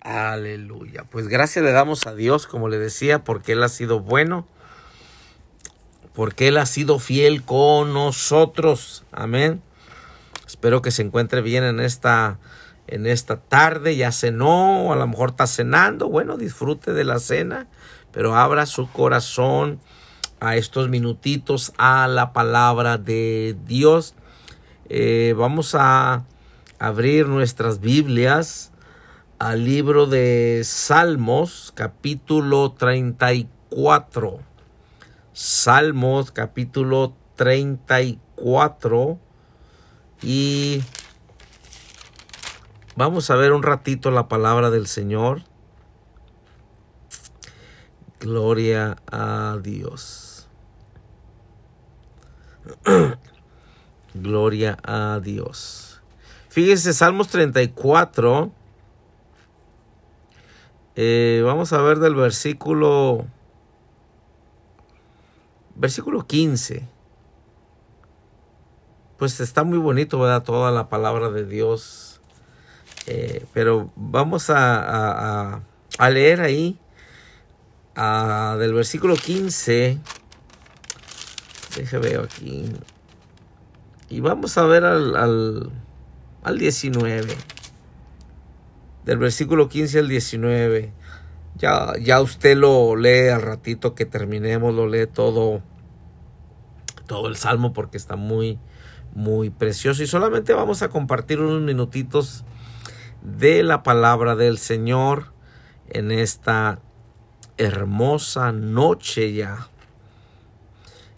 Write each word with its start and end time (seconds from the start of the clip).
Aleluya. 0.00 1.04
Pues 1.10 1.28
gracias 1.28 1.64
le 1.64 1.72
damos 1.72 2.06
a 2.06 2.14
Dios, 2.14 2.46
como 2.46 2.68
le 2.68 2.78
decía, 2.78 3.24
porque 3.24 3.52
Él 3.52 3.62
ha 3.62 3.68
sido 3.68 4.00
bueno, 4.00 4.46
porque 6.14 6.48
Él 6.48 6.56
ha 6.56 6.66
sido 6.66 6.98
fiel 6.98 7.42
con 7.42 7.92
nosotros. 7.92 9.04
Amén. 9.10 9.60
Espero 10.46 10.82
que 10.82 10.92
se 10.92 11.02
encuentre 11.02 11.42
bien 11.42 11.64
en 11.64 11.80
esta, 11.80 12.38
en 12.86 13.06
esta 13.06 13.40
tarde. 13.40 13.96
Ya 13.96 14.12
cenó, 14.12 14.92
a 14.92 14.96
lo 14.96 15.06
mejor 15.06 15.30
está 15.30 15.46
cenando. 15.46 16.08
Bueno, 16.08 16.36
disfrute 16.36 16.92
de 16.92 17.04
la 17.04 17.18
cena, 17.18 17.66
pero 18.12 18.36
abra 18.36 18.66
su 18.66 18.90
corazón 18.90 19.80
a 20.40 20.56
estos 20.56 20.88
minutitos 20.88 21.72
a 21.76 22.06
la 22.06 22.32
palabra 22.32 22.98
de 22.98 23.56
Dios. 23.66 24.14
Eh, 24.88 25.34
vamos 25.36 25.74
a 25.74 26.24
abrir 26.78 27.26
nuestras 27.26 27.80
Biblias 27.80 28.72
al 29.38 29.64
libro 29.64 30.06
de 30.06 30.62
Salmos, 30.64 31.72
capítulo 31.74 32.72
34. 32.72 34.40
Salmos, 35.32 36.32
capítulo 36.32 37.14
34. 37.36 39.18
Y 40.22 40.82
vamos 42.96 43.30
a 43.30 43.36
ver 43.36 43.52
un 43.52 43.62
ratito 43.62 44.10
la 44.10 44.26
palabra 44.26 44.70
del 44.70 44.88
Señor. 44.88 45.42
Gloria 48.18 48.96
a 49.12 49.58
Dios. 49.62 50.48
Gloria 54.14 54.78
a 54.82 55.20
Dios. 55.22 56.02
Fíjese, 56.48 56.92
Salmos 56.92 57.28
34 57.28 58.57
eh, 61.00 61.42
vamos 61.44 61.72
a 61.72 61.80
ver 61.80 62.00
del 62.00 62.16
versículo, 62.16 63.24
versículo 65.76 66.26
15. 66.26 66.88
Pues 69.16 69.38
está 69.38 69.62
muy 69.62 69.78
bonito, 69.78 70.18
¿verdad? 70.18 70.42
Toda 70.42 70.72
la 70.72 70.88
palabra 70.88 71.30
de 71.30 71.46
Dios. 71.46 72.20
Eh, 73.06 73.46
pero 73.54 73.92
vamos 73.94 74.50
a, 74.50 75.62
a, 75.98 76.10
leer 76.10 76.40
ahí 76.40 76.80
del 77.94 78.74
versículo 78.74 79.14
15. 79.14 80.00
Deje 81.76 81.98
veo 81.98 82.24
aquí. 82.24 82.72
Y 84.08 84.18
vamos 84.18 84.58
a 84.58 84.64
ver 84.64 84.82
al, 84.82 85.14
al, 85.14 85.70
al 86.42 86.58
19 86.58 87.36
del 89.08 89.16
versículo 89.16 89.70
15 89.70 90.00
al 90.00 90.08
19. 90.08 90.92
Ya, 91.56 91.94
ya 91.98 92.20
usted 92.20 92.58
lo 92.58 92.94
lee 92.94 93.28
al 93.28 93.40
ratito 93.40 93.94
que 93.94 94.04
terminemos, 94.04 94.74
lo 94.74 94.86
lee 94.86 95.06
todo, 95.06 95.62
todo 97.06 97.28
el 97.28 97.36
salmo 97.36 97.72
porque 97.72 97.96
está 97.96 98.16
muy, 98.16 98.58
muy 99.14 99.48
precioso. 99.48 100.02
Y 100.02 100.06
solamente 100.06 100.52
vamos 100.52 100.82
a 100.82 100.90
compartir 100.90 101.40
unos 101.40 101.62
minutitos 101.62 102.44
de 103.22 103.62
la 103.62 103.82
palabra 103.82 104.36
del 104.36 104.58
Señor 104.58 105.32
en 105.88 106.12
esta 106.12 106.82
hermosa 107.56 108.52
noche 108.52 109.32
ya. 109.32 109.68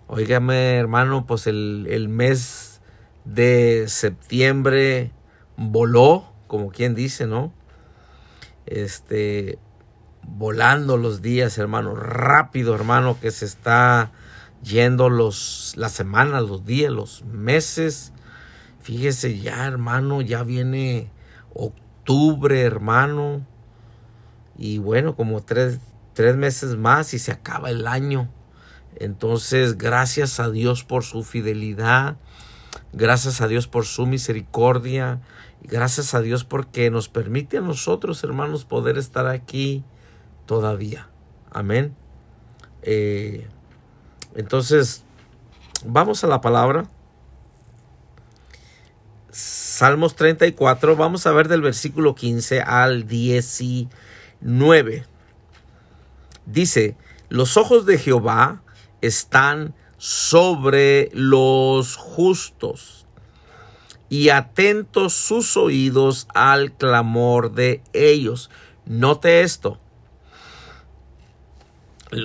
Óigame, 0.07 0.77
hermano, 0.77 1.27
pues 1.27 1.49
el, 1.49 1.89
el 1.91 2.09
mes 2.09 2.83
de 3.25 3.87
septiembre 3.89 5.11
voló, 5.57 6.33
como 6.47 6.71
quien 6.71 6.95
dice, 6.95 7.27
¿no? 7.27 7.53
Este, 8.67 9.59
volando 10.23 10.97
los 10.97 11.23
días, 11.23 11.59
hermano, 11.59 11.95
rápido, 11.95 12.75
hermano, 12.75 13.19
que 13.21 13.31
se 13.31 13.45
está 13.45 14.13
yendo 14.63 15.09
los, 15.09 15.75
las 15.77 15.93
semanas, 15.93 16.43
los 16.43 16.65
días, 16.65 16.93
los 16.93 17.25
meses. 17.25 18.13
Fíjese 18.81 19.39
ya, 19.39 19.67
hermano, 19.67 20.21
ya 20.21 20.43
viene 20.43 21.11
octubre, 21.55 22.63
hermano. 22.63 23.47
Y 24.57 24.79
bueno, 24.79 25.17
como 25.17 25.43
tres, 25.43 25.79
tres 26.15 26.37
meses 26.37 26.77
más 26.77 27.15
y 27.15 27.19
se 27.19 27.33
acaba 27.33 27.71
el 27.71 27.87
año. 27.87 28.29
Entonces, 28.97 29.79
gracias 29.79 30.41
a 30.41 30.51
Dios 30.51 30.85
por 30.85 31.05
su 31.05 31.23
fidelidad. 31.23 32.17
Gracias 32.93 33.41
a 33.41 33.49
Dios 33.49 33.67
por 33.67 33.87
su 33.87 34.07
misericordia. 34.07 35.21
Gracias 35.63 36.15
a 36.15 36.21
Dios 36.21 36.45
porque 36.45 36.91
nos 36.91 37.09
permite 37.09 37.59
a 37.59 37.61
nosotros, 37.61 38.25
hermanos, 38.25 38.65
poder 38.65 38.97
estar 38.99 39.27
aquí 39.27 39.85
todavía. 40.47 41.09
Amén. 41.51 41.95
Eh, 42.83 43.47
entonces, 44.35 45.05
vamos 45.85 46.25
a 46.25 46.27
la 46.27 46.41
palabra. 46.41 46.89
Salmos 49.31 50.17
34, 50.17 50.97
vamos 50.97 51.27
a 51.27 51.33
ver 51.33 51.49
del 51.49 51.63
versículo 51.63 52.15
15 52.15 52.63
al 52.63 53.07
19. 53.07 55.05
Dice, 56.47 56.97
los 57.29 57.57
ojos 57.57 57.87
de 57.87 57.99
Jehová 57.99 58.63
están 59.01 59.75
sobre 59.99 61.11
los 61.13 61.97
justos 61.97 63.00
y 64.11 64.31
atentos 64.31 65.15
sus 65.15 65.57
oídos 65.57 66.27
al 66.35 66.73
clamor 66.73 67.53
de 67.53 67.81
ellos. 67.93 68.51
Note 68.85 69.43
esto. 69.43 69.79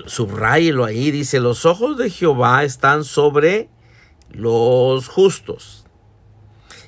Subrayelo 0.07 0.83
ahí, 0.83 1.11
dice, 1.11 1.39
los 1.39 1.63
ojos 1.65 1.95
de 1.97 2.09
Jehová 2.09 2.63
están 2.63 3.03
sobre 3.03 3.69
los 4.31 5.07
justos 5.07 5.85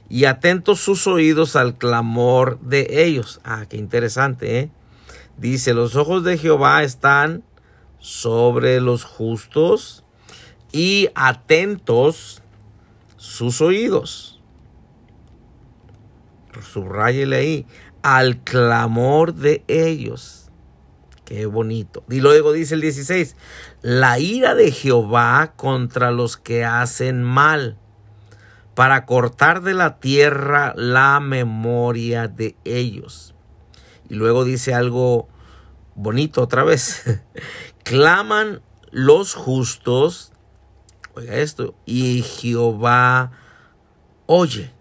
y 0.09 0.25
atentos 0.25 0.79
sus 0.79 1.05
oídos 1.05 1.55
al 1.55 1.77
clamor 1.77 2.59
de 2.61 3.05
ellos. 3.05 3.39
Ah, 3.43 3.67
qué 3.69 3.77
interesante, 3.77 4.59
¿eh? 4.59 4.71
Dice, 5.37 5.75
los 5.75 5.95
ojos 5.95 6.23
de 6.23 6.39
Jehová 6.39 6.81
están 6.81 7.43
sobre 7.99 8.81
los 8.81 9.03
justos 9.03 10.03
y 10.71 11.09
atentos 11.13 12.41
sus 13.17 13.61
oídos 13.61 14.36
subrayele 16.61 17.35
ahí, 17.37 17.65
al 18.01 18.43
clamor 18.43 19.33
de 19.33 19.63
ellos. 19.67 20.49
Qué 21.25 21.45
bonito. 21.45 22.03
Y 22.09 22.21
luego 22.21 22.53
dice 22.53 22.75
el 22.75 22.81
16, 22.81 23.35
la 23.81 24.17
ira 24.19 24.55
de 24.55 24.71
Jehová 24.71 25.53
contra 25.55 26.11
los 26.11 26.37
que 26.37 26.63
hacen 26.63 27.21
mal, 27.21 27.77
para 28.75 29.05
cortar 29.05 29.61
de 29.61 29.73
la 29.73 29.99
tierra 29.99 30.73
la 30.77 31.19
memoria 31.19 32.27
de 32.27 32.55
ellos. 32.63 33.35
Y 34.07 34.15
luego 34.15 34.45
dice 34.45 34.73
algo 34.73 35.27
bonito 35.95 36.41
otra 36.41 36.63
vez. 36.63 37.03
Claman 37.83 38.61
los 38.91 39.33
justos, 39.33 40.31
oiga 41.13 41.35
esto, 41.35 41.75
y 41.85 42.21
Jehová 42.21 43.31
oye 44.27 44.76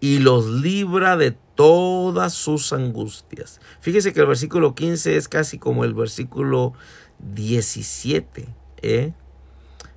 y 0.00 0.18
los 0.18 0.46
libra 0.46 1.16
de 1.16 1.32
todas 1.54 2.34
sus 2.34 2.72
angustias. 2.72 3.60
Fíjese 3.80 4.12
que 4.12 4.20
el 4.20 4.26
versículo 4.26 4.74
15 4.74 5.16
es 5.16 5.28
casi 5.28 5.58
como 5.58 5.84
el 5.84 5.94
versículo 5.94 6.74
17, 7.18 8.48
¿eh? 8.82 9.12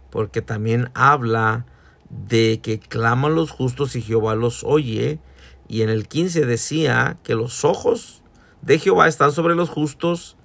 porque 0.10 0.42
también 0.42 0.90
habla 0.94 1.66
de 2.10 2.60
que 2.62 2.80
claman 2.80 3.36
los 3.36 3.52
justos 3.52 3.96
y 3.96 4.02
Jehová 4.02 4.36
los 4.36 4.64
oye. 4.64 5.20
Y 5.68 5.84
en 5.84 5.90
el 5.90 6.08
15 6.08 6.46
decía 6.46 7.18
que 7.24 7.36
los 7.36 7.64
ojos 7.64 8.24
de 8.62 8.80
Jehová 8.80 9.08
están 9.08 9.32
sobre 9.32 9.56
los 9.56 9.70
justos 9.70 10.36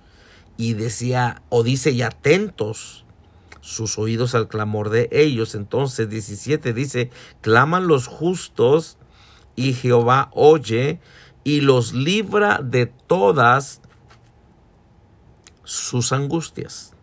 y 0.57 0.75
decía 0.75 1.43
o 1.49 1.63
dice 1.63 1.91
y 1.91 2.03
atentos 2.03 3.05
sus 3.61 3.99
oídos 3.99 4.35
al 4.35 4.49
clamor 4.49 4.91
de 4.91 5.09
ellos. 5.11 5.55
Entonces 5.55 6.11
17 6.11 6.75
dice, 6.75 7.11
claman 7.41 7.87
los 7.87 8.07
justos 8.07 8.99
y 9.57 9.75
Jehová 9.75 10.31
oye 10.33 11.01
y 11.45 11.61
los 11.61 11.93
libra 11.93 12.61
de 12.63 12.87
todas 12.87 13.81
sus 15.65 16.13
angustias. 16.13 16.95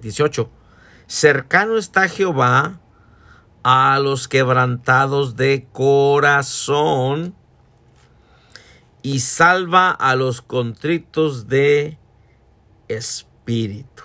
18. 0.00 0.50
Cercano 1.06 1.76
está 1.76 2.08
Jehová 2.08 2.80
a 3.62 3.98
los 3.98 4.28
quebrantados 4.28 5.36
de 5.36 5.66
corazón 5.72 7.34
y 9.02 9.20
salva 9.20 9.90
a 9.90 10.16
los 10.16 10.42
contritos 10.42 11.48
de 11.48 11.98
espíritu. 12.88 14.02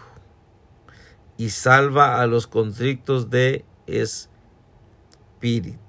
Y 1.38 1.50
salva 1.50 2.22
a 2.22 2.28
los 2.28 2.48
contritos 2.48 3.30
de 3.30 3.66
espíritu. 3.88 5.83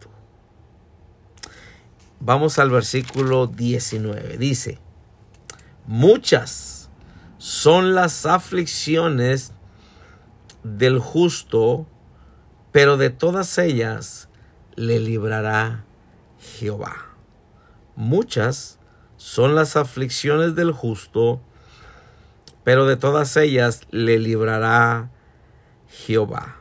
Vamos 2.24 2.58
al 2.58 2.70
versículo 2.70 3.48
19. 3.48 4.38
Dice, 4.38 4.78
muchas 5.86 6.88
son 7.36 7.94
las 7.94 8.24
aflicciones 8.24 9.52
del 10.62 11.00
justo, 11.00 11.86
pero 12.72 12.96
de 12.96 13.10
todas 13.10 13.58
ellas 13.58 14.30
le 14.74 15.00
librará 15.00 15.84
Jehová. 16.38 17.14
Muchas 17.94 18.78
son 19.18 19.54
las 19.54 19.76
aflicciones 19.76 20.54
del 20.54 20.72
justo, 20.72 21.42
pero 22.64 22.86
de 22.86 22.96
todas 22.96 23.36
ellas 23.36 23.82
le 23.90 24.18
librará 24.18 25.10
Jehová. 25.90 26.56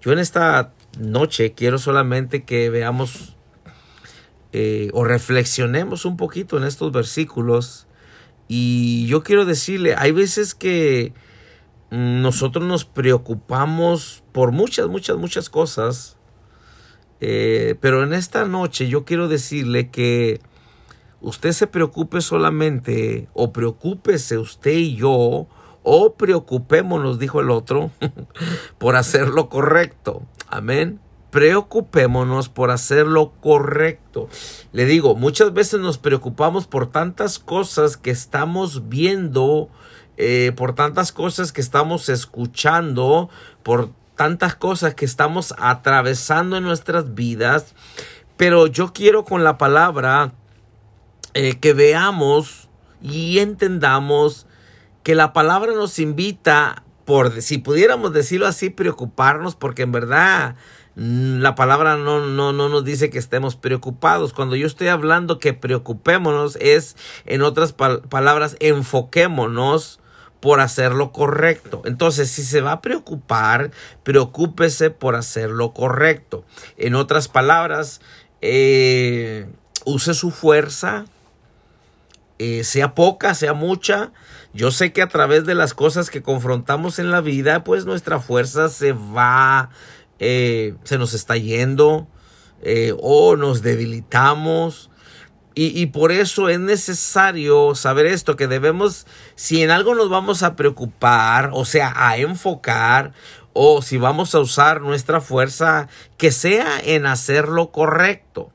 Yo 0.00 0.12
en 0.12 0.20
esta 0.20 0.72
noche 0.98 1.52
quiero 1.52 1.76
solamente 1.76 2.44
que 2.44 2.70
veamos 2.70 3.33
eh, 4.56 4.88
o 4.92 5.02
reflexionemos 5.02 6.04
un 6.04 6.16
poquito 6.16 6.56
en 6.56 6.62
estos 6.62 6.92
versículos 6.92 7.88
y 8.46 9.04
yo 9.08 9.24
quiero 9.24 9.46
decirle, 9.46 9.96
hay 9.98 10.12
veces 10.12 10.54
que 10.54 11.12
nosotros 11.90 12.64
nos 12.64 12.84
preocupamos 12.84 14.22
por 14.30 14.52
muchas, 14.52 14.86
muchas, 14.86 15.16
muchas 15.16 15.50
cosas, 15.50 16.18
eh, 17.20 17.74
pero 17.80 18.04
en 18.04 18.12
esta 18.12 18.44
noche 18.44 18.88
yo 18.88 19.04
quiero 19.04 19.26
decirle 19.26 19.90
que 19.90 20.40
usted 21.20 21.50
se 21.50 21.66
preocupe 21.66 22.20
solamente 22.20 23.26
o 23.32 23.52
preocúpese 23.52 24.38
usted 24.38 24.70
y 24.70 24.94
yo 24.94 25.48
o 25.82 26.14
preocupémonos, 26.14 27.18
dijo 27.18 27.40
el 27.40 27.50
otro, 27.50 27.90
por 28.78 28.94
hacer 28.94 29.30
lo 29.30 29.48
correcto. 29.48 30.22
Amén. 30.46 31.00
Preocupémonos 31.34 32.48
por 32.48 32.70
hacer 32.70 33.08
lo 33.08 33.32
correcto. 33.32 34.28
Le 34.70 34.84
digo, 34.84 35.16
muchas 35.16 35.52
veces 35.52 35.80
nos 35.80 35.98
preocupamos 35.98 36.68
por 36.68 36.92
tantas 36.92 37.40
cosas 37.40 37.96
que 37.96 38.12
estamos 38.12 38.88
viendo, 38.88 39.68
eh, 40.16 40.52
por 40.54 40.76
tantas 40.76 41.10
cosas 41.10 41.50
que 41.50 41.60
estamos 41.60 42.08
escuchando, 42.08 43.30
por 43.64 43.90
tantas 44.14 44.54
cosas 44.54 44.94
que 44.94 45.06
estamos 45.06 45.56
atravesando 45.58 46.56
en 46.56 46.62
nuestras 46.62 47.16
vidas. 47.16 47.74
Pero 48.36 48.68
yo 48.68 48.92
quiero 48.92 49.24
con 49.24 49.42
la 49.42 49.58
palabra 49.58 50.34
eh, 51.34 51.58
que 51.58 51.72
veamos 51.72 52.68
y 53.02 53.40
entendamos 53.40 54.46
que 55.02 55.16
la 55.16 55.32
palabra 55.32 55.72
nos 55.72 55.98
invita, 55.98 56.84
por 57.04 57.42
si 57.42 57.58
pudiéramos 57.58 58.12
decirlo 58.12 58.46
así, 58.46 58.70
preocuparnos, 58.70 59.56
porque 59.56 59.82
en 59.82 59.90
verdad 59.90 60.54
la 60.96 61.54
palabra 61.54 61.96
no, 61.96 62.20
no, 62.26 62.52
no 62.52 62.68
nos 62.68 62.84
dice 62.84 63.10
que 63.10 63.18
estemos 63.18 63.56
preocupados. 63.56 64.32
Cuando 64.32 64.56
yo 64.56 64.66
estoy 64.66 64.88
hablando 64.88 65.38
que 65.38 65.52
preocupémonos 65.52 66.56
es, 66.60 66.96
en 67.26 67.42
otras 67.42 67.72
palabras, 67.72 68.56
enfoquémonos 68.60 70.00
por 70.44 70.60
hacer 70.60 70.92
lo 70.92 71.10
correcto. 71.10 71.80
Entonces, 71.86 72.30
si 72.30 72.44
se 72.44 72.60
va 72.60 72.72
a 72.72 72.80
preocupar, 72.82 73.70
preocúpese 74.02 74.90
por 74.90 75.16
hacer 75.16 75.48
lo 75.50 75.72
correcto. 75.72 76.44
En 76.76 76.94
otras 76.94 77.28
palabras, 77.28 78.02
eh, 78.42 79.46
use 79.86 80.12
su 80.12 80.30
fuerza, 80.30 81.06
eh, 82.38 82.62
sea 82.62 82.94
poca, 82.94 83.34
sea 83.34 83.54
mucha. 83.54 84.12
Yo 84.52 84.70
sé 84.70 84.92
que 84.92 85.00
a 85.00 85.08
través 85.08 85.46
de 85.46 85.54
las 85.54 85.72
cosas 85.72 86.10
que 86.10 86.22
confrontamos 86.22 86.98
en 86.98 87.10
la 87.10 87.22
vida, 87.22 87.64
pues 87.64 87.86
nuestra 87.86 88.20
fuerza 88.20 88.68
se 88.68 88.92
va, 88.92 89.70
eh, 90.26 90.74
se 90.84 90.96
nos 90.96 91.12
está 91.12 91.36
yendo 91.36 92.08
eh, 92.62 92.94
o 92.98 93.36
nos 93.36 93.60
debilitamos. 93.60 94.90
Y, 95.54 95.80
y, 95.80 95.86
por 95.86 96.10
eso 96.10 96.48
es 96.48 96.58
necesario 96.58 97.74
saber 97.76 98.06
esto, 98.06 98.34
que 98.34 98.48
debemos, 98.48 99.06
si 99.36 99.62
en 99.62 99.70
algo 99.70 99.94
nos 99.94 100.08
vamos 100.08 100.42
a 100.42 100.56
preocupar, 100.56 101.50
o 101.52 101.64
sea, 101.64 101.92
a 101.94 102.16
enfocar, 102.16 103.12
o 103.52 103.82
si 103.82 103.98
vamos 103.98 104.34
a 104.34 104.40
usar 104.40 104.80
nuestra 104.80 105.20
fuerza, 105.20 105.88
que 106.16 106.32
sea 106.32 106.80
en 106.82 107.06
hacer 107.06 107.48
lo 107.48 107.70
correcto. 107.70 108.50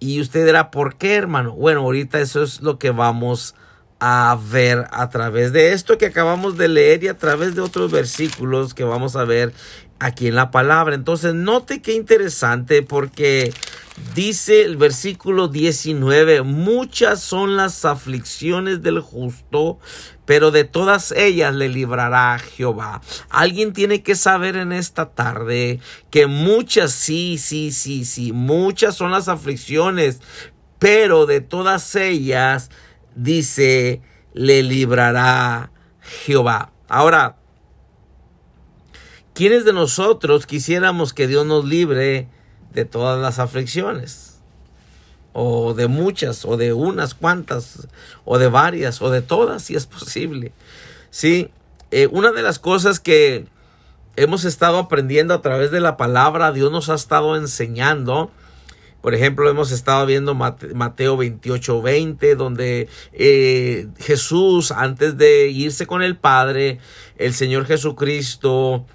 Y 0.00 0.20
usted 0.20 0.44
dirá, 0.44 0.72
¿por 0.72 0.96
qué, 0.96 1.14
hermano? 1.14 1.52
Bueno, 1.52 1.82
ahorita 1.82 2.18
eso 2.20 2.42
es 2.42 2.62
lo 2.62 2.78
que 2.78 2.90
vamos 2.90 3.54
a 4.04 4.36
ver 4.50 4.88
a 4.90 5.10
través 5.10 5.52
de 5.52 5.72
esto 5.72 5.96
que 5.96 6.06
acabamos 6.06 6.58
de 6.58 6.66
leer 6.66 7.04
y 7.04 7.08
a 7.08 7.16
través 7.16 7.54
de 7.54 7.60
otros 7.60 7.92
versículos 7.92 8.74
que 8.74 8.82
vamos 8.82 9.14
a 9.14 9.22
ver 9.22 9.52
aquí 10.02 10.26
en 10.26 10.34
la 10.34 10.50
palabra. 10.50 10.94
Entonces, 10.94 11.34
note 11.34 11.80
qué 11.80 11.94
interesante 11.94 12.82
porque 12.82 13.52
dice 14.14 14.62
el 14.62 14.76
versículo 14.76 15.48
19, 15.48 16.42
muchas 16.42 17.20
son 17.20 17.56
las 17.56 17.84
aflicciones 17.84 18.82
del 18.82 19.00
justo, 19.00 19.78
pero 20.24 20.50
de 20.50 20.64
todas 20.64 21.12
ellas 21.12 21.54
le 21.54 21.68
librará 21.68 22.38
Jehová. 22.38 23.00
Alguien 23.30 23.72
tiene 23.72 24.02
que 24.02 24.16
saber 24.16 24.56
en 24.56 24.72
esta 24.72 25.10
tarde 25.10 25.78
que 26.10 26.26
muchas, 26.26 26.90
sí, 26.90 27.38
sí, 27.38 27.70
sí, 27.70 28.04
sí, 28.04 28.32
muchas 28.32 28.96
son 28.96 29.12
las 29.12 29.28
aflicciones, 29.28 30.20
pero 30.78 31.26
de 31.26 31.40
todas 31.40 31.94
ellas, 31.94 32.70
dice, 33.14 34.02
le 34.34 34.64
librará 34.64 35.70
Jehová. 36.00 36.72
Ahora, 36.88 37.36
¿quiénes 39.34 39.64
de 39.64 39.72
nosotros 39.72 40.46
quisiéramos 40.46 41.12
que 41.12 41.26
Dios 41.26 41.46
nos 41.46 41.64
libre 41.64 42.28
de 42.72 42.84
todas 42.84 43.20
las 43.20 43.38
aflicciones? 43.38 44.32
o 45.32 45.74
de 45.74 45.88
muchas, 45.88 46.44
o 46.44 46.56
de 46.56 46.72
unas 46.72 47.14
cuantas, 47.14 47.88
o 48.24 48.38
de 48.38 48.48
varias, 48.48 49.00
o 49.00 49.10
de 49.10 49.22
todas, 49.22 49.62
si 49.62 49.74
es 49.74 49.86
posible. 49.86 50.52
Sí, 51.10 51.50
eh, 51.90 52.08
una 52.10 52.32
de 52.32 52.42
las 52.42 52.58
cosas 52.58 53.00
que 53.00 53.46
hemos 54.16 54.44
estado 54.44 54.78
aprendiendo 54.78 55.34
a 55.34 55.42
través 55.42 55.70
de 55.70 55.80
la 55.80 55.96
palabra, 55.96 56.52
Dios 56.52 56.70
nos 56.70 56.90
ha 56.90 56.94
estado 56.94 57.36
enseñando. 57.36 58.30
Por 59.00 59.14
ejemplo, 59.14 59.48
hemos 59.50 59.72
estado 59.72 60.06
viendo 60.06 60.34
Mateo 60.34 61.16
28, 61.16 61.82
20, 61.82 62.36
donde 62.36 62.88
eh, 63.12 63.88
Jesús, 63.98 64.70
antes 64.70 65.16
de 65.16 65.48
irse 65.48 65.86
con 65.86 66.02
el 66.02 66.16
Padre, 66.16 66.78
el 67.16 67.34
Señor 67.34 67.66
Jesucristo 67.66 68.86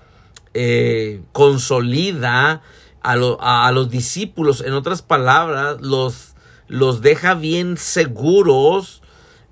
eh, 0.60 1.22
consolida 1.34 2.64
a, 3.04 3.72
los 3.72 3.90
discípulos, 3.92 4.62
en 4.62 4.74
otras 4.74 5.04
palabras, 5.04 5.78
los, 5.82 6.34
los 6.68 7.02
deja 7.02 7.36
bien 7.36 7.78
seguros, 7.78 9.04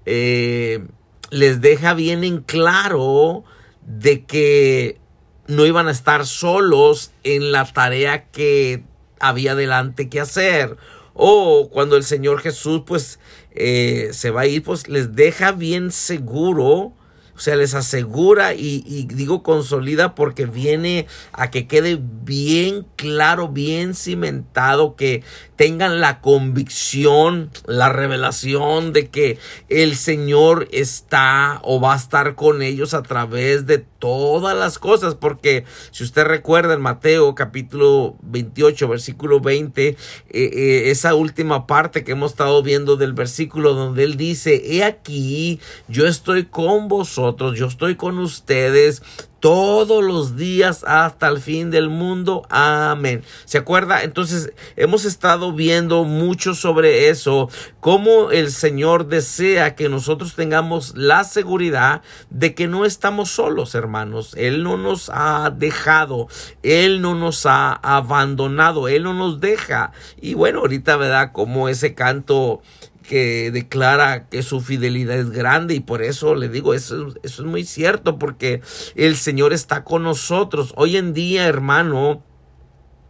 eh, 0.08 0.84
les 1.30 1.62
deja 1.62 1.94
bien 1.94 2.24
en 2.24 2.42
claro 2.42 3.44
de 3.86 4.26
que 4.26 5.00
no 5.46 5.68
iban 5.68 5.88
a 5.88 5.92
estar 5.92 6.26
solos 6.26 7.12
en 7.24 7.52
la 7.52 7.72
tarea 7.72 8.26
que 8.32 8.84
había 9.20 9.54
delante 9.54 10.10
que 10.10 10.20
hacer. 10.20 10.76
O 11.14 11.70
cuando 11.72 11.98
el 11.98 12.04
Señor 12.04 12.42
Jesús 12.42 12.82
pues 12.84 13.20
eh, 13.52 14.10
se 14.12 14.32
va 14.32 14.42
a 14.42 14.48
ir, 14.48 14.64
pues 14.64 14.88
les 14.88 15.16
deja 15.16 15.52
bien 15.52 15.92
seguro 15.92 16.94
o 17.36 17.40
sea, 17.40 17.56
les 17.58 17.74
asegura 17.74 18.54
y, 18.54 19.08
digo 19.10 19.44
consolida 19.44 20.16
porque 20.16 20.46
viene 20.46 21.06
a 21.34 21.52
que 21.52 21.68
quede 21.68 22.00
bien 22.02 22.86
claro, 22.96 23.50
bien 23.50 23.94
cimentado, 23.94 24.96
que 24.96 25.22
tengan 25.58 26.00
la 26.00 26.22
convicción, 26.22 27.50
la 27.66 27.90
revelación 27.90 28.94
de 28.94 29.10
que 29.10 29.38
el 29.68 29.98
Señor 29.98 30.70
está 30.72 31.60
o 31.64 31.82
va 31.82 31.94
a 31.94 31.98
estar 31.98 32.36
con 32.36 32.62
ellos 32.62 32.94
a 32.94 33.04
través 33.04 33.66
de 33.66 33.80
todas 34.06 34.56
las 34.56 34.78
cosas, 34.78 35.16
porque 35.16 35.66
si 35.90 36.04
usted 36.04 36.26
recuerda 36.26 36.76
en 36.76 36.82
Mateo 36.82 37.34
capítulo 37.34 38.16
28, 38.22 38.88
versículo 38.88 39.40
20, 39.40 39.88
eh, 39.88 39.96
eh, 40.30 40.92
esa 40.92 41.16
última 41.16 41.66
parte 41.66 42.04
que 42.04 42.12
hemos 42.12 42.34
estado 42.34 42.62
viendo 42.62 42.98
del 42.98 43.14
versículo 43.14 43.74
donde 43.74 44.04
él 44.04 44.16
dice, 44.16 44.62
he 44.64 44.84
aquí, 44.84 45.60
yo 45.88 46.06
estoy 46.06 46.46
con 46.46 46.88
vosotros, 46.88 47.58
yo 47.58 47.66
estoy 47.66 47.96
con 47.96 48.20
ustedes 48.20 49.02
todos 49.46 50.04
los 50.04 50.36
días 50.36 50.84
hasta 50.88 51.28
el 51.28 51.40
fin 51.40 51.70
del 51.70 51.88
mundo. 51.88 52.48
Amén. 52.50 53.24
¿Se 53.46 53.60
acuerda? 53.60 54.02
Entonces 54.02 54.52
hemos 54.76 55.06
estado 55.06 55.54
viendo 55.54 56.04
mucho 56.04 56.56
sobre 56.56 57.10
eso, 57.10 57.52
cómo 57.80 58.32
el 58.32 58.50
Señor 58.50 59.06
desea 59.06 59.76
que 59.76 59.88
nosotros 59.88 60.34
tengamos 60.34 60.96
la 60.96 61.24
seguridad 61.26 62.02
de 62.32 62.56
que 62.56 62.68
no 62.68 62.86
estamos 62.86 63.30
solos, 63.30 63.76
hermanos. 63.76 64.34
Él 64.36 64.64
no 64.64 64.78
nos 64.78 65.12
ha 65.14 65.52
dejado, 65.56 66.28
Él 66.64 67.00
no 67.00 67.14
nos 67.14 67.46
ha 67.46 67.72
abandonado, 67.72 68.88
Él 68.88 69.04
no 69.04 69.14
nos 69.14 69.40
deja. 69.42 69.92
Y 70.20 70.34
bueno, 70.34 70.62
ahorita, 70.62 70.98
¿verdad? 70.98 71.32
Como 71.34 71.70
ese 71.70 71.94
canto 71.94 72.64
que 73.08 73.52
declara 73.52 74.28
que 74.28 74.44
su 74.44 74.62
fidelidad 74.62 75.18
es 75.18 75.30
grande 75.30 75.76
y 75.76 75.80
por 75.80 76.02
eso 76.02 76.36
le 76.36 76.50
digo, 76.50 76.74
eso, 76.74 77.14
es 77.24 77.40
muy 77.40 77.64
cierto 77.64 78.20
porque 78.20 78.62
el 78.96 79.16
Señor 79.16 79.54
está 79.54 79.84
con 79.84 80.04
nosotros. 80.04 80.74
Hoy 80.76 80.98
en 80.98 81.14
día, 81.14 81.48
hermano, 81.48 82.24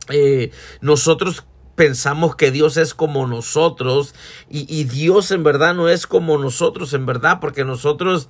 eh, 0.09 0.51
nosotros 0.81 1.45
pensamos 1.75 2.35
que 2.35 2.51
Dios 2.51 2.77
es 2.77 2.93
como 2.93 3.27
nosotros 3.27 4.15
y, 4.49 4.83
Dios 4.85 5.31
en 5.31 5.43
verdad 5.43 5.75
no 5.75 5.89
es 5.89 6.07
como 6.07 6.37
nosotros, 6.37 6.93
en 6.93 7.05
verdad, 7.05 7.39
porque 7.39 7.65
nosotros 7.65 8.29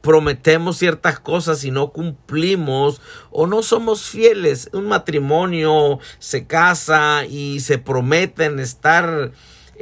prometemos 0.00 0.78
ciertas 0.78 1.20
cosas 1.20 1.64
y 1.64 1.70
no 1.70 1.92
cumplimos 1.92 3.00
o 3.30 3.46
no 3.46 3.62
somos 3.62 4.02
fieles. 4.02 4.68
Un 4.72 4.88
matrimonio 4.88 6.00
se 6.18 6.46
casa 6.46 7.24
y 7.26 7.60
se 7.60 7.78
prometen 7.78 8.58
estar 8.58 9.32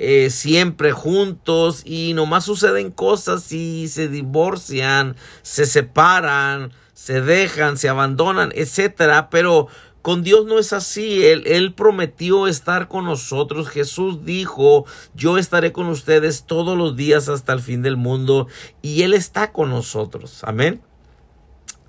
eh, 0.02 0.30
siempre 0.30 0.92
juntos 0.92 1.83
y 1.85 2.14
nomás 2.14 2.47
suceden 2.47 2.90
cosas 2.90 3.52
y 3.52 3.87
se 3.88 4.09
divorcian, 4.09 5.14
se 5.42 5.66
separan, 5.66 6.73
se 6.95 7.21
dejan, 7.21 7.76
se 7.76 7.90
abandonan, 7.90 8.50
etcétera, 8.54 9.28
pero 9.28 9.69
con 10.00 10.23
Dios 10.23 10.47
no 10.47 10.59
es 10.59 10.73
así. 10.73 11.26
Él, 11.26 11.42
él, 11.45 11.75
prometió 11.75 12.47
estar 12.47 12.88
con 12.88 13.04
nosotros. 13.04 13.69
Jesús 13.69 14.25
dijo, 14.25 14.87
yo 15.14 15.37
estaré 15.37 15.71
con 15.73 15.88
ustedes 15.88 16.45
todos 16.47 16.78
los 16.78 16.97
días 16.97 17.28
hasta 17.28 17.52
el 17.52 17.61
fin 17.61 17.83
del 17.83 17.99
mundo. 17.99 18.47
Y 18.80 19.02
Él 19.02 19.12
está 19.12 19.52
con 19.52 19.69
nosotros. 19.69 20.42
Amén. 20.45 20.80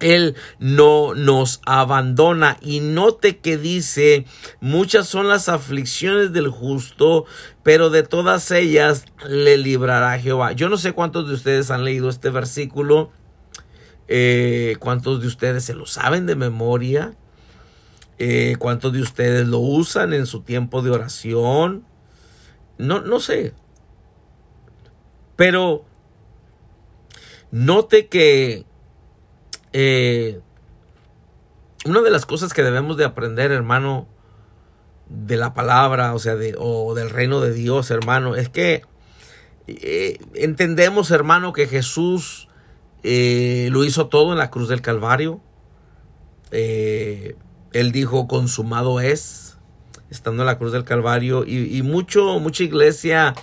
Él 0.01 0.35
no 0.59 1.13
nos 1.15 1.61
abandona. 1.65 2.57
Y 2.61 2.79
note 2.81 3.37
que 3.37 3.57
dice, 3.57 4.25
muchas 4.59 5.07
son 5.07 5.27
las 5.27 5.47
aflicciones 5.47 6.33
del 6.33 6.49
justo, 6.49 7.25
pero 7.63 7.89
de 7.89 8.03
todas 8.03 8.51
ellas 8.51 9.05
le 9.27 9.57
librará 9.57 10.19
Jehová. 10.19 10.51
Yo 10.51 10.67
no 10.67 10.77
sé 10.77 10.91
cuántos 10.91 11.27
de 11.27 11.35
ustedes 11.35 11.71
han 11.71 11.83
leído 11.83 12.09
este 12.09 12.29
versículo. 12.29 13.11
Eh, 14.07 14.75
¿Cuántos 14.79 15.21
de 15.21 15.27
ustedes 15.27 15.63
se 15.63 15.73
lo 15.73 15.85
saben 15.85 16.25
de 16.25 16.35
memoria? 16.35 17.15
Eh, 18.17 18.55
¿Cuántos 18.59 18.91
de 18.91 19.01
ustedes 19.01 19.47
lo 19.47 19.59
usan 19.59 20.13
en 20.13 20.25
su 20.25 20.41
tiempo 20.41 20.81
de 20.81 20.91
oración? 20.91 21.85
No, 22.77 23.01
no 23.01 23.19
sé. 23.19 23.53
Pero 25.35 25.85
note 27.51 28.07
que 28.07 28.65
eh, 29.73 30.39
una 31.85 32.01
de 32.01 32.11
las 32.11 32.25
cosas 32.25 32.53
que 32.53 32.63
debemos 32.63 32.97
de 32.97 33.05
aprender, 33.05 33.51
hermano, 33.51 34.07
de 35.09 35.37
la 35.37 35.53
palabra, 35.53 36.13
o 36.13 36.19
sea, 36.19 36.35
de, 36.35 36.55
o 36.57 36.93
del 36.93 37.09
reino 37.09 37.41
de 37.41 37.53
Dios, 37.53 37.91
hermano, 37.91 38.35
es 38.35 38.49
que 38.49 38.83
eh, 39.67 40.19
entendemos, 40.35 41.11
hermano, 41.11 41.53
que 41.53 41.67
Jesús 41.67 42.47
lo 43.03 43.83
hizo 43.83 44.07
todo 44.07 44.31
en 44.31 44.37
la 44.37 44.51
cruz 44.51 44.69
del 44.69 44.81
Calvario. 44.81 45.41
Eh, 46.51 47.35
él 47.73 47.91
dijo, 47.91 48.27
consumado 48.27 48.99
es, 48.99 49.57
estando 50.09 50.43
en 50.43 50.47
la 50.47 50.57
cruz 50.57 50.71
del 50.73 50.83
Calvario. 50.83 51.45
Y, 51.45 51.81
mucho, 51.83 52.39
mucha 52.39 52.63
iglesia 52.63 53.33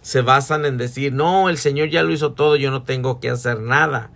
se 0.00 0.22
basan 0.22 0.64
en 0.64 0.78
decir, 0.78 1.12
no, 1.12 1.48
el 1.48 1.58
Señor 1.58 1.90
ya 1.90 2.02
lo 2.02 2.12
hizo 2.12 2.32
todo, 2.32 2.56
yo 2.56 2.70
no 2.70 2.82
tengo 2.82 3.20
que 3.20 3.30
hacer 3.30 3.60
nada. 3.60 4.10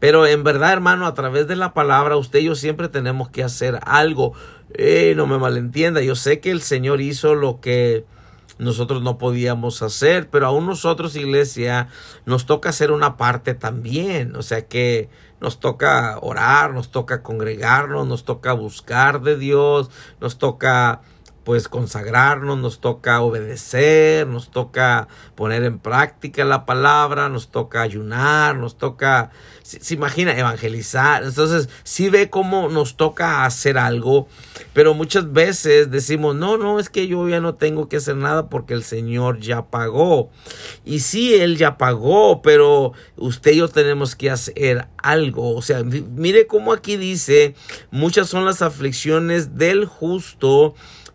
Pero 0.00 0.26
en 0.26 0.44
verdad, 0.44 0.72
hermano, 0.72 1.06
a 1.06 1.14
través 1.14 1.46
de 1.46 1.56
la 1.56 1.72
palabra, 1.72 2.16
usted 2.16 2.40
y 2.40 2.44
yo 2.44 2.54
siempre 2.54 2.88
tenemos 2.88 3.30
que 3.30 3.42
hacer 3.42 3.80
algo. 3.86 4.34
Eh, 4.74 5.14
no 5.16 5.26
me 5.26 5.38
malentienda, 5.38 6.00
yo 6.02 6.14
sé 6.14 6.40
que 6.40 6.50
el 6.50 6.60
Señor 6.60 7.00
hizo 7.00 7.34
lo 7.34 7.60
que 7.60 8.04
nosotros 8.58 9.02
no 9.02 9.18
podíamos 9.18 9.82
hacer, 9.82 10.28
pero 10.30 10.46
aún 10.46 10.66
nosotros, 10.66 11.16
iglesia, 11.16 11.88
nos 12.24 12.46
toca 12.46 12.68
hacer 12.68 12.92
una 12.92 13.16
parte 13.16 13.54
también. 13.54 14.36
O 14.36 14.42
sea 14.42 14.66
que 14.66 15.08
nos 15.40 15.60
toca 15.60 16.18
orar, 16.20 16.72
nos 16.72 16.90
toca 16.90 17.22
congregarnos, 17.22 18.06
nos 18.06 18.24
toca 18.24 18.52
buscar 18.52 19.22
de 19.22 19.36
Dios, 19.36 19.90
nos 20.20 20.38
toca 20.38 21.02
pues 21.44 21.68
consagrarnos, 21.68 22.58
nos 22.58 22.80
toca 22.80 23.20
obedecer, 23.20 24.26
nos 24.26 24.50
toca 24.50 25.08
poner 25.34 25.62
en 25.62 25.78
práctica 25.78 26.44
la 26.44 26.64
palabra, 26.64 27.28
nos 27.28 27.48
toca 27.48 27.82
ayunar, 27.82 28.56
nos 28.56 28.78
toca, 28.78 29.30
se, 29.62 29.94
imagina, 29.94 30.36
evangelizar. 30.36 31.22
Entonces, 31.22 31.68
sí 31.82 32.08
ve 32.08 32.30
cómo 32.30 32.70
nos 32.70 32.96
toca 32.96 33.44
hacer 33.44 33.76
algo, 33.76 34.26
pero 34.72 34.94
muchas 34.94 35.32
veces 35.32 35.90
decimos, 35.90 36.34
no, 36.34 36.56
no, 36.56 36.80
es 36.80 36.88
que 36.88 37.06
yo 37.06 37.28
ya 37.28 37.40
no 37.40 37.54
tengo 37.54 37.88
que 37.88 37.98
hacer 37.98 38.16
nada 38.16 38.48
porque 38.48 38.72
el 38.72 38.82
Señor 38.82 39.38
ya 39.40 39.66
pagó. 39.66 40.30
Y 40.84 41.00
sí, 41.00 41.34
Él 41.34 41.58
ya 41.58 41.76
pagó, 41.76 42.40
pero 42.40 42.92
usted 43.16 43.52
y 43.52 43.56
yo 43.56 43.68
tenemos 43.68 44.16
que 44.16 44.30
hacer 44.30 44.88
algo. 44.96 45.54
O 45.54 45.60
sea, 45.60 45.82
mire 45.84 46.46
cómo 46.46 46.72
aquí 46.72 46.96
dice, 46.96 47.54
muchas 47.90 48.30
son 48.30 48.46
las 48.46 48.62
aflicciones 48.62 49.58
del 49.58 49.84
justo, 49.84 50.74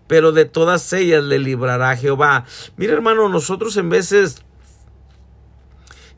pero 0.10 0.32
de 0.32 0.46
todas 0.46 0.92
ellas 0.92 1.24
le 1.24 1.38
librará 1.38 1.96
Jehová. 1.96 2.44
Mira 2.78 2.94
hermano, 2.94 3.30
nosotros 3.30 3.78
en 3.78 3.90
veces, 3.90 4.42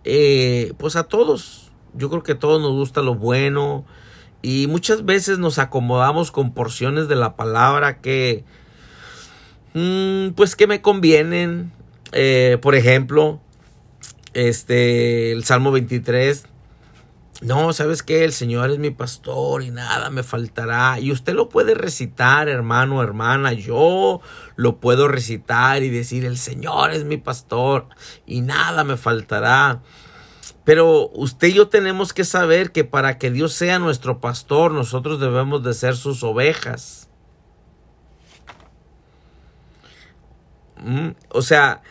eh, 0.05 0.71
pues 0.77 0.95
a 0.95 1.03
todos, 1.03 1.71
yo 1.93 2.09
creo 2.09 2.23
que 2.23 2.31
a 2.31 2.39
todos 2.39 2.61
nos 2.61 2.71
gusta 2.71 3.01
lo 3.01 3.15
bueno 3.15 3.85
y 4.41 4.67
muchas 4.67 5.03
veces 5.03 5.39
nos 5.39 5.59
acomodamos 5.59 6.31
con 6.31 6.53
porciones 6.53 7.09
de 7.09 7.17
la 7.17 7.35
palabra 7.35 7.99
que, 7.99 8.45
mm, 9.73 10.29
pues 10.35 10.55
que 10.55 10.67
me 10.67 10.81
convienen. 10.81 11.73
Eh, 12.13 12.59
por 12.61 12.75
ejemplo, 12.75 13.41
este, 14.33 15.33
el 15.33 15.43
Salmo 15.43 15.73
23 15.73 16.45
no, 17.41 17.73
¿sabes 17.73 18.03
qué? 18.03 18.23
El 18.23 18.33
Señor 18.33 18.69
es 18.69 18.77
mi 18.77 18.91
pastor 18.91 19.63
y 19.63 19.71
nada 19.71 20.11
me 20.11 20.21
faltará. 20.21 20.99
Y 20.99 21.11
usted 21.11 21.33
lo 21.33 21.49
puede 21.49 21.73
recitar, 21.73 22.47
hermano, 22.47 23.01
hermana. 23.01 23.51
Yo 23.53 24.21
lo 24.55 24.79
puedo 24.79 25.07
recitar 25.07 25.81
y 25.81 25.89
decir, 25.89 26.23
el 26.23 26.37
Señor 26.37 26.91
es 26.91 27.03
mi 27.03 27.17
pastor 27.17 27.87
y 28.27 28.41
nada 28.41 28.83
me 28.83 28.95
faltará. 28.95 29.81
Pero 30.63 31.09
usted 31.15 31.47
y 31.47 31.53
yo 31.53 31.67
tenemos 31.67 32.13
que 32.13 32.25
saber 32.25 32.71
que 32.71 32.83
para 32.83 33.17
que 33.17 33.31
Dios 33.31 33.53
sea 33.53 33.79
nuestro 33.79 34.19
pastor, 34.19 34.71
nosotros 34.71 35.19
debemos 35.19 35.63
de 35.63 35.73
ser 35.73 35.95
sus 35.95 36.23
ovejas. 36.23 37.09
Mm, 40.77 41.09
o 41.29 41.41
sea, 41.41 41.81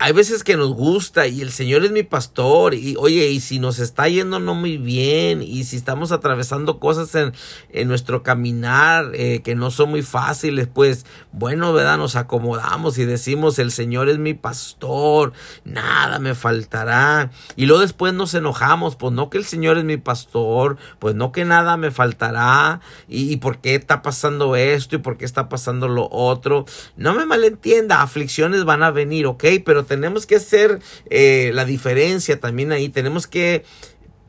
hay 0.00 0.12
veces 0.12 0.44
que 0.44 0.56
nos 0.56 0.72
gusta 0.74 1.26
y 1.26 1.40
el 1.40 1.50
Señor 1.50 1.84
es 1.84 1.90
mi 1.90 2.04
pastor 2.04 2.74
y 2.74 2.94
oye, 2.96 3.30
y 3.30 3.40
si 3.40 3.58
nos 3.58 3.80
está 3.80 4.06
yendo 4.08 4.38
no 4.38 4.54
muy 4.54 4.76
bien 4.76 5.42
y 5.42 5.64
si 5.64 5.74
estamos 5.74 6.12
atravesando 6.12 6.78
cosas 6.78 7.12
en, 7.16 7.32
en 7.70 7.88
nuestro 7.88 8.22
caminar 8.22 9.10
eh, 9.14 9.40
que 9.42 9.56
no 9.56 9.72
son 9.72 9.90
muy 9.90 10.02
fáciles, 10.02 10.68
pues 10.72 11.04
bueno, 11.32 11.72
¿verdad? 11.72 11.98
Nos 11.98 12.14
acomodamos 12.14 12.96
y 12.98 13.06
decimos, 13.06 13.58
el 13.58 13.72
Señor 13.72 14.08
es 14.08 14.18
mi 14.18 14.34
pastor, 14.34 15.32
nada 15.64 16.20
me 16.20 16.36
faltará. 16.36 17.32
Y 17.56 17.66
luego 17.66 17.82
después 17.82 18.14
nos 18.14 18.34
enojamos, 18.34 18.94
pues 18.94 19.12
no 19.12 19.30
que 19.30 19.38
el 19.38 19.44
Señor 19.44 19.78
es 19.78 19.84
mi 19.84 19.96
pastor, 19.96 20.76
pues 21.00 21.16
no 21.16 21.32
que 21.32 21.44
nada 21.44 21.76
me 21.76 21.90
faltará 21.90 22.80
y, 23.08 23.32
y 23.32 23.36
por 23.38 23.58
qué 23.58 23.74
está 23.74 24.02
pasando 24.02 24.54
esto 24.54 24.94
y 24.94 24.98
por 24.98 25.16
qué 25.18 25.24
está 25.24 25.48
pasando 25.48 25.88
lo 25.88 26.08
otro. 26.08 26.66
No 26.96 27.14
me 27.14 27.26
malentienda, 27.26 28.00
aflicciones 28.00 28.64
van 28.64 28.84
a 28.84 28.92
venir, 28.92 29.26
ok, 29.26 29.44
pero 29.64 29.87
tenemos 29.88 30.26
que 30.26 30.36
hacer 30.36 30.80
eh, 31.10 31.50
la 31.54 31.64
diferencia 31.64 32.38
también 32.38 32.70
ahí. 32.70 32.88
Tenemos 32.88 33.26
que 33.26 33.64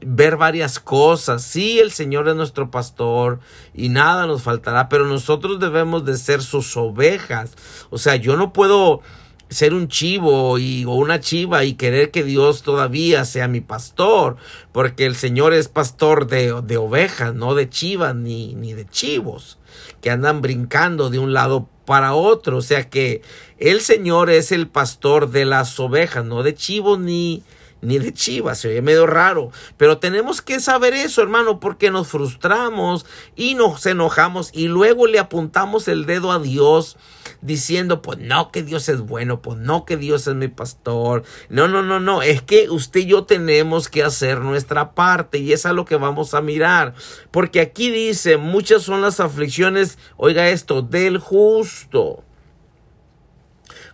ver 0.01 0.38
varias 0.38 0.80
cosas. 0.80 1.44
Sí, 1.44 1.80
el 1.80 1.92
Señor 1.92 2.28
es 2.28 2.36
nuestro 2.36 2.72
pastor 2.72 3.39
y 3.74 3.89
nada 3.89 4.25
nos 4.25 4.44
faltará, 4.44 4.89
pero 4.89 5.06
nosotros 5.06 5.60
debemos 5.60 6.06
de 6.06 6.18
ser 6.18 6.42
sus 6.42 6.75
ovejas. 6.78 7.51
O 7.89 7.98
sea, 7.98 8.16
yo 8.16 8.38
no 8.38 8.54
puedo 8.54 9.01
ser 9.50 9.74
un 9.74 9.88
chivo 9.88 10.58
y, 10.60 10.86
o 10.86 10.92
una 10.92 11.20
chiva 11.20 11.63
y 11.63 11.74
querer 11.74 12.12
que 12.12 12.24
Dios 12.24 12.62
todavía 12.62 13.25
sea 13.25 13.48
mi 13.48 13.62
pastor, 13.62 14.38
porque 14.72 15.06
el 15.06 15.16
Señor 15.16 15.54
es 15.54 15.68
pastor 15.68 16.28
de, 16.28 16.62
de 16.62 16.78
ovejas, 16.78 17.34
no 17.34 17.56
de 17.56 17.70
chivas 17.70 18.16
ni, 18.16 18.54
ni 18.54 18.74
de 18.74 18.86
chivos, 18.86 19.58
que 20.02 20.10
andan 20.10 20.42
brincando 20.42 21.10
de 21.10 21.20
un 21.20 21.34
lado 21.34 21.68
para 21.86 22.14
otro. 22.14 22.58
O 22.58 22.62
sea 22.62 22.90
que 22.90 23.22
el 23.58 23.82
Señor 23.82 24.30
es 24.30 24.52
el 24.52 24.68
pastor 24.68 25.32
de 25.32 25.46
las 25.46 25.80
ovejas, 25.80 26.26
no 26.26 26.44
de 26.44 26.56
chivos 26.56 27.00
ni, 27.00 27.44
ni 27.82 28.00
de 28.00 28.14
chivas. 28.14 28.60
Se 28.60 28.70
oye 28.70 28.82
medio 28.82 29.08
raro. 29.08 29.52
Pero 29.78 29.98
tenemos 29.98 30.42
que 30.42 30.60
saber 30.60 30.94
eso, 30.94 31.22
hermano, 31.22 31.60
porque 31.60 31.92
nos 31.92 32.08
frustramos 32.08 33.06
y 33.36 33.56
nos 33.56 33.86
enojamos 33.86 34.50
y 34.54 34.68
luego 34.68 35.08
le 35.08 35.20
apuntamos 35.20 35.88
el 35.88 36.06
dedo 36.06 36.32
a 36.32 36.40
Dios 36.40 36.98
diciendo, 37.42 38.02
pues 38.02 38.20
no 38.20 38.52
que 38.52 38.64
Dios 38.64 38.90
es 38.90 39.02
bueno, 39.02 39.42
pues 39.42 39.58
no 39.60 39.86
que 39.86 39.98
Dios 39.98 40.28
es 40.28 40.36
mi 40.36 40.48
pastor. 40.48 41.24
No, 41.50 41.68
no, 41.68 41.82
no, 41.82 42.00
no, 42.00 42.22
es 42.22 42.42
que 42.42 42.70
usted 42.70 43.02
y 43.02 43.06
yo 43.06 43.24
tenemos 43.24 43.88
que 43.88 44.04
hacer 44.04 44.42
nuestra 44.42 44.94
parte 44.94 45.38
y 45.38 45.54
es 45.54 45.66
a 45.66 45.74
lo 45.74 45.86
que 45.86 45.96
vamos 45.96 46.34
a 46.34 46.42
mirar. 46.42 46.94
Porque 47.32 47.62
aquí 47.62 47.92
dice, 47.92 48.38
muchas 48.38 48.84
son 48.84 49.02
las 49.02 49.20
aflicciones, 49.20 49.98
oiga 50.18 50.50
esto, 50.50 50.82
del 50.82 51.18
justo. 51.18 52.24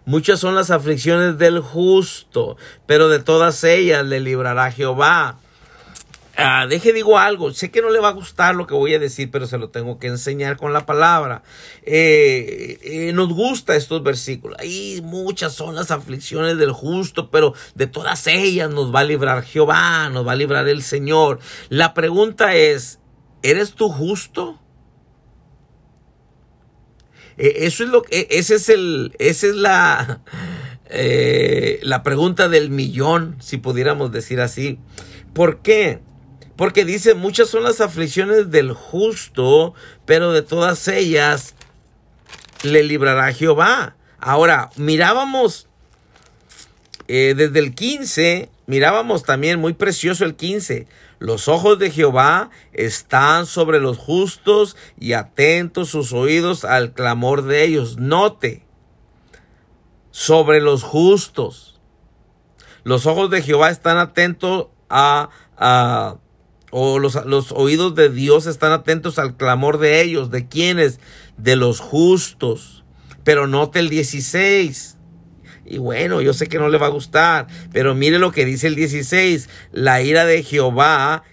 Muchas 0.06 0.40
son 0.40 0.54
las 0.54 0.70
aflicciones 0.70 1.40
del 1.40 1.60
justo, 1.60 2.58
pero 2.86 3.10
de 3.10 3.20
todas 3.20 3.64
ellas 3.64 4.06
le 4.06 4.20
librará 4.20 4.72
Jehová. 4.72 5.40
Ah, 6.38 6.68
deje 6.68 6.92
digo 6.92 7.18
algo, 7.18 7.54
sé 7.54 7.72
que 7.72 7.82
no 7.82 7.90
le 7.90 8.00
va 8.00 8.10
a 8.10 8.14
gustar 8.14 8.56
lo 8.56 8.68
que 8.68 8.74
voy 8.74 8.94
a 8.94 9.00
decir, 9.00 9.32
pero 9.32 9.48
se 9.48 9.58
lo 9.58 9.70
tengo 9.70 10.00
que 10.00 10.08
enseñar 10.08 10.58
con 10.58 10.74
la 10.74 10.86
palabra. 10.86 11.44
Eh, 11.84 12.78
eh, 12.84 13.14
nos 13.14 13.30
gusta 13.30 13.76
estos 13.76 14.04
versículos. 14.04 14.60
Hay 14.60 15.02
muchas 15.02 15.54
son 15.54 15.76
las 15.76 15.92
aflicciones 15.92 16.58
del 16.58 16.72
justo, 16.72 17.32
pero 17.32 17.54
de 17.74 17.88
todas 17.88 18.28
ellas 18.28 18.70
nos 18.70 18.94
va 18.94 19.00
a 19.00 19.06
librar 19.06 19.44
Jehová, 19.44 20.10
nos 20.10 20.28
va 20.28 20.34
a 20.34 20.36
librar 20.36 20.68
el 20.68 20.84
Señor. 20.84 21.40
La 21.70 21.94
pregunta 21.94 22.54
es, 22.54 23.00
¿eres 23.42 23.74
tú 23.74 23.90
justo? 23.90 24.60
Eh, 27.38 27.54
eso 27.60 27.84
es 27.84 27.90
lo 27.90 28.04
que, 28.04 28.28
ese 28.32 28.56
es 28.56 28.70
el, 28.70 29.16
esa 29.20 29.48
es 29.48 29.56
la, 29.56 30.22
la 31.82 32.04
pregunta 32.04 32.50
del 32.50 32.70
millón, 32.70 33.36
si 33.40 33.58
pudiéramos 33.58 34.12
decir 34.12 34.42
así. 34.42 34.80
¿Por 35.34 35.60
qué? 35.60 36.00
Porque 36.56 36.86
dice, 36.86 37.16
muchas 37.16 37.50
son 37.50 37.64
las 37.64 37.82
aflicciones 37.82 38.50
del 38.50 38.72
justo, 38.72 39.74
pero 40.06 40.32
de 40.32 40.42
todas 40.42 40.88
ellas 40.88 41.56
le 42.64 42.84
librará 42.84 43.34
Jehová. 43.34 43.98
Ahora, 44.20 44.70
mirábamos 44.78 45.68
eh, 47.08 47.34
desde 47.36 47.60
el 47.60 47.76
15, 47.76 48.50
mirábamos 48.66 49.24
también 49.24 49.60
muy 49.60 49.74
precioso 49.74 50.26
el 50.26 50.36
15. 50.36 50.88
Los 51.20 51.48
ojos 51.48 51.80
de 51.80 51.92
Jehová 51.92 52.50
están 52.74 53.46
sobre 53.46 53.80
los 53.80 53.98
justos 53.98 54.76
y 55.00 55.14
atentos 55.14 55.90
sus 55.90 56.14
oídos 56.14 56.66
al 56.66 56.94
clamor 56.94 57.44
de 57.44 57.64
ellos. 57.64 57.98
Note, 57.98 58.64
sobre 60.12 60.62
los 60.62 60.84
justos. 60.84 61.80
Los 62.84 63.06
ojos 63.06 63.30
de 63.30 63.42
Jehová 63.42 63.70
están 63.70 63.98
atentos 63.98 64.68
a, 64.90 65.30
a 65.58 66.18
o 66.72 67.00
los, 67.00 67.24
los, 67.26 67.52
oídos 67.54 67.96
de 67.96 68.10
Dios 68.10 68.48
están 68.48 68.72
atentos 68.72 69.18
al 69.18 69.38
clamor 69.38 69.78
de 69.78 70.02
ellos. 70.02 70.30
¿De 70.32 70.48
quiénes? 70.48 71.00
De 71.38 71.56
los 71.56 71.80
justos. 71.80 72.84
Pero 73.24 73.48
note 73.48 73.80
el 73.80 73.90
16. 73.90 74.95
Y 75.66 75.80
bueno, 75.80 76.22
yo 76.22 76.34
sé 76.34 76.48
que 76.48 76.60
no 76.60 76.70
le 76.70 76.78
va 76.78 76.88
a 76.88 76.92
gustar, 76.92 77.48
pero 77.74 77.96
mire 77.96 78.20
lo 78.20 78.32
que 78.32 78.46
dice 78.46 78.68
el 78.68 78.76
16. 78.76 79.50
La 79.72 80.02
ira 80.02 80.26
de 80.26 80.44
Jehová, 80.44 81.24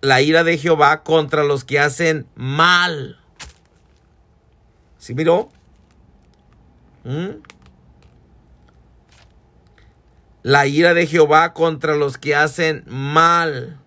la 0.00 0.20
ira 0.20 0.42
de 0.44 0.58
Jehová 0.58 1.02
contra 1.02 1.44
los 1.44 1.64
que 1.64 1.78
hacen 1.78 2.26
mal. 2.34 3.18
¿Sí 4.98 5.14
miró? 5.14 5.48
¿Mm? 7.04 7.40
La 10.42 10.66
ira 10.66 10.92
de 10.92 11.06
Jehová 11.06 11.52
contra 11.54 11.96
los 11.96 12.18
que 12.18 12.34
hacen 12.34 12.84
mal 12.86 13.78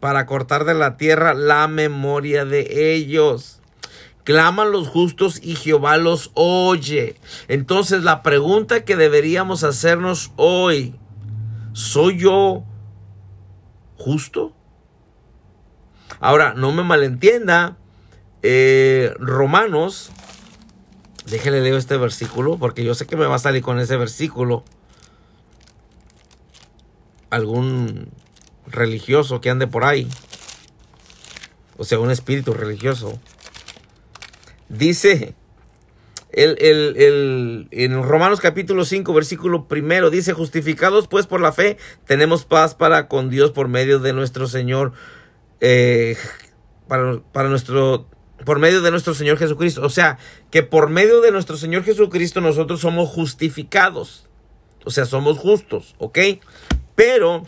para 0.00 0.26
cortar 0.26 0.64
de 0.64 0.74
la 0.74 0.96
tierra 0.96 1.32
la 1.32 1.68
memoria 1.68 2.44
de 2.44 2.94
ellos. 2.94 3.61
Claman 4.24 4.70
los 4.70 4.88
justos 4.88 5.40
y 5.42 5.56
Jehová 5.56 5.96
los 5.96 6.30
oye. 6.34 7.16
Entonces 7.48 8.04
la 8.04 8.22
pregunta 8.22 8.84
que 8.84 8.96
deberíamos 8.96 9.64
hacernos 9.64 10.32
hoy, 10.36 10.94
¿soy 11.72 12.18
yo 12.18 12.64
justo? 13.96 14.54
Ahora, 16.20 16.54
no 16.54 16.70
me 16.72 16.84
malentienda, 16.84 17.76
eh, 18.42 19.12
Romanos, 19.18 20.10
déjele 21.26 21.60
leer 21.60 21.74
este 21.74 21.96
versículo, 21.96 22.58
porque 22.58 22.84
yo 22.84 22.94
sé 22.94 23.06
que 23.06 23.16
me 23.16 23.26
va 23.26 23.36
a 23.36 23.40
salir 23.40 23.62
con 23.62 23.80
ese 23.80 23.96
versículo 23.96 24.64
algún 27.30 28.10
religioso 28.66 29.40
que 29.40 29.50
ande 29.50 29.66
por 29.66 29.84
ahí, 29.84 30.06
o 31.78 31.84
sea, 31.84 31.98
un 31.98 32.10
espíritu 32.10 32.52
religioso, 32.52 33.18
dice 34.72 35.34
el, 36.32 36.56
el, 36.58 37.68
en 37.70 38.02
Romanos 38.02 38.40
capítulo 38.40 38.84
5, 38.84 39.12
versículo 39.12 39.68
primero, 39.68 40.10
dice, 40.10 40.32
justificados 40.32 41.06
pues 41.06 41.26
por 41.26 41.40
la 41.40 41.52
fe, 41.52 41.76
tenemos 42.06 42.44
paz 42.44 42.74
para 42.74 43.06
con 43.06 43.28
Dios 43.28 43.52
por 43.52 43.68
medio 43.68 43.98
de 43.98 44.12
nuestro 44.12 44.46
Señor, 44.46 44.92
eh, 45.60 46.16
para, 46.88 47.20
para 47.32 47.48
nuestro 47.48 48.06
por 48.44 48.58
medio 48.58 48.80
de 48.82 48.90
nuestro 48.90 49.14
Señor 49.14 49.38
Jesucristo. 49.38 49.82
O 49.82 49.90
sea, 49.90 50.18
que 50.50 50.62
por 50.64 50.88
medio 50.88 51.20
de 51.20 51.30
nuestro 51.30 51.56
Señor 51.56 51.84
Jesucristo 51.84 52.40
nosotros 52.40 52.80
somos 52.80 53.08
justificados. 53.08 54.26
O 54.84 54.90
sea, 54.90 55.04
somos 55.04 55.38
justos, 55.38 55.94
¿ok? 55.98 56.18
Pero 56.96 57.44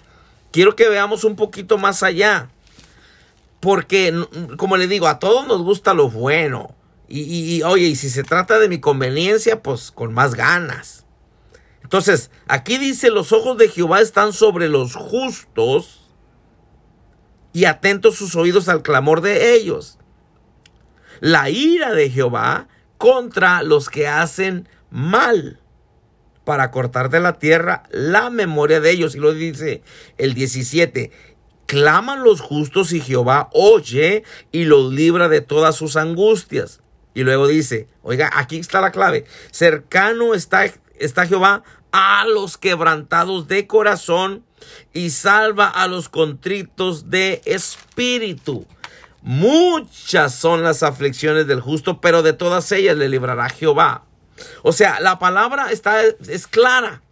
quiero 0.52 0.76
que 0.76 0.88
veamos 0.88 1.24
un 1.24 1.34
poquito 1.34 1.78
más 1.78 2.04
allá. 2.04 2.48
Porque, 3.58 4.14
como 4.56 4.76
le 4.76 4.86
digo, 4.86 5.08
a 5.08 5.18
todos 5.18 5.48
nos 5.48 5.62
gusta 5.62 5.94
lo 5.94 6.10
bueno. 6.10 6.76
Y, 7.06 7.62
oye, 7.62 7.88
y 7.88 7.96
si 7.96 8.08
se 8.08 8.24
trata 8.24 8.58
de 8.58 8.68
mi 8.68 8.80
conveniencia, 8.80 9.62
pues 9.62 9.90
con 9.90 10.14
más 10.14 10.34
ganas. 10.34 11.04
Entonces, 11.82 12.30
aquí 12.48 12.78
dice, 12.78 13.10
los 13.10 13.32
ojos 13.32 13.58
de 13.58 13.68
Jehová 13.68 14.00
están 14.00 14.32
sobre 14.32 14.68
los 14.68 14.94
justos 14.94 16.10
y 17.52 17.66
atentos 17.66 18.16
sus 18.16 18.34
oídos 18.36 18.68
al 18.68 18.82
clamor 18.82 19.20
de 19.20 19.54
ellos. 19.54 19.98
La 21.20 21.50
ira 21.50 21.92
de 21.92 22.10
Jehová 22.10 22.68
contra 22.96 23.62
los 23.62 23.90
que 23.90 24.08
hacen 24.08 24.68
mal 24.90 25.60
para 26.44 26.70
cortar 26.70 27.10
de 27.10 27.20
la 27.20 27.38
tierra 27.38 27.84
la 27.90 28.30
memoria 28.30 28.80
de 28.80 28.90
ellos. 28.90 29.14
Y 29.14 29.18
lo 29.18 29.32
dice 29.32 29.82
el 30.16 30.34
17. 30.34 31.10
Claman 31.66 32.22
los 32.22 32.40
justos 32.40 32.92
y 32.92 33.00
Jehová 33.00 33.48
oye 33.52 34.24
y 34.52 34.64
los 34.64 34.92
libra 34.92 35.28
de 35.28 35.40
todas 35.40 35.76
sus 35.76 35.96
angustias. 35.96 36.80
Y 37.14 37.22
luego 37.22 37.46
dice, 37.46 37.88
oiga, 38.02 38.30
aquí 38.34 38.58
está 38.58 38.80
la 38.80 38.90
clave. 38.90 39.24
Cercano 39.52 40.34
está, 40.34 40.64
está 40.98 41.26
Jehová 41.26 41.62
a 41.92 42.24
los 42.26 42.58
quebrantados 42.58 43.46
de 43.46 43.68
corazón 43.68 44.44
y 44.92 45.10
salva 45.10 45.68
a 45.68 45.86
los 45.86 46.08
contritos 46.08 47.08
de 47.08 47.40
espíritu. 47.44 48.66
Muchas 49.22 50.34
son 50.34 50.62
las 50.62 50.82
aflicciones 50.82 51.46
del 51.46 51.60
justo, 51.60 52.00
pero 52.00 52.22
de 52.22 52.32
todas 52.32 52.70
ellas 52.72 52.96
le 52.96 53.08
librará 53.08 53.48
Jehová. 53.48 54.04
O 54.62 54.72
sea, 54.72 54.98
la 55.00 55.18
palabra 55.18 55.70
está, 55.70 56.02
es 56.02 56.46
clara. 56.46 57.02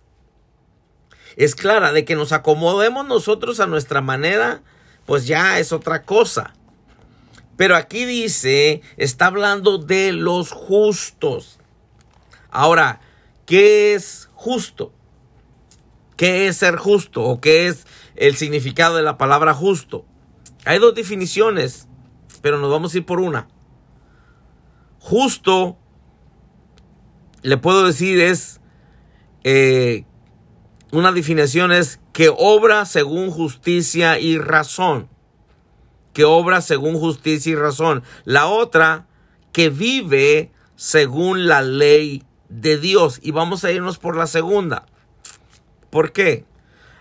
Es 1.37 1.55
clara 1.55 1.93
de 1.93 2.05
que 2.05 2.17
nos 2.17 2.33
acomodemos 2.33 3.07
nosotros 3.07 3.61
a 3.61 3.67
nuestra 3.67 4.01
manera, 4.01 4.63
pues 5.07 5.27
ya 5.27 5.59
es 5.59 5.73
otra 5.73 6.03
cosa. 6.03 6.55
Pero 7.57 7.77
aquí 7.77 8.05
dice, 8.05 8.83
está 8.97 9.27
hablando 9.27 9.79
de 9.79 10.13
los 10.13 10.51
justos. 10.51 11.59
Ahora, 12.51 13.01
¿qué 13.47 13.95
es 13.95 14.29
justo? 14.35 14.93
¿Qué 16.17 16.49
es 16.49 16.57
ser 16.57 16.77
justo? 16.77 17.23
¿O 17.23 17.41
qué 17.41 17.69
es 17.69 17.87
el 18.17 18.37
significado 18.37 18.97
de 18.97 19.03
la 19.03 19.19
palabra 19.19 19.55
justo? 19.55 20.05
Hay 20.65 20.79
dos 20.79 20.95
definiciones, 20.95 21.89
pero 22.41 22.59
nos 22.59 22.71
vamos 22.71 22.95
a 22.95 22.99
ir 22.99 23.07
por 23.07 23.21
una. 23.21 23.49
Justo 24.99 25.77
le 27.43 27.57
puedo 27.57 27.85
decir 27.85 28.21
es, 28.21 28.61
eh, 29.45 30.05
una 30.93 31.11
definición 31.11 31.73
es 31.73 32.01
que 32.13 32.31
obra 32.35 32.85
según 32.85 33.31
justicia 33.31 34.19
y 34.19 34.39
razón. 34.39 35.09
Que 36.13 36.25
obra 36.25 36.61
según 36.61 36.99
justicia 36.99 37.53
y 37.53 37.57
razón. 37.57 38.03
La 38.25 38.47
otra, 38.47 39.07
que 39.53 39.71
vive 39.71 40.51
según 40.77 41.47
la 41.47 41.63
ley 41.63 42.25
de 42.49 42.79
Dios. 42.79 43.19
Y 43.23 43.31
vamos 43.31 43.65
a 43.65 43.73
irnos 43.73 43.99
por 43.99 44.17
la 44.17 44.27
segunda. 44.27 44.87
¿Por 45.91 46.13
qué? 46.13 46.45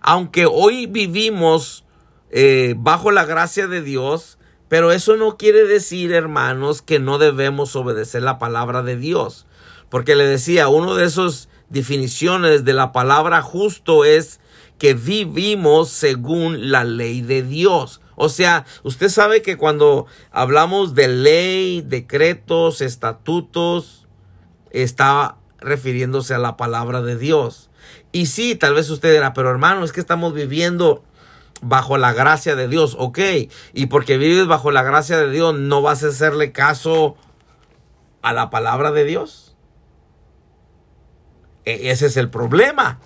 Aunque 0.01 0.45
hoy 0.45 0.85
vivimos 0.85 1.85
eh, 2.29 2.75
bajo 2.77 3.11
la 3.11 3.25
gracia 3.25 3.67
de 3.67 3.81
Dios, 3.81 4.37
pero 4.67 4.91
eso 4.91 5.17
no 5.17 5.37
quiere 5.37 5.65
decir, 5.65 6.13
hermanos, 6.13 6.81
que 6.81 6.99
no 6.99 7.17
debemos 7.17 7.75
obedecer 7.75 8.23
la 8.23 8.39
palabra 8.39 8.83
de 8.83 8.95
Dios. 8.95 9.45
Porque 9.89 10.15
le 10.15 10.25
decía, 10.25 10.69
uno 10.69 10.95
de 10.95 11.05
esos 11.05 11.49
definiciones 11.69 12.63
de 12.65 12.73
la 12.73 12.91
palabra 12.91 13.41
justo 13.41 14.05
es 14.05 14.39
que 14.77 14.93
vivimos 14.93 15.89
según 15.89 16.71
la 16.71 16.83
ley 16.83 17.21
de 17.21 17.43
Dios. 17.43 18.00
O 18.23 18.29
sea, 18.29 18.65
usted 18.83 19.09
sabe 19.09 19.41
que 19.41 19.57
cuando 19.57 20.05
hablamos 20.29 20.93
de 20.93 21.07
ley, 21.07 21.81
decretos, 21.81 22.81
estatutos, 22.81 24.07
está 24.69 25.37
refiriéndose 25.57 26.35
a 26.35 26.37
la 26.37 26.55
palabra 26.55 27.01
de 27.01 27.17
Dios. 27.17 27.71
Y 28.11 28.27
sí, 28.27 28.53
tal 28.53 28.75
vez 28.75 28.91
usted 28.91 29.11
dirá, 29.11 29.33
pero 29.33 29.49
hermano, 29.49 29.83
es 29.83 29.91
que 29.91 30.01
estamos 30.01 30.35
viviendo 30.35 31.03
bajo 31.63 31.97
la 31.97 32.13
gracia 32.13 32.55
de 32.55 32.67
Dios, 32.67 32.95
ok. 32.99 33.17
Y 33.73 33.87
porque 33.87 34.19
vives 34.19 34.45
bajo 34.45 34.69
la 34.69 34.83
gracia 34.83 35.17
de 35.17 35.31
Dios, 35.31 35.55
no 35.57 35.81
vas 35.81 36.03
a 36.03 36.09
hacerle 36.09 36.51
caso 36.51 37.15
a 38.21 38.33
la 38.33 38.51
palabra 38.51 38.91
de 38.91 39.03
Dios. 39.03 39.55
E-, 41.65 41.89
ese 41.89 42.05
es 42.05 42.17
el 42.17 42.29
problema. 42.29 42.99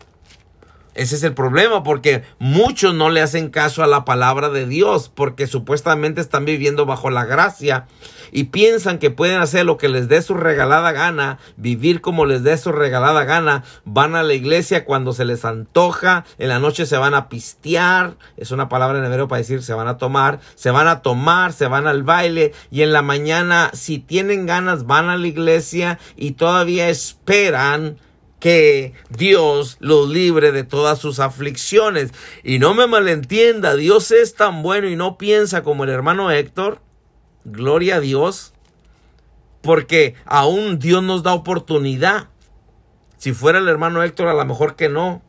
Ese 0.95 1.15
es 1.15 1.23
el 1.23 1.33
problema, 1.33 1.83
porque 1.83 2.23
muchos 2.39 2.93
no 2.93 3.09
le 3.09 3.21
hacen 3.21 3.49
caso 3.49 3.83
a 3.83 3.87
la 3.87 4.05
palabra 4.05 4.49
de 4.49 4.65
Dios, 4.65 5.11
porque 5.13 5.45
supuestamente 5.45 6.21
están 6.21 6.45
viviendo 6.45 6.85
bajo 6.85 7.09
la 7.09 7.25
gracia 7.25 7.85
y 8.31 8.45
piensan 8.45 8.97
que 8.97 9.11
pueden 9.11 9.39
hacer 9.39 9.65
lo 9.65 9.77
que 9.77 9.89
les 9.89 10.07
dé 10.07 10.21
su 10.21 10.33
regalada 10.35 10.93
gana, 10.93 11.37
vivir 11.57 11.99
como 11.99 12.25
les 12.25 12.43
dé 12.43 12.57
su 12.57 12.71
regalada 12.71 13.25
gana, 13.25 13.63
van 13.83 14.15
a 14.15 14.23
la 14.23 14.33
iglesia 14.33 14.85
cuando 14.85 15.11
se 15.13 15.25
les 15.25 15.43
antoja, 15.43 16.25
en 16.37 16.49
la 16.49 16.59
noche 16.59 16.85
se 16.85 16.97
van 16.97 17.13
a 17.13 17.27
pistear, 17.27 18.15
es 18.37 18.51
una 18.51 18.69
palabra 18.69 18.99
en 18.99 19.05
hebreo 19.05 19.27
para 19.27 19.39
decir 19.39 19.63
se 19.63 19.73
van 19.73 19.87
a 19.87 19.97
tomar, 19.97 20.39
se 20.55 20.71
van 20.71 20.87
a 20.87 21.01
tomar, 21.01 21.51
se 21.51 21.67
van 21.67 21.87
al 21.87 22.03
baile 22.03 22.53
y 22.71 22.81
en 22.83 22.93
la 22.93 23.01
mañana 23.01 23.69
si 23.73 23.99
tienen 23.99 24.45
ganas 24.45 24.85
van 24.85 25.09
a 25.09 25.17
la 25.17 25.27
iglesia 25.27 25.99
y 26.15 26.31
todavía 26.31 26.87
esperan 26.87 27.97
que 28.45 28.93
Dios 29.09 29.77
los 29.79 30.07
libre 30.07 30.51
de 30.51 30.63
todas 30.63 30.99
sus 30.99 31.17
aflicciones. 31.19 32.11
Y 32.43 32.59
no 32.59 32.75
me 32.75 32.85
malentienda, 32.85 33.75
Dios 33.75 34.11
es 34.11 34.35
tan 34.35 34.61
bueno 34.61 34.87
y 34.87 34.95
no 34.95 35.17
piensa 35.17 35.63
como 35.63 35.83
el 35.83 35.89
hermano 35.89 36.29
Héctor. 36.29 36.79
Gloria 37.43 37.95
a 37.95 37.99
Dios. 38.01 38.53
Porque 39.63 40.13
aún 40.25 40.77
Dios 40.77 41.01
nos 41.01 41.23
da 41.23 41.33
oportunidad. 41.33 42.27
Si 43.17 43.33
fuera 43.33 43.57
el 43.57 43.67
hermano 43.67 44.03
Héctor, 44.03 44.27
a 44.27 44.35
lo 44.35 44.45
mejor 44.45 44.75
que 44.75 44.89
no. 44.89 45.23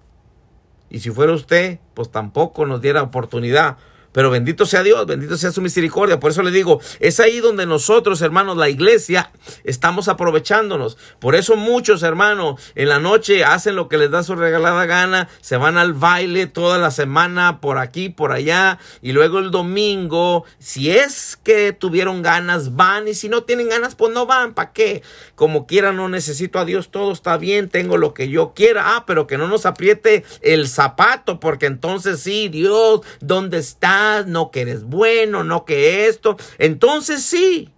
Y 0.90 0.98
si 0.98 1.08
fuera 1.08 1.32
usted, 1.32 1.78
pues 1.94 2.10
tampoco 2.10 2.66
nos 2.66 2.82
diera 2.82 3.02
oportunidad. 3.02 3.78
Pero 4.16 4.30
bendito 4.30 4.64
sea 4.64 4.82
Dios, 4.82 5.04
bendito 5.04 5.36
sea 5.36 5.52
su 5.52 5.60
misericordia. 5.60 6.18
Por 6.18 6.30
eso 6.30 6.42
le 6.42 6.50
digo, 6.50 6.80
es 7.00 7.20
ahí 7.20 7.40
donde 7.40 7.66
nosotros, 7.66 8.22
hermanos, 8.22 8.56
la 8.56 8.70
iglesia, 8.70 9.30
estamos 9.62 10.08
aprovechándonos. 10.08 10.96
Por 11.18 11.34
eso 11.34 11.54
muchos, 11.54 12.02
hermanos, 12.02 12.58
en 12.76 12.88
la 12.88 12.98
noche 12.98 13.44
hacen 13.44 13.76
lo 13.76 13.90
que 13.90 13.98
les 13.98 14.10
da 14.10 14.22
su 14.22 14.34
regalada 14.34 14.86
gana, 14.86 15.28
se 15.42 15.58
van 15.58 15.76
al 15.76 15.92
baile 15.92 16.46
toda 16.46 16.78
la 16.78 16.90
semana, 16.90 17.60
por 17.60 17.76
aquí, 17.76 18.08
por 18.08 18.32
allá, 18.32 18.78
y 19.02 19.12
luego 19.12 19.38
el 19.38 19.50
domingo, 19.50 20.46
si 20.58 20.90
es 20.90 21.36
que 21.36 21.74
tuvieron 21.74 22.22
ganas, 22.22 22.74
van, 22.74 23.08
y 23.08 23.12
si 23.12 23.28
no 23.28 23.42
tienen 23.42 23.68
ganas, 23.68 23.96
pues 23.96 24.14
no 24.14 24.24
van, 24.24 24.54
¿para 24.54 24.72
qué? 24.72 25.02
Como 25.34 25.66
quiera, 25.66 25.92
no 25.92 26.08
necesito 26.08 26.58
a 26.58 26.64
Dios, 26.64 26.90
todo 26.90 27.12
está 27.12 27.36
bien, 27.36 27.68
tengo 27.68 27.98
lo 27.98 28.14
que 28.14 28.30
yo 28.30 28.54
quiera, 28.54 28.96
ah, 28.96 29.04
pero 29.06 29.26
que 29.26 29.36
no 29.36 29.46
nos 29.46 29.66
apriete 29.66 30.24
el 30.40 30.68
zapato, 30.68 31.38
porque 31.38 31.66
entonces 31.66 32.20
sí, 32.20 32.48
Dios, 32.48 33.02
¿dónde 33.20 33.58
está? 33.58 34.05
No 34.26 34.50
que 34.50 34.62
eres 34.62 34.84
bueno, 34.84 35.44
no 35.44 35.64
que 35.64 36.06
esto. 36.06 36.36
Entonces 36.58 37.22
sí, 37.22 37.70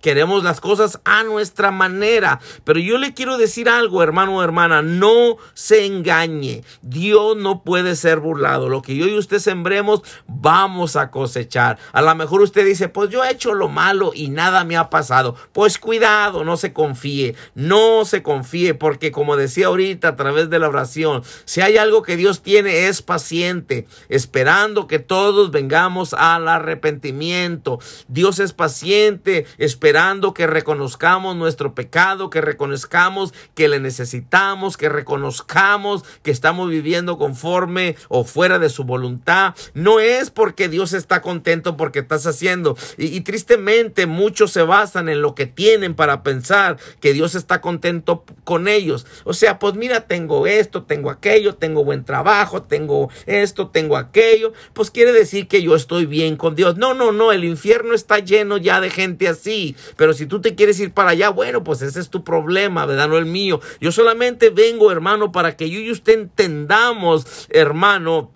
Queremos 0.00 0.42
las 0.42 0.60
cosas 0.60 1.00
a 1.04 1.22
nuestra 1.24 1.70
manera. 1.70 2.40
Pero 2.64 2.78
yo 2.78 2.98
le 2.98 3.14
quiero 3.14 3.36
decir 3.36 3.68
algo, 3.68 4.02
hermano 4.02 4.36
o 4.36 4.42
hermana, 4.42 4.82
no 4.82 5.36
se 5.54 5.84
engañe. 5.84 6.62
Dios 6.82 7.36
no 7.36 7.62
puede 7.62 7.96
ser 7.96 8.20
burlado. 8.20 8.68
Lo 8.68 8.82
que 8.82 8.96
yo 8.96 9.06
y 9.06 9.16
usted 9.16 9.38
sembremos, 9.38 10.02
vamos 10.26 10.96
a 10.96 11.10
cosechar. 11.10 11.78
A 11.92 12.02
lo 12.02 12.14
mejor 12.14 12.40
usted 12.40 12.64
dice, 12.64 12.88
pues 12.88 13.10
yo 13.10 13.24
he 13.24 13.30
hecho 13.30 13.54
lo 13.54 13.68
malo 13.68 14.12
y 14.14 14.28
nada 14.28 14.64
me 14.64 14.76
ha 14.76 14.90
pasado. 14.90 15.36
Pues 15.52 15.78
cuidado, 15.78 16.44
no 16.44 16.56
se 16.56 16.72
confíe. 16.72 17.34
No 17.54 18.04
se 18.04 18.22
confíe 18.22 18.74
porque 18.74 19.12
como 19.12 19.36
decía 19.36 19.66
ahorita 19.66 20.08
a 20.08 20.16
través 20.16 20.50
de 20.50 20.58
la 20.58 20.68
oración, 20.68 21.22
si 21.44 21.60
hay 21.60 21.76
algo 21.76 22.02
que 22.02 22.16
Dios 22.16 22.42
tiene 22.42 22.88
es 22.88 23.02
paciente, 23.02 23.86
esperando 24.08 24.86
que 24.86 24.98
todos 24.98 25.50
vengamos 25.50 26.14
al 26.14 26.48
arrepentimiento. 26.48 27.78
Dios 28.08 28.38
es 28.38 28.52
paciente, 28.52 29.46
esperando 29.58 29.89
esperando 29.90 30.34
que 30.34 30.46
reconozcamos 30.46 31.34
nuestro 31.34 31.74
pecado, 31.74 32.30
que 32.30 32.40
reconozcamos 32.40 33.34
que 33.56 33.66
le 33.66 33.80
necesitamos, 33.80 34.76
que 34.76 34.88
reconozcamos 34.88 36.04
que 36.22 36.30
estamos 36.30 36.70
viviendo 36.70 37.18
conforme 37.18 37.96
o 38.08 38.22
fuera 38.22 38.60
de 38.60 38.68
su 38.68 38.84
voluntad. 38.84 39.56
No 39.74 39.98
es 39.98 40.30
porque 40.30 40.68
Dios 40.68 40.92
está 40.92 41.22
contento 41.22 41.76
porque 41.76 41.98
estás 41.98 42.24
haciendo. 42.28 42.76
Y, 42.98 43.20
tristemente 43.22 44.06
muchos 44.06 44.52
se 44.52 44.62
basan 44.62 45.08
en 45.08 45.22
lo 45.22 45.34
que 45.34 45.46
tienen 45.46 45.96
para 45.96 46.22
pensar 46.22 46.76
que 47.00 47.12
Dios 47.12 47.34
está 47.34 47.60
contento 47.60 48.22
con 48.44 48.68
ellos. 48.68 49.06
O 49.24 49.32
sea, 49.32 49.58
pues 49.58 49.74
mira, 49.74 50.02
tengo 50.02 50.46
esto, 50.46 50.84
tengo 50.84 51.10
aquello, 51.10 51.56
tengo 51.56 51.82
buen 51.82 52.04
trabajo, 52.04 52.62
tengo 52.62 53.10
esto, 53.26 53.70
tengo 53.70 53.96
aquello. 53.96 54.52
Pues 54.72 54.92
quiere 54.92 55.10
decir 55.10 55.48
que 55.48 55.62
yo 55.62 55.74
estoy 55.74 56.06
bien 56.06 56.36
con 56.36 56.54
Dios. 56.54 56.76
No, 56.76 56.94
no, 56.94 57.10
no, 57.10 57.32
el 57.32 57.42
infierno 57.42 57.92
está 57.92 58.20
lleno 58.20 58.56
ya 58.56 58.80
de 58.80 58.90
gente 58.90 59.26
así. 59.26 59.74
Pero 59.96 60.12
si 60.12 60.26
tú 60.26 60.40
te 60.40 60.54
quieres 60.54 60.78
ir 60.80 60.92
para 60.92 61.10
allá, 61.10 61.30
bueno, 61.30 61.64
pues 61.64 61.82
ese 61.82 62.00
es 62.00 62.10
tu 62.10 62.24
problema, 62.24 62.86
¿verdad? 62.86 63.08
No 63.08 63.18
el 63.18 63.26
mío. 63.26 63.60
Yo 63.80 63.92
solamente 63.92 64.50
vengo, 64.50 64.90
hermano, 64.90 65.32
para 65.32 65.56
que 65.56 65.70
yo 65.70 65.80
y 65.80 65.90
usted 65.90 66.14
entendamos, 66.14 67.26
hermano, 67.50 68.32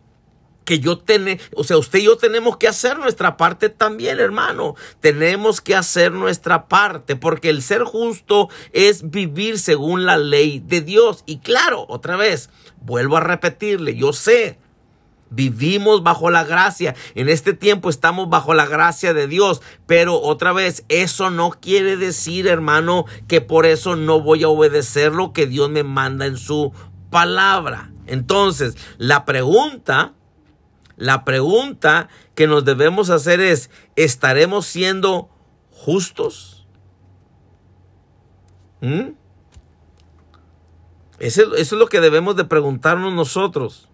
que 0.64 0.80
yo 0.80 0.98
tengo, 0.98 1.40
o 1.54 1.64
sea, 1.64 1.78
usted 1.78 2.00
y 2.00 2.04
yo 2.04 2.16
tenemos 2.16 2.56
que 2.56 2.68
hacer 2.68 2.98
nuestra 2.98 3.36
parte 3.36 3.68
también, 3.68 4.18
hermano. 4.18 4.74
Tenemos 5.00 5.60
que 5.60 5.76
hacer 5.76 6.12
nuestra 6.12 6.68
parte, 6.68 7.16
porque 7.16 7.50
el 7.50 7.62
ser 7.62 7.84
justo 7.84 8.48
es 8.72 9.10
vivir 9.10 9.58
según 9.58 10.06
la 10.06 10.16
ley 10.16 10.62
de 10.64 10.80
Dios. 10.80 11.22
Y 11.26 11.38
claro, 11.38 11.84
otra 11.88 12.16
vez, 12.16 12.50
vuelvo 12.80 13.16
a 13.16 13.20
repetirle, 13.20 13.94
yo 13.94 14.12
sé 14.12 14.58
Vivimos 15.30 16.02
bajo 16.02 16.30
la 16.30 16.44
gracia. 16.44 16.94
En 17.14 17.28
este 17.28 17.54
tiempo 17.54 17.90
estamos 17.90 18.28
bajo 18.28 18.54
la 18.54 18.66
gracia 18.66 19.14
de 19.14 19.26
Dios. 19.26 19.62
Pero 19.86 20.20
otra 20.20 20.52
vez, 20.52 20.84
eso 20.88 21.30
no 21.30 21.50
quiere 21.50 21.96
decir, 21.96 22.46
hermano, 22.46 23.04
que 23.26 23.40
por 23.40 23.66
eso 23.66 23.96
no 23.96 24.20
voy 24.20 24.44
a 24.44 24.48
obedecer 24.48 25.12
lo 25.12 25.32
que 25.32 25.46
Dios 25.46 25.70
me 25.70 25.82
manda 25.82 26.26
en 26.26 26.36
su 26.36 26.72
palabra. 27.10 27.90
Entonces, 28.06 28.76
la 28.98 29.24
pregunta, 29.24 30.14
la 30.96 31.24
pregunta 31.24 32.08
que 32.34 32.46
nos 32.46 32.64
debemos 32.64 33.10
hacer 33.10 33.40
es, 33.40 33.70
¿estaremos 33.96 34.66
siendo 34.66 35.28
justos? 35.70 36.66
¿Mm? 38.80 39.14
Eso, 41.18 41.54
eso 41.54 41.74
es 41.76 41.78
lo 41.78 41.86
que 41.86 42.00
debemos 42.00 42.36
de 42.36 42.44
preguntarnos 42.44 43.12
nosotros. 43.12 43.88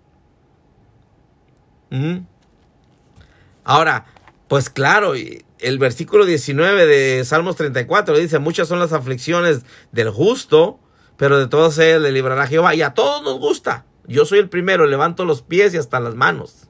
Ahora, 3.65 4.07
pues 4.49 4.71
claro, 4.71 5.15
el 5.15 5.79
versículo 5.79 6.25
19 6.25 6.87
de 6.87 7.25
Salmos 7.25 7.57
34 7.57 8.17
dice, 8.17 8.39
muchas 8.39 8.69
son 8.69 8.79
las 8.79 8.93
aflicciones 8.93 9.63
del 9.93 10.11
justo, 10.11 10.81
pero 11.17 11.39
de 11.39 11.47
todas 11.47 11.79
ellas 11.79 12.01
le 12.01 12.13
librará 12.13 12.47
Jehová. 12.47 12.75
Y 12.75 12.83
a 12.83 12.95
todos 12.95 13.23
nos 13.23 13.39
gusta. 13.39 13.85
Yo 14.07 14.25
soy 14.25 14.39
el 14.39 14.49
primero, 14.49 14.87
levanto 14.87 15.25
los 15.25 15.43
pies 15.43 15.75
y 15.75 15.77
hasta 15.77 16.01
las 16.01 16.15
manos. 16.15 16.69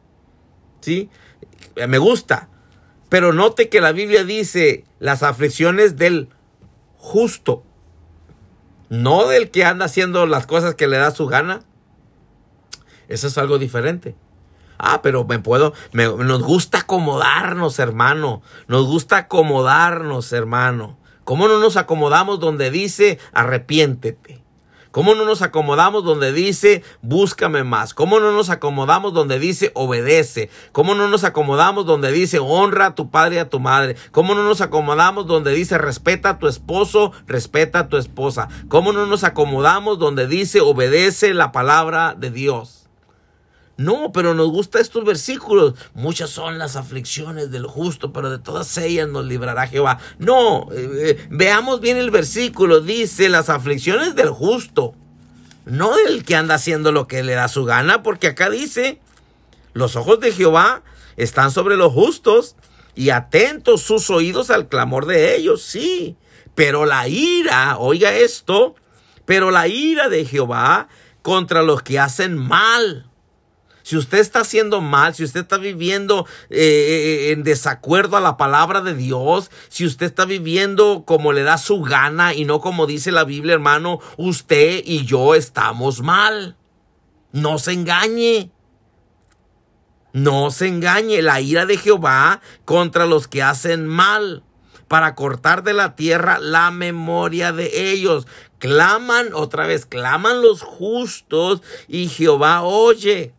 ¿Sí? 0.80 1.08
Me 1.88 1.98
gusta. 1.98 2.48
Pero 3.08 3.32
note 3.32 3.68
que 3.68 3.80
la 3.80 3.92
Biblia 3.92 4.24
dice 4.24 4.84
las 4.98 5.22
aflicciones 5.22 5.96
del 5.96 6.28
justo. 6.96 7.64
No 8.88 9.26
del 9.26 9.50
que 9.50 9.64
anda 9.64 9.86
haciendo 9.86 10.26
las 10.26 10.46
cosas 10.46 10.74
que 10.74 10.88
le 10.88 10.96
da 10.96 11.12
su 11.12 11.26
gana. 11.26 11.62
Eso 13.08 13.28
es 13.28 13.38
algo 13.38 13.58
diferente. 13.58 14.14
Ah, 14.82 15.02
pero 15.02 15.24
me 15.24 15.38
puedo, 15.38 15.74
nos 15.92 16.42
gusta 16.42 16.78
acomodarnos, 16.78 17.78
hermano. 17.78 18.40
Nos 18.66 18.86
gusta 18.86 19.18
acomodarnos, 19.18 20.32
hermano. 20.32 20.96
¿Cómo 21.24 21.48
no 21.48 21.60
nos 21.60 21.76
acomodamos 21.76 22.40
donde 22.40 22.70
dice 22.70 23.18
arrepiéntete? 23.34 24.40
¿Cómo 24.90 25.14
no 25.14 25.26
nos 25.26 25.42
acomodamos 25.42 26.02
donde 26.02 26.32
dice 26.32 26.82
búscame 27.02 27.62
más? 27.62 27.92
¿Cómo 27.92 28.20
no 28.20 28.32
nos 28.32 28.48
acomodamos 28.48 29.12
donde 29.12 29.38
dice 29.38 29.70
obedece? 29.74 30.48
¿Cómo 30.72 30.94
no 30.94 31.08
nos 31.08 31.24
acomodamos 31.24 31.84
donde 31.84 32.10
dice 32.10 32.38
honra 32.40 32.86
a 32.86 32.94
tu 32.94 33.10
padre 33.10 33.36
y 33.36 33.38
a 33.38 33.50
tu 33.50 33.60
madre? 33.60 33.96
¿Cómo 34.12 34.34
no 34.34 34.42
nos 34.42 34.62
acomodamos 34.62 35.26
donde 35.26 35.52
dice 35.52 35.76
respeta 35.76 36.30
a 36.30 36.38
tu 36.38 36.48
esposo, 36.48 37.12
respeta 37.26 37.80
a 37.80 37.88
tu 37.88 37.98
esposa? 37.98 38.48
¿Cómo 38.68 38.94
no 38.94 39.04
nos 39.04 39.24
acomodamos 39.24 39.98
donde 39.98 40.26
dice 40.26 40.62
obedece 40.62 41.34
la 41.34 41.52
palabra 41.52 42.14
de 42.16 42.30
Dios? 42.30 42.79
No, 43.80 44.12
pero 44.12 44.34
nos 44.34 44.50
gustan 44.50 44.82
estos 44.82 45.06
versículos. 45.06 45.72
Muchas 45.94 46.28
son 46.28 46.58
las 46.58 46.76
aflicciones 46.76 47.50
del 47.50 47.64
justo, 47.64 48.12
pero 48.12 48.28
de 48.28 48.38
todas 48.38 48.76
ellas 48.76 49.08
nos 49.08 49.24
librará 49.24 49.68
Jehová. 49.68 49.96
No, 50.18 50.68
eh, 50.70 50.90
eh, 50.92 51.26
veamos 51.30 51.80
bien 51.80 51.96
el 51.96 52.10
versículo. 52.10 52.82
Dice 52.82 53.30
las 53.30 53.48
aflicciones 53.48 54.14
del 54.14 54.28
justo, 54.28 54.94
no 55.64 55.96
del 55.96 56.26
que 56.26 56.36
anda 56.36 56.56
haciendo 56.56 56.92
lo 56.92 57.06
que 57.06 57.22
le 57.22 57.32
da 57.32 57.48
su 57.48 57.64
gana, 57.64 58.02
porque 58.02 58.26
acá 58.26 58.50
dice, 58.50 59.00
los 59.72 59.96
ojos 59.96 60.20
de 60.20 60.32
Jehová 60.32 60.82
están 61.16 61.50
sobre 61.50 61.78
los 61.78 61.90
justos 61.90 62.56
y 62.94 63.08
atentos 63.08 63.80
sus 63.80 64.10
oídos 64.10 64.50
al 64.50 64.68
clamor 64.68 65.06
de 65.06 65.36
ellos, 65.36 65.62
sí. 65.62 66.18
Pero 66.54 66.84
la 66.84 67.08
ira, 67.08 67.78
oiga 67.78 68.12
esto, 68.12 68.74
pero 69.24 69.50
la 69.50 69.68
ira 69.68 70.10
de 70.10 70.26
Jehová 70.26 70.88
contra 71.22 71.62
los 71.62 71.80
que 71.80 71.98
hacen 71.98 72.36
mal 72.36 73.09
si 73.90 73.96
usted 73.96 74.18
está 74.18 74.42
haciendo 74.42 74.80
mal, 74.80 75.16
si 75.16 75.24
usted 75.24 75.40
está 75.40 75.58
viviendo 75.58 76.24
eh, 76.48 76.58
eh, 76.60 77.32
en 77.32 77.42
desacuerdo 77.42 78.16
a 78.16 78.20
la 78.20 78.36
palabra 78.36 78.82
de 78.82 78.94
Dios, 78.94 79.50
si 79.68 79.84
usted 79.84 80.06
está 80.06 80.26
viviendo 80.26 81.02
como 81.04 81.32
le 81.32 81.42
da 81.42 81.58
su 81.58 81.82
gana 81.82 82.32
y 82.32 82.44
no 82.44 82.60
como 82.60 82.86
dice 82.86 83.10
la 83.10 83.24
Biblia, 83.24 83.54
hermano, 83.54 83.98
usted 84.16 84.80
y 84.84 85.04
yo 85.06 85.34
estamos 85.34 86.02
mal. 86.02 86.56
No 87.32 87.58
se 87.58 87.72
engañe. 87.72 88.52
No 90.12 90.52
se 90.52 90.68
engañe. 90.68 91.20
La 91.20 91.40
ira 91.40 91.66
de 91.66 91.76
Jehová 91.76 92.42
contra 92.64 93.06
los 93.06 93.26
que 93.26 93.42
hacen 93.42 93.88
mal 93.88 94.44
para 94.86 95.16
cortar 95.16 95.64
de 95.64 95.72
la 95.72 95.96
tierra 95.96 96.38
la 96.38 96.70
memoria 96.70 97.50
de 97.50 97.90
ellos. 97.90 98.28
Claman, 98.60 99.30
otra 99.34 99.66
vez, 99.66 99.84
claman 99.84 100.42
los 100.42 100.62
justos 100.62 101.60
y 101.88 102.06
Jehová 102.06 102.62
oye 102.62 103.34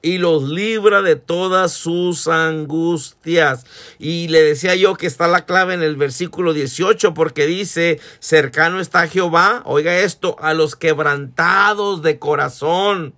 y 0.00 0.18
los 0.18 0.44
libra 0.44 1.02
de 1.02 1.16
todas 1.16 1.72
sus 1.72 2.28
angustias. 2.28 3.66
Y 3.98 4.28
le 4.28 4.42
decía 4.42 4.74
yo 4.74 4.94
que 4.94 5.06
está 5.06 5.26
la 5.26 5.44
clave 5.44 5.74
en 5.74 5.82
el 5.82 5.96
versículo 5.96 6.52
18 6.52 7.14
porque 7.14 7.46
dice, 7.46 8.00
cercano 8.20 8.80
está 8.80 9.08
Jehová, 9.08 9.62
oiga 9.64 9.98
esto, 9.98 10.36
a 10.40 10.54
los 10.54 10.76
quebrantados 10.76 12.02
de 12.02 12.18
corazón 12.18 13.14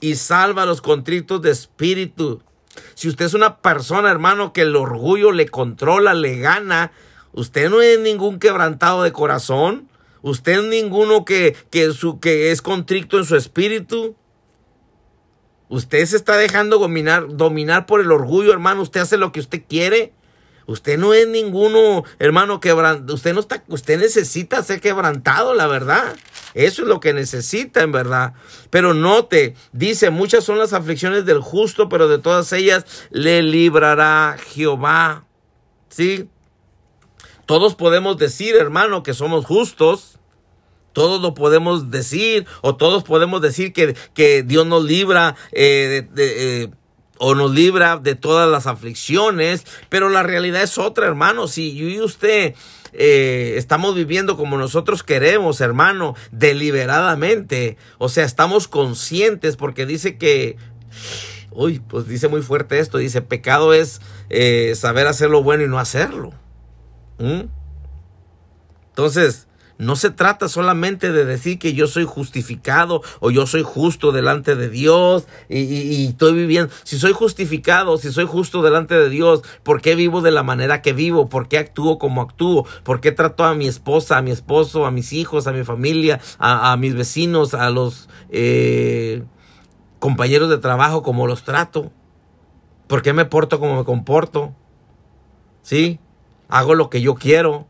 y 0.00 0.16
salva 0.16 0.62
a 0.62 0.66
los 0.66 0.80
contritos 0.80 1.42
de 1.42 1.50
espíritu. 1.50 2.42
Si 2.94 3.08
usted 3.08 3.26
es 3.26 3.34
una 3.34 3.58
persona, 3.58 4.10
hermano, 4.10 4.52
que 4.52 4.62
el 4.62 4.74
orgullo 4.74 5.32
le 5.32 5.48
controla, 5.48 6.14
le 6.14 6.38
gana, 6.38 6.92
usted 7.32 7.70
no 7.70 7.82
es 7.82 8.00
ningún 8.00 8.38
quebrantado 8.38 9.02
de 9.02 9.12
corazón. 9.12 9.88
Usted 10.22 10.60
es 10.60 10.64
ninguno 10.64 11.24
que, 11.24 11.56
que, 11.70 11.92
su, 11.92 12.20
que 12.20 12.52
es 12.52 12.62
contrito 12.62 13.18
en 13.18 13.24
su 13.24 13.36
espíritu. 13.36 14.16
Usted 15.72 16.04
se 16.04 16.16
está 16.16 16.36
dejando 16.36 16.78
dominar, 16.78 17.34
dominar 17.34 17.86
por 17.86 18.02
el 18.02 18.12
orgullo, 18.12 18.52
hermano. 18.52 18.82
Usted 18.82 19.00
hace 19.00 19.16
lo 19.16 19.32
que 19.32 19.40
usted 19.40 19.62
quiere. 19.66 20.12
Usted 20.66 20.98
no 20.98 21.14
es 21.14 21.26
ninguno, 21.26 22.04
hermano, 22.18 22.60
quebrantado. 22.60 23.14
Usted 23.14 23.32
no 23.32 23.40
usted 23.68 23.98
necesita 23.98 24.62
ser 24.62 24.82
quebrantado, 24.82 25.54
la 25.54 25.66
verdad. 25.66 26.14
Eso 26.52 26.82
es 26.82 26.88
lo 26.88 27.00
que 27.00 27.14
necesita, 27.14 27.80
en 27.80 27.90
verdad. 27.90 28.34
Pero 28.68 28.92
note, 28.92 29.54
dice, 29.72 30.10
muchas 30.10 30.44
son 30.44 30.58
las 30.58 30.74
aflicciones 30.74 31.24
del 31.24 31.40
justo, 31.40 31.88
pero 31.88 32.06
de 32.06 32.18
todas 32.18 32.52
ellas 32.52 32.84
le 33.08 33.42
librará 33.42 34.36
Jehová. 34.52 35.24
¿Sí? 35.88 36.28
Todos 37.46 37.76
podemos 37.76 38.18
decir, 38.18 38.56
hermano, 38.56 39.02
que 39.02 39.14
somos 39.14 39.46
justos. 39.46 40.18
Todos 40.92 41.20
lo 41.20 41.34
podemos 41.34 41.90
decir 41.90 42.46
o 42.60 42.76
todos 42.76 43.04
podemos 43.04 43.40
decir 43.40 43.72
que, 43.72 43.96
que 44.14 44.42
Dios 44.42 44.66
nos 44.66 44.84
libra 44.84 45.36
eh, 45.52 46.06
de, 46.12 46.62
eh, 46.62 46.70
o 47.18 47.34
nos 47.34 47.52
libra 47.52 47.98
de 47.98 48.14
todas 48.14 48.50
las 48.50 48.66
aflicciones, 48.66 49.64
pero 49.88 50.08
la 50.08 50.22
realidad 50.22 50.62
es 50.62 50.78
otra, 50.78 51.06
hermano. 51.06 51.48
Si 51.48 51.74
yo 51.74 51.88
y 51.88 52.00
usted 52.00 52.54
eh, 52.92 53.54
estamos 53.56 53.94
viviendo 53.94 54.36
como 54.36 54.58
nosotros 54.58 55.02
queremos, 55.02 55.60
hermano, 55.60 56.14
deliberadamente, 56.30 57.76
o 57.98 58.08
sea, 58.08 58.24
estamos 58.24 58.68
conscientes 58.68 59.56
porque 59.56 59.86
dice 59.86 60.18
que 60.18 60.56
uy, 61.50 61.80
pues 61.80 62.08
dice 62.08 62.28
muy 62.28 62.42
fuerte 62.42 62.78
esto, 62.78 62.98
dice, 62.98 63.20
pecado 63.20 63.74
es 63.74 64.00
saber 64.74 65.06
hacer 65.06 65.30
lo 65.30 65.42
bueno 65.42 65.64
y 65.64 65.68
no 65.68 65.78
hacerlo. 65.78 66.32
¿Mm? 67.18 67.42
Entonces, 68.92 69.46
no 69.78 69.96
se 69.96 70.10
trata 70.10 70.48
solamente 70.48 71.12
de 71.12 71.24
decir 71.24 71.58
que 71.58 71.74
yo 71.74 71.86
soy 71.86 72.04
justificado 72.04 73.02
o 73.20 73.30
yo 73.30 73.46
soy 73.46 73.62
justo 73.62 74.12
delante 74.12 74.54
de 74.54 74.68
Dios 74.68 75.26
y, 75.48 76.06
estoy 76.06 76.34
viviendo. 76.34 76.72
Si 76.84 76.98
soy 76.98 77.12
justificado, 77.12 77.98
si 77.98 78.12
soy 78.12 78.26
justo 78.26 78.62
delante 78.62 78.94
de 78.94 79.08
Dios, 79.08 79.42
¿por 79.62 79.80
qué 79.80 79.94
vivo 79.94 80.20
de 80.20 80.30
la 80.30 80.42
manera 80.42 80.82
que 80.82 80.92
vivo? 80.92 81.28
¿Por 81.28 81.48
qué 81.48 81.58
actúo 81.58 81.98
como 81.98 82.22
actúo? 82.22 82.66
¿Por 82.84 83.00
qué 83.00 83.12
trato 83.12 83.44
a 83.44 83.54
mi 83.54 83.66
esposa, 83.66 84.18
a 84.18 84.22
mi 84.22 84.30
esposo, 84.30 84.86
a 84.86 84.90
mis 84.90 85.12
hijos, 85.12 85.46
a 85.46 85.52
mi 85.52 85.64
familia, 85.64 86.20
a, 86.38 86.76
mis 86.76 86.94
vecinos, 86.94 87.54
a 87.54 87.70
los 87.70 88.08
eh, 88.30 89.22
compañeros 89.98 90.48
de 90.48 90.58
trabajo 90.58 91.02
como 91.02 91.26
los 91.26 91.44
trato? 91.44 91.90
¿Por 92.86 93.02
qué 93.02 93.12
me 93.12 93.24
porto 93.24 93.58
como 93.58 93.76
me 93.76 93.84
comporto? 93.84 94.54
¿Sí? 95.62 95.98
Hago 96.48 96.74
lo 96.74 96.90
que 96.90 97.00
yo 97.00 97.14
quiero 97.14 97.66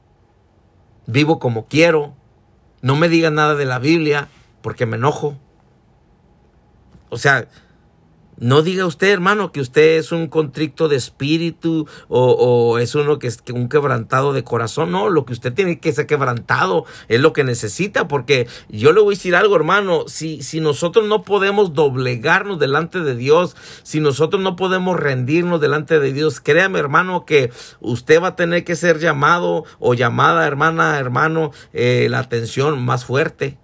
vivo 1.07 1.39
como 1.39 1.67
quiero, 1.67 2.15
no 2.81 2.97
me 2.97 3.09
digan 3.09 3.35
nada 3.35 3.55
de 3.55 3.65
la 3.65 3.79
Biblia 3.79 4.29
porque 4.61 4.87
me 4.87 4.97
enojo. 4.97 5.37
O 7.11 7.19
sea, 7.19 7.49
no 8.43 8.63
diga 8.63 8.87
usted, 8.87 9.09
hermano, 9.09 9.53
que 9.53 9.61
usted 9.61 9.99
es 9.99 10.11
un 10.11 10.27
contrito 10.27 10.89
de 10.89 10.97
espíritu 10.97 11.87
o, 12.09 12.79
es 12.79 12.93
uno 12.97 13.21
que 13.21 13.29
es 13.29 13.39
un 13.55 13.69
quebrantado 13.69 14.33
de 14.33 14.43
corazón. 14.43 14.91
No, 14.91 15.11
lo 15.11 15.25
que 15.25 15.33
usted 15.33 15.53
tiene 15.53 15.79
que 15.79 15.93
ser 15.93 16.09
quebrantado 16.09 16.85
es 17.07 17.21
lo 17.21 17.33
que 17.33 17.45
necesita, 17.45 18.09
porque 18.09 18.49
yo 18.69 18.93
le 18.93 19.01
voy 19.01 19.15
a 19.15 19.17
decir 19.17 19.37
algo, 19.37 19.55
hermano. 19.55 20.09
Si, 20.09 20.43
si 20.43 20.59
nosotros 20.59 21.07
no 21.07 21.23
podemos 21.23 21.73
doblegarnos 21.73 22.59
delante 22.59 22.99
de 22.99 23.15
Dios, 23.15 23.55
si 23.85 24.01
nosotros 24.01 24.43
no 24.43 24.57
podemos 24.57 24.99
rendirnos 24.99 25.61
delante 25.61 26.01
de 26.01 26.13
Dios, 26.13 26.41
créame, 26.41 26.81
hermano, 26.81 27.25
que 27.25 27.53
usted 27.79 28.21
va 28.21 28.29
a 28.29 28.37
tener 28.37 28.65
que 28.65 28.75
ser 28.75 28.99
llamado 28.99 29.65
o 29.79 29.95
llamada, 29.95 30.49
hermana, 30.49 30.99
hermano, 30.99 31.53
eh, 31.73 32.09
la 32.11 32.19
atención 32.19 32.85
más 32.85 33.05
fuerte. 33.05 33.62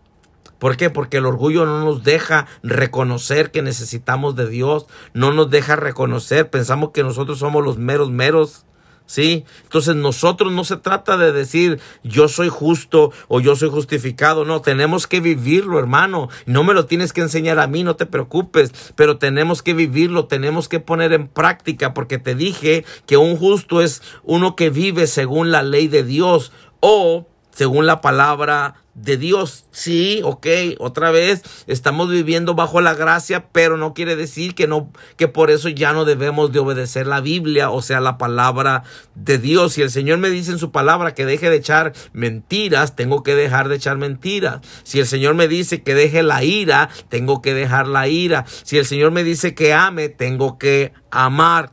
¿Por 0.58 0.76
qué? 0.76 0.90
Porque 0.90 1.18
el 1.18 1.26
orgullo 1.26 1.66
no 1.66 1.84
nos 1.84 2.02
deja 2.02 2.46
reconocer 2.62 3.50
que 3.50 3.62
necesitamos 3.62 4.34
de 4.36 4.48
Dios, 4.48 4.86
no 5.14 5.32
nos 5.32 5.50
deja 5.50 5.76
reconocer, 5.76 6.50
pensamos 6.50 6.90
que 6.90 7.04
nosotros 7.04 7.38
somos 7.38 7.64
los 7.64 7.78
meros 7.78 8.10
meros. 8.10 8.64
¿Sí? 9.06 9.46
Entonces 9.62 9.96
nosotros 9.96 10.52
no 10.52 10.64
se 10.64 10.76
trata 10.76 11.16
de 11.16 11.32
decir 11.32 11.80
yo 12.04 12.28
soy 12.28 12.50
justo 12.50 13.10
o 13.26 13.40
yo 13.40 13.56
soy 13.56 13.70
justificado, 13.70 14.44
no, 14.44 14.60
tenemos 14.60 15.06
que 15.06 15.20
vivirlo, 15.20 15.78
hermano. 15.78 16.28
No 16.44 16.62
me 16.62 16.74
lo 16.74 16.84
tienes 16.84 17.14
que 17.14 17.22
enseñar 17.22 17.58
a 17.58 17.66
mí, 17.66 17.84
no 17.84 17.96
te 17.96 18.04
preocupes, 18.04 18.92
pero 18.96 19.16
tenemos 19.16 19.62
que 19.62 19.72
vivirlo, 19.72 20.26
tenemos 20.26 20.68
que 20.68 20.78
poner 20.78 21.14
en 21.14 21.26
práctica, 21.26 21.94
porque 21.94 22.18
te 22.18 22.34
dije 22.34 22.84
que 23.06 23.16
un 23.16 23.38
justo 23.38 23.80
es 23.80 24.02
uno 24.24 24.54
que 24.56 24.68
vive 24.68 25.06
según 25.06 25.52
la 25.52 25.62
ley 25.62 25.88
de 25.88 26.02
Dios 26.04 26.52
o 26.80 27.26
según 27.50 27.86
la 27.86 28.02
palabra 28.02 28.74
de 29.02 29.16
Dios. 29.16 29.64
Sí, 29.70 30.20
ok, 30.24 30.46
otra 30.78 31.10
vez 31.10 31.42
estamos 31.66 32.10
viviendo 32.10 32.54
bajo 32.54 32.80
la 32.80 32.94
gracia, 32.94 33.48
pero 33.52 33.76
no 33.76 33.94
quiere 33.94 34.16
decir 34.16 34.54
que 34.54 34.66
no, 34.66 34.90
que 35.16 35.28
por 35.28 35.50
eso 35.50 35.68
ya 35.68 35.92
no 35.92 36.04
debemos 36.04 36.52
de 36.52 36.58
obedecer 36.58 37.06
la 37.06 37.20
Biblia, 37.20 37.70
o 37.70 37.80
sea, 37.82 38.00
la 38.00 38.18
palabra 38.18 38.82
de 39.14 39.38
Dios. 39.38 39.74
Si 39.74 39.82
el 39.82 39.90
Señor 39.90 40.18
me 40.18 40.30
dice 40.30 40.50
en 40.50 40.58
su 40.58 40.72
palabra 40.72 41.14
que 41.14 41.26
deje 41.26 41.48
de 41.50 41.56
echar 41.56 41.92
mentiras, 42.12 42.96
tengo 42.96 43.22
que 43.22 43.34
dejar 43.34 43.68
de 43.68 43.76
echar 43.76 43.96
mentiras. 43.98 44.60
Si 44.82 44.98
el 44.98 45.06
Señor 45.06 45.34
me 45.34 45.48
dice 45.48 45.82
que 45.82 45.94
deje 45.94 46.22
la 46.22 46.42
ira, 46.42 46.88
tengo 47.08 47.40
que 47.40 47.54
dejar 47.54 47.86
la 47.86 48.08
ira. 48.08 48.44
Si 48.64 48.78
el 48.78 48.86
Señor 48.86 49.12
me 49.12 49.24
dice 49.24 49.54
que 49.54 49.72
ame, 49.72 50.08
tengo 50.08 50.58
que 50.58 50.92
amar. 51.10 51.72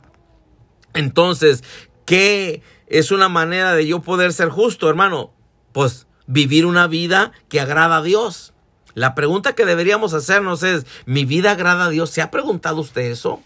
Entonces, 0.94 1.64
¿qué 2.04 2.62
es 2.86 3.10
una 3.10 3.28
manera 3.28 3.74
de 3.74 3.86
yo 3.86 4.00
poder 4.00 4.32
ser 4.32 4.48
justo, 4.48 4.88
hermano? 4.88 5.32
Pues 5.72 6.05
vivir 6.26 6.66
una 6.66 6.86
vida 6.86 7.32
que 7.48 7.60
agrada 7.60 7.98
a 7.98 8.02
Dios. 8.02 8.52
La 8.94 9.14
pregunta 9.14 9.54
que 9.54 9.66
deberíamos 9.66 10.14
hacernos 10.14 10.62
es, 10.62 10.86
¿mi 11.04 11.24
vida 11.24 11.52
agrada 11.52 11.86
a 11.86 11.90
Dios? 11.90 12.10
¿Se 12.10 12.22
ha 12.22 12.30
preguntado 12.30 12.80
usted 12.80 13.02
eso? 13.02 13.40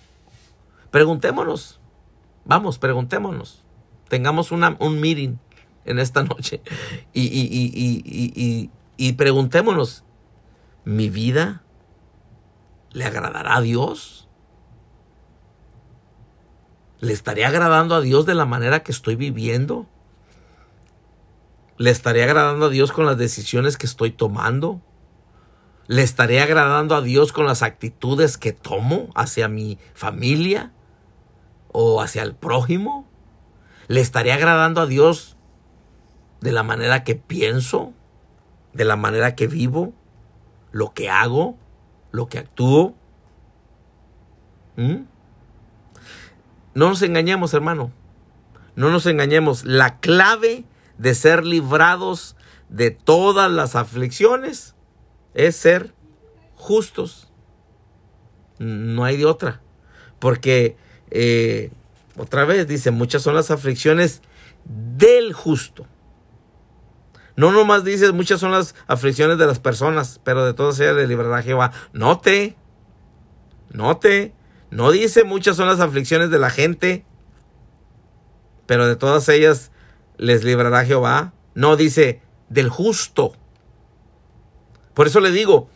Preguntémonos. 0.91 1.81
Vamos, 2.45 2.79
preguntémonos. 2.79 3.65
Tengamos 4.09 4.53
una, 4.53 4.77
un 4.81 5.01
meeting 5.01 5.37
en 5.85 5.99
esta 5.99 6.23
noche 6.23 6.63
y, 7.13 7.23
y, 7.23 8.71
y 8.97 9.13
preguntémonos, 9.15 10.05
¿mi 10.85 11.09
vida 11.09 11.63
le 12.93 13.05
agradará 13.05 13.57
a 13.57 13.61
Dios? 13.61 14.29
¿Le 17.01 17.13
estaré 17.13 17.45
agradando 17.45 17.95
a 17.95 18.01
Dios 18.01 18.27
de 18.27 18.35
la 18.35 18.45
manera 18.45 18.83
que 18.83 18.93
estoy 18.93 19.17
viviendo? 19.17 19.87
¿Le 21.81 21.89
estaré 21.89 22.23
agradando 22.23 22.67
a 22.67 22.69
Dios 22.69 22.93
con 22.93 23.07
las 23.07 23.17
decisiones 23.17 23.79
que 23.79 23.87
estoy 23.87 24.11
tomando? 24.11 24.83
¿Le 25.87 26.03
estaré 26.03 26.43
agradando 26.43 26.95
a 26.95 27.01
Dios 27.01 27.33
con 27.33 27.47
las 27.47 27.63
actitudes 27.63 28.37
que 28.37 28.53
tomo 28.53 29.09
hacia 29.15 29.49
mi 29.49 29.79
familia 29.95 30.73
o 31.73 32.03
hacia 32.03 32.23
el 32.23 32.35
prójimo? 32.35 33.09
¿Le 33.89 34.03
estaré 34.03 34.31
agradando 34.31 34.83
a 34.83 34.87
Dios 34.87 35.39
de 36.43 36.53
la 36.53 36.63
manera 36.63 37.03
que 37.03 37.15
pienso, 37.15 37.95
de 38.75 38.85
la 38.85 38.97
manera 38.97 39.35
que 39.35 39.47
vivo, 39.47 39.95
lo 40.73 40.93
que 40.93 41.09
hago, 41.09 41.57
lo 42.11 42.29
que 42.29 42.41
actúo? 42.41 42.95
¿Mm? 44.77 45.05
No 46.75 46.91
nos 46.91 47.01
engañemos, 47.01 47.55
hermano. 47.55 47.91
No 48.77 48.91
nos 48.91 49.07
engañemos. 49.07 49.65
La 49.65 49.99
clave 49.99 50.67
de 51.01 51.15
ser 51.15 51.47
librados 51.47 52.37
de 52.69 52.91
todas 52.91 53.51
las 53.51 53.75
aflicciones 53.75 54.75
es 55.33 55.57
ser 55.57 55.95
justos. 56.57 57.33
No 58.59 59.05
hay 59.05 59.17
de 59.17 59.25
otra. 59.25 59.63
Porque, 60.19 60.77
eh, 61.11 61.73
otra 62.19 62.45
vez 62.45 62.69
dice, 62.69 62.91
muchas 62.91 63.23
son 63.23 63.35
las 63.35 63.51
aflicciones 63.51 64.21
del 64.67 65.33
justo. 65.33 65.87
No 67.35 67.51
nomás 67.51 67.83
dices 67.83 68.13
muchas 68.13 68.39
son 68.39 68.53
las 68.53 68.75
aflicciones 68.87 69.39
de 69.39 69.47
las 69.47 69.59
personas, 69.59 70.21
pero 70.23 70.45
de 70.45 70.53
todas 70.53 70.79
ellas 70.81 70.97
le 70.97 71.07
librará 71.07 71.43
Jehová. 71.43 71.73
Note, 71.95 72.57
note, 73.71 74.35
no 74.71 74.91
dice 74.91 75.25
muchas 75.25 75.57
son 75.57 75.67
las 75.67 75.81
aflicciones 75.81 76.29
de 76.29 76.39
la 76.39 76.51
gente, 76.51 77.07
pero 78.67 78.87
de 78.87 78.97
todas 78.97 79.27
ellas 79.31 79.71
les 80.21 80.45
librará 80.45 80.85
Jehová. 80.85 81.33
No 81.55 81.77
dice 81.77 82.21
del 82.49 82.69
justo. 82.69 83.33
Por 84.95 85.07
eso 85.07 85.21
le 85.21 85.31
digo, 85.31 85.69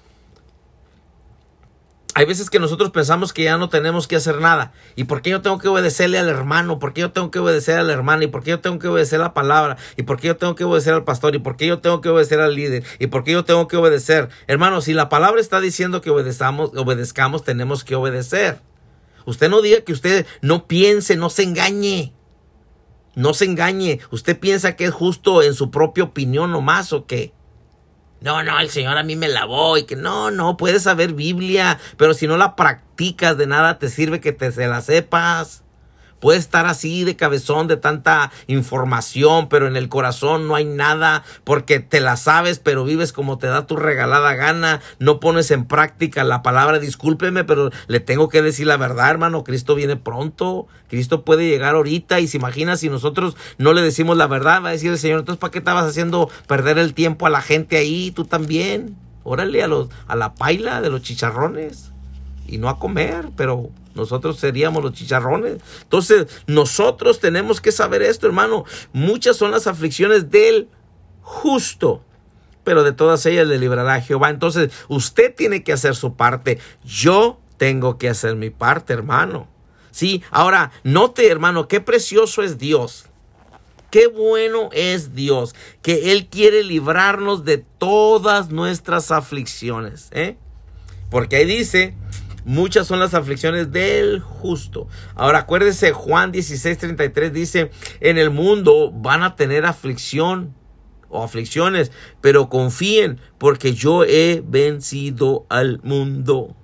hay 2.15 2.27
veces 2.27 2.51
que 2.51 2.59
nosotros 2.59 2.91
pensamos 2.91 3.33
que 3.33 3.45
ya 3.45 3.57
no 3.57 3.71
tenemos 3.71 4.07
que 4.07 4.17
hacer 4.17 4.41
nada. 4.41 4.73
¿Y 4.97 5.05
por 5.05 5.23
qué 5.23 5.31
yo 5.31 5.41
tengo 5.41 5.59
que 5.59 5.69
obedecerle 5.69 6.19
al 6.19 6.29
hermano? 6.29 6.79
¿Por 6.79 6.93
qué 6.93 7.01
yo 7.01 7.11
tengo 7.11 7.31
que 7.31 7.39
obedecer 7.39 7.79
a 7.79 7.83
la 7.83 7.95
hermana? 7.95 8.25
¿Y 8.25 8.27
por 8.27 8.43
qué 8.43 8.51
yo 8.51 8.61
tengo 8.61 8.79
que 8.79 8.89
obedecer 8.89 9.19
la 9.19 9.33
palabra? 9.33 9.79
¿Y 9.97 10.03
por 10.03 10.21
qué 10.21 10.29
yo 10.29 10.37
tengo 10.37 10.55
que 10.55 10.65
obedecer 10.65 10.93
al 10.93 11.05
pastor? 11.05 11.35
¿Y 11.35 11.39
por 11.39 11.57
qué 11.57 11.67
yo 11.67 11.79
tengo 11.81 12.03
que 12.03 12.11
obedecer 12.11 12.41
al 12.41 12.55
líder? 12.55 12.85
¿Y 12.99 13.07
por 13.07 13.25
qué 13.25 13.33
yo 13.33 13.45
tengo 13.45 13.67
que 13.67 13.79
obedecer? 13.79 14.29
Hermano, 14.47 14.83
si 14.83 14.93
la 14.93 15.09
palabra 15.09 15.41
está 15.41 15.61
diciendo 15.61 16.03
que 16.03 16.11
obedezcamos, 16.11 16.71
obedezcamos, 16.77 17.45
tenemos 17.45 17.83
que 17.83 17.95
obedecer. 17.95 18.61
Usted 19.25 19.49
no 19.49 19.63
diga 19.63 19.81
que 19.81 19.93
usted 19.93 20.27
no 20.43 20.67
piense, 20.67 21.17
no 21.17 21.31
se 21.31 21.45
engañe. 21.45 22.13
No 23.15 23.35
se 23.35 23.45
engañe. 23.45 24.01
¿Usted 24.11 24.39
piensa 24.39 24.77
que 24.77 24.87
es 24.87 24.93
justo 24.93 25.43
en 25.43 25.55
su 25.55 25.71
propia 25.71 26.05
opinión 26.05 26.53
nomás 26.53 26.93
o 26.93 27.07
qué? 27.07 27.33
No, 28.21 28.43
no, 28.43 28.59
el 28.59 28.71
Señor 28.71 28.97
a 28.97 29.03
mí 29.03 29.17
me 29.17 29.29
lavó 29.29 29.77
y 29.77 29.85
que 29.85 29.97
no, 29.97 30.31
no, 30.31 30.57
puedes 30.57 30.85
saber 30.85 31.13
Biblia, 31.13 31.79
pero 31.99 32.15
si 32.15 32.27
no 32.27 32.39
la 32.39 32.57
practicas 32.57 33.37
de 33.37 33.47
nada 33.47 33.79
te 33.79 33.91
sirve 33.91 34.21
que 34.21 34.33
te 34.33 34.51
se 34.51 34.67
la 34.67 34.81
sepas. 34.81 35.64
Puede 36.25 36.39
estar 36.39 36.65
así 36.65 37.05
de 37.05 37.17
cabezón 37.17 37.69
de 37.69 37.77
tanta 37.77 38.33
información, 38.47 39.51
pero 39.51 39.67
en 39.67 39.77
el 39.77 39.91
corazón 39.91 40.49
no 40.49 40.55
hay 40.55 40.65
nada 40.65 41.23
porque 41.45 41.81
te 41.81 42.01
la 42.01 42.17
sabes, 42.17 42.59
pero 42.59 42.83
vives 42.83 43.13
como 43.13 43.37
te 43.37 43.47
da 43.47 43.67
tu 43.67 43.77
regalada 43.77 44.35
gana. 44.35 44.81
No 44.99 45.21
pones 45.21 45.51
en 45.51 45.67
práctica 45.67 46.25
la 46.25 46.41
palabra, 46.41 46.79
discúlpeme, 46.79 47.45
pero 47.45 47.69
le 47.89 48.01
tengo 48.01 48.31
que 48.31 48.41
decir 48.41 48.67
la 48.67 48.79
verdad, 48.79 49.11
hermano. 49.11 49.45
Cristo 49.45 49.75
viene 49.75 49.97
pronto. 49.97 50.67
Cristo 50.89 51.27
puede 51.27 51.47
llegar 51.47 51.75
ahorita 51.75 52.21
y 52.21 52.27
se 52.27 52.39
imagina 52.39 52.79
si 52.79 52.89
nosotros 52.89 53.37
no 53.59 53.75
le 53.75 53.83
decimos 53.83 54.17
la 54.17 54.27
verdad, 54.27 54.63
va 54.65 54.71
a 54.71 54.73
decir 54.73 54.93
el 54.93 54.99
Señor, 54.99 55.19
entonces 55.19 55.41
¿para 55.41 55.51
qué 55.51 55.59
estabas 55.59 55.85
haciendo 55.85 56.31
perder 56.47 56.79
el 56.79 56.95
tiempo 56.95 57.27
a 57.27 57.31
la 57.31 57.43
gente 57.43 57.77
ahí? 57.77 58.13
Tú 58.13 58.25
también. 58.25 58.97
Órale 59.25 59.63
a 59.63 59.69
los 59.69 59.91
a 60.07 60.17
la 60.17 60.35
paila 60.35 60.81
de 60.81 60.89
los 60.89 61.03
chicharrones 61.03 61.94
y 62.47 62.59
no 62.59 62.69
a 62.69 62.79
comer, 62.79 63.31
pero 63.37 63.71
nosotros 63.95 64.39
seríamos 64.39 64.83
los 64.83 64.93
chicharrones. 64.93 65.59
Entonces, 65.83 66.27
nosotros 66.47 67.21
tenemos 67.21 67.61
que 67.61 67.73
saber 67.73 68.03
esto, 68.03 68.27
hermano. 68.27 68.65
Muchas 68.93 69.37
son 69.37 69.51
las 69.51 69.67
aflicciones 69.67 70.31
del 70.31 70.69
justo, 71.23 72.03
pero 72.65 72.83
de 72.83 72.93
todas 72.93 73.25
ellas 73.27 73.47
le 73.47 73.59
librará 73.59 74.01
Jehová. 74.01 74.31
Entonces, 74.31 74.73
usted 74.89 75.35
tiene 75.35 75.63
que 75.63 75.73
hacer 75.73 75.95
su 75.95 76.15
parte. 76.15 76.59
Yo 76.85 77.39
tengo 77.57 77.99
que 77.99 78.09
hacer 78.09 78.37
mi 78.37 78.51
parte, 78.51 78.93
hermano. 78.93 79.49
Sí, 79.91 80.23
ahora, 80.31 80.73
note, 80.83 81.29
hermano, 81.29 81.69
qué 81.69 81.81
precioso 81.81 82.43
es 82.43 82.59
Dios. 82.59 83.07
Qué 83.93 84.09
bueno 84.09 84.71
es 84.73 85.15
Dios, 85.15 85.55
que 85.81 86.11
Él 86.11 86.27
quiere 86.27 86.65
librarnos 86.65 87.45
de 87.45 87.59
todas 87.59 88.51
nuestras 88.51 89.13
aflicciones. 89.13 90.09
¿eh? 90.11 90.37
Porque 91.11 91.37
ahí 91.37 91.45
dice, 91.45 91.95
Muchas 92.45 92.87
son 92.87 93.01
las 93.01 93.15
aflicciones 93.15 93.73
del 93.73 94.21
justo. 94.21 94.87
Ahora 95.15 95.41
acuérdese, 95.41 95.93
Juan 95.93 96.33
16:33 96.33 97.31
dice, 97.31 97.71
en 98.01 98.19
el 98.19 98.31
mundo 98.31 98.91
van 98.93 99.23
a 99.23 99.35
tener 99.35 99.65
aflicción 99.65 100.55
o 101.09 101.23
aflicciones, 101.23 101.91
pero 102.21 102.49
confíen 102.49 103.19
porque 103.39 103.73
yo 103.73 104.05
he 104.05 104.43
vencido 104.47 105.47
al 105.49 105.81
mundo. 105.83 106.55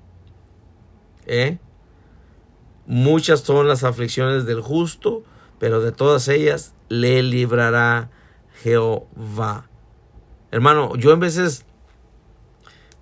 ¿Eh? 1.26 1.58
Muchas 2.86 3.40
son 3.40 3.68
las 3.68 3.84
aflicciones 3.84 4.44
del 4.46 4.60
justo, 4.60 5.22
pero 5.58 5.80
de 5.80 5.92
todas 5.92 6.28
ellas 6.28 6.74
le 6.88 7.22
librará 7.22 8.10
Jehová. 8.62 9.70
Hermano, 10.50 10.96
yo 10.96 11.12
en 11.12 11.20
veces 11.20 11.64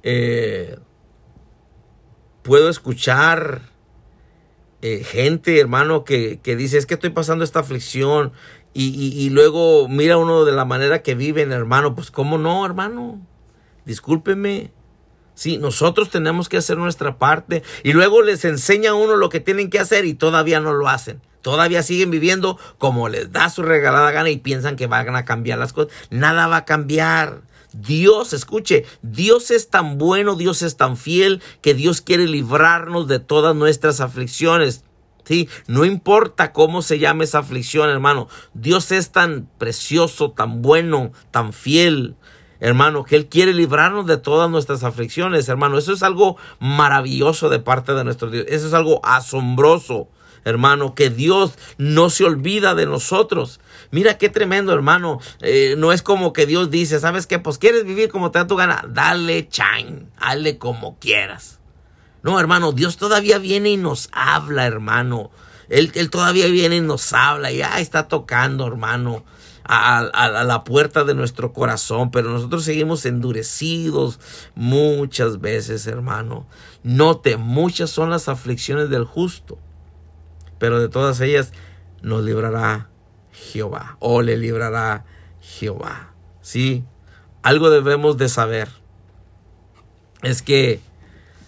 eh, 0.03 0.79
puedo 2.49 2.71
escuchar 2.71 3.61
eh, 4.81 5.05
gente, 5.05 5.61
hermano, 5.61 6.03
que, 6.03 6.41
dice, 6.43 6.79
es 6.79 6.87
que 6.87 6.95
estoy 6.95 7.11
pasando 7.11 7.45
esta 7.45 7.61
aflicción 7.61 8.33
y, 8.73 9.29
luego 9.29 9.87
mira 9.87 10.17
uno 10.17 10.47
de 10.47 10.53
la 10.53 10.65
manera 10.65 11.03
que 11.03 11.15
viven, 11.15 11.53
hermano, 11.53 11.95
pues 11.95 12.11
cómo 12.11 12.39
no, 12.39 12.65
hermano, 12.65 13.21
discúlpeme. 13.85 14.73
Sí, 15.35 15.59
nosotros 15.59 16.09
tenemos 16.09 16.49
que 16.49 16.57
hacer 16.57 16.79
nuestra 16.79 17.19
parte 17.19 17.63
y 17.83 17.93
luego 17.93 18.23
les 18.23 18.47
enseña 18.47 18.93
a 18.93 18.95
uno 18.95 19.17
lo 19.17 19.29
que 19.29 19.41
tienen 19.41 19.69
que 19.69 19.79
hacer 19.79 20.07
y 20.07 20.15
todavía 20.15 20.59
no 20.59 20.73
lo 20.73 20.89
hacen. 20.89 21.21
Todavía 21.43 21.83
siguen 21.83 22.11
viviendo 22.11 22.59
como 22.79 23.11
les 23.11 23.31
da 23.31 23.51
su 23.51 23.63
regalada 23.63 24.11
gana 24.11 24.31
y 24.31 24.39
piensan 24.39 24.77
que 24.77 24.87
van 24.87 25.15
a 25.15 25.27
cambiar 25.27 25.59
las 25.59 25.75
cosas. 25.75 25.93
Nada 26.09 26.47
va 26.47 26.57
a 26.57 26.65
cambiar. 26.65 27.43
Dios, 27.73 28.33
escuche, 28.33 28.85
Dios 29.03 29.51
es 29.51 29.69
tan 29.69 29.99
bueno, 29.99 30.35
Dios 30.35 30.63
es 30.63 30.77
tan 30.77 30.97
fiel, 30.97 31.43
que 31.61 31.75
Dios 31.75 32.01
quiere 32.01 32.27
librarnos 32.27 33.09
de 33.09 33.19
todas 33.19 33.55
nuestras 33.55 34.01
aflicciones. 34.01 34.85
Sí, 35.25 35.49
no 35.67 35.85
importa 35.85 36.53
cómo 36.53 36.81
se 36.81 36.99
llame 36.99 37.25
esa 37.25 37.41
aflicción, 37.41 37.91
hermano. 37.91 38.29
Dios 38.55 38.91
es 38.93 39.11
tan 39.11 39.49
precioso, 39.59 40.31
tan 40.31 40.63
bueno, 40.63 41.13
tan 41.31 41.53
fiel, 41.53 42.17
hermano, 42.61 43.05
que 43.05 43.17
Él 43.17 43.27
quiere 43.27 43.53
librarnos 43.53 44.07
de 44.07 44.17
todas 44.17 44.51
nuestras 44.51 44.85
aflicciones, 44.85 45.49
hermano. 45.49 45.77
Eso 45.77 45.93
es 45.93 46.03
algo 46.03 46.39
maravilloso 46.61 47.51
de 47.51 47.59
parte 47.59 47.93
de 47.93 48.05
nuestro 48.05 48.31
Dios. 48.31 48.47
Eso 48.49 48.69
es 48.69 48.73
algo 48.73 49.01
asombroso 49.05 50.09
hermano, 50.45 50.95
que 50.95 51.11
Dios 51.11 51.55
no 51.77 52.11
se 52.11 52.25
olvida 52.25 52.75
de 52.75 52.87
nosotros. 52.87 53.61
Mira 53.91 54.19
qué 54.19 54.29
tremendo, 54.29 54.73
hermano. 54.73 55.21
Eh, 55.41 55.75
no 55.79 55.93
es 55.93 56.03
como 56.03 56.33
que 56.33 56.47
Dios 56.47 56.71
dice, 56.71 57.01
¿sabes 57.01 57.27
qué? 57.27 57.39
Pues 57.39 57.59
quieres 57.59 57.85
vivir 57.85 58.09
como 58.09 58.31
te 58.31 58.39
da 58.39 58.47
tu 58.47 58.57
gana. 58.57 58.85
Dale 58.89 59.49
chain, 59.49 60.11
hazle 60.19 60.59
como 60.59 60.99
quieras. 60.99 61.61
No, 62.23 62.39
hermano, 62.39 62.73
Dios 62.73 62.97
todavía 62.97 63.39
viene 63.39 63.71
y 63.71 63.77
nos 63.77 64.11
habla, 64.13 64.67
hermano. 64.67 65.31
Él, 65.69 65.93
él 65.95 66.11
todavía 66.11 66.47
viene 66.47 66.77
y 66.77 66.81
nos 66.81 67.13
habla. 67.13 67.51
Ya 67.51 67.81
está 67.81 68.09
tocando, 68.09 68.67
hermano. 68.67 69.25
A, 69.71 69.99
a, 69.99 70.45
la 70.45 70.65
puerta 70.65 71.05
de 71.05 71.13
nuestro 71.13 71.53
corazón, 71.53 72.11
pero 72.11 72.31
nosotros 72.31 72.65
seguimos 72.65 73.05
endurecidos 73.05 74.19
muchas 74.55 75.43
veces, 75.43 75.87
hermano. 75.87 76.47
Note, 76.83 77.37
muchas 77.37 77.91
son 77.91 78.09
las 78.09 78.31
aflicciones 78.31 78.89
del 78.89 79.05
justo, 79.05 79.59
pero 80.59 80.81
de 80.81 80.89
todas 80.89 81.21
ellas 81.21 81.53
nos 82.01 82.25
librará 82.25 82.89
Jehová 83.39 83.97
o 84.01 84.23
le 84.23 84.37
librará 84.37 85.05
Jehová. 85.41 86.13
Sí, 86.41 86.85
algo 87.43 87.71
debemos 87.71 88.17
de 88.17 88.29
saber 88.29 88.69
es 90.23 90.43
que 90.43 90.81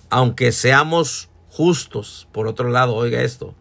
aunque 0.08 0.52
seamos 0.52 1.28
justos, 1.48 2.28
por 2.32 2.46
otro 2.46 2.68
lado, 2.68 2.94
oiga 2.94 3.22
esto, 3.22 3.54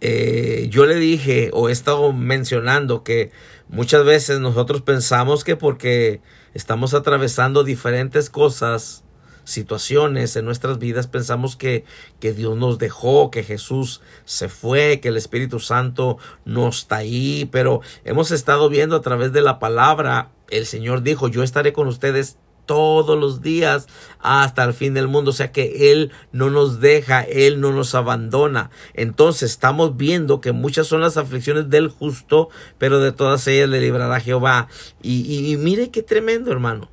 eh, 0.00 0.68
yo 0.70 0.86
le 0.86 0.94
dije 0.96 1.50
o 1.52 1.68
he 1.68 1.72
estado 1.72 2.12
mencionando 2.12 3.02
que 3.02 3.32
muchas 3.68 4.04
veces 4.04 4.40
nosotros 4.40 4.80
pensamos 4.82 5.44
que 5.44 5.56
porque 5.56 6.22
estamos 6.54 6.94
atravesando 6.94 7.64
diferentes 7.64 8.30
cosas, 8.30 9.04
situaciones 9.44 10.36
en 10.36 10.44
nuestras 10.44 10.78
vidas 10.78 11.06
pensamos 11.06 11.56
que, 11.56 11.84
que 12.20 12.32
Dios 12.32 12.56
nos 12.56 12.78
dejó, 12.78 13.30
que 13.30 13.42
Jesús 13.42 14.00
se 14.24 14.48
fue, 14.48 15.00
que 15.00 15.08
el 15.08 15.16
Espíritu 15.16 15.60
Santo 15.60 16.18
no 16.44 16.68
está 16.68 16.96
ahí, 16.96 17.48
pero 17.50 17.80
hemos 18.04 18.30
estado 18.30 18.68
viendo 18.68 18.96
a 18.96 19.02
través 19.02 19.32
de 19.32 19.42
la 19.42 19.58
palabra, 19.58 20.30
el 20.48 20.66
Señor 20.66 21.02
dijo, 21.02 21.28
yo 21.28 21.42
estaré 21.42 21.72
con 21.72 21.86
ustedes 21.86 22.36
todos 22.70 23.18
los 23.18 23.42
días 23.42 23.88
hasta 24.20 24.62
el 24.62 24.74
fin 24.74 24.94
del 24.94 25.08
mundo. 25.08 25.30
O 25.30 25.34
sea 25.34 25.50
que 25.50 25.90
Él 25.90 26.12
no 26.30 26.50
nos 26.50 26.78
deja, 26.78 27.22
Él 27.22 27.60
no 27.60 27.72
nos 27.72 27.96
abandona. 27.96 28.70
Entonces 28.94 29.50
estamos 29.50 29.96
viendo 29.96 30.40
que 30.40 30.52
muchas 30.52 30.86
son 30.86 31.00
las 31.00 31.16
aflicciones 31.16 31.68
del 31.68 31.88
justo, 31.88 32.48
pero 32.78 33.00
de 33.00 33.10
todas 33.10 33.44
ellas 33.48 33.68
le 33.68 33.80
librará 33.80 34.20
Jehová. 34.20 34.68
Y, 35.02 35.50
y 35.50 35.56
mire 35.56 35.90
qué 35.90 36.04
tremendo, 36.04 36.52
hermano 36.52 36.88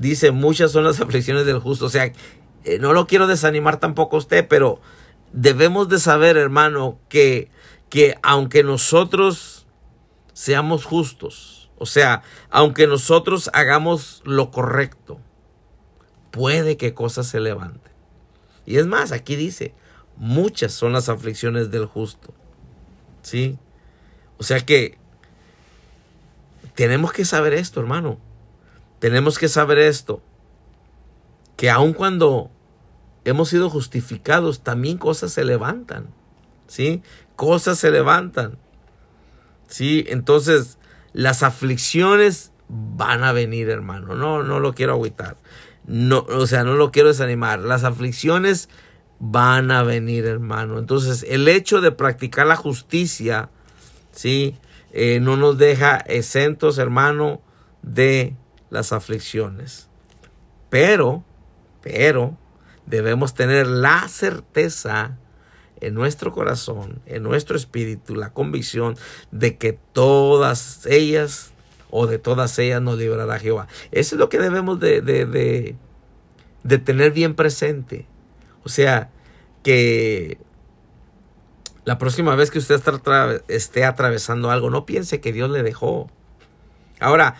dice, 0.00 0.30
muchas 0.30 0.72
son 0.72 0.84
las 0.84 1.00
aflicciones 1.00 1.46
del 1.46 1.58
justo. 1.58 1.86
O 1.86 1.90
sea, 1.90 2.12
eh, 2.64 2.78
no 2.80 2.92
lo 2.92 3.06
quiero 3.06 3.26
desanimar 3.26 3.78
tampoco 3.78 4.16
a 4.16 4.20
usted, 4.20 4.48
pero 4.48 4.80
debemos 5.32 5.88
de 5.88 6.00
saber, 6.00 6.36
hermano, 6.36 6.98
que, 7.08 7.50
que 7.88 8.16
aunque 8.22 8.64
nosotros 8.64 9.66
seamos 10.32 10.84
justos, 10.84 11.70
o 11.78 11.86
sea, 11.86 12.22
aunque 12.50 12.86
nosotros 12.86 13.50
hagamos 13.52 14.22
lo 14.24 14.50
correcto, 14.50 15.20
puede 16.30 16.76
que 16.76 16.94
cosas 16.94 17.26
se 17.26 17.40
levanten. 17.40 17.92
Y 18.66 18.78
es 18.78 18.86
más, 18.86 19.12
aquí 19.12 19.36
dice, 19.36 19.74
muchas 20.16 20.72
son 20.72 20.92
las 20.92 21.08
aflicciones 21.08 21.70
del 21.70 21.86
justo. 21.86 22.32
¿Sí? 23.22 23.58
O 24.38 24.44
sea 24.44 24.60
que 24.60 24.98
tenemos 26.74 27.12
que 27.12 27.26
saber 27.26 27.52
esto, 27.52 27.80
hermano. 27.80 28.18
Tenemos 29.00 29.38
que 29.38 29.48
saber 29.48 29.78
esto. 29.78 30.22
Que 31.56 31.68
aun 31.70 31.92
cuando 31.92 32.50
hemos 33.24 33.48
sido 33.48 33.68
justificados, 33.68 34.62
también 34.62 34.98
cosas 34.98 35.32
se 35.32 35.44
levantan. 35.44 36.06
¿Sí? 36.68 37.02
Cosas 37.34 37.78
se 37.78 37.90
levantan. 37.90 38.58
¿Sí? 39.66 40.04
Entonces, 40.08 40.78
las 41.12 41.42
aflicciones 41.42 42.52
van 42.68 43.24
a 43.24 43.32
venir, 43.32 43.68
hermano. 43.70 44.14
No, 44.14 44.42
no 44.42 44.60
lo 44.60 44.74
quiero 44.74 44.92
agüitar. 44.92 45.36
No, 45.86 46.26
o 46.28 46.46
sea, 46.46 46.62
no 46.62 46.74
lo 46.74 46.92
quiero 46.92 47.08
desanimar. 47.08 47.60
Las 47.60 47.84
aflicciones 47.84 48.68
van 49.18 49.70
a 49.70 49.82
venir, 49.82 50.26
hermano. 50.26 50.78
Entonces, 50.78 51.24
el 51.28 51.48
hecho 51.48 51.80
de 51.80 51.90
practicar 51.90 52.46
la 52.46 52.56
justicia, 52.56 53.50
¿sí? 54.12 54.56
Eh, 54.92 55.20
no 55.20 55.36
nos 55.36 55.56
deja 55.56 55.96
exentos, 55.96 56.78
hermano, 56.78 57.40
de 57.82 58.34
las 58.70 58.92
aflicciones. 58.92 59.88
Pero, 60.70 61.24
pero, 61.82 62.36
debemos 62.86 63.34
tener 63.34 63.66
la 63.66 64.08
certeza 64.08 65.18
en 65.80 65.94
nuestro 65.94 66.32
corazón, 66.32 67.00
en 67.06 67.22
nuestro 67.22 67.56
espíritu, 67.56 68.14
la 68.14 68.32
convicción 68.32 68.96
de 69.30 69.56
que 69.56 69.78
todas 69.92 70.86
ellas 70.86 71.52
o 71.90 72.06
de 72.06 72.18
todas 72.18 72.58
ellas 72.58 72.80
nos 72.80 72.98
librará 72.98 73.38
Jehová. 73.38 73.66
Eso 73.90 74.14
es 74.14 74.18
lo 74.18 74.28
que 74.28 74.38
debemos 74.38 74.78
de, 74.78 75.00
de, 75.00 75.76
de 76.62 76.78
tener 76.78 77.12
bien 77.12 77.34
presente. 77.34 78.06
O 78.62 78.68
sea, 78.68 79.10
que 79.62 80.38
la 81.84 81.98
próxima 81.98 82.34
vez 82.36 82.50
que 82.50 82.58
usted 82.58 82.80
esté 83.48 83.84
atravesando 83.84 84.50
algo, 84.50 84.70
no 84.70 84.86
piense 84.86 85.20
que 85.20 85.32
Dios 85.32 85.50
le 85.50 85.62
dejó. 85.62 86.10
Ahora, 87.00 87.36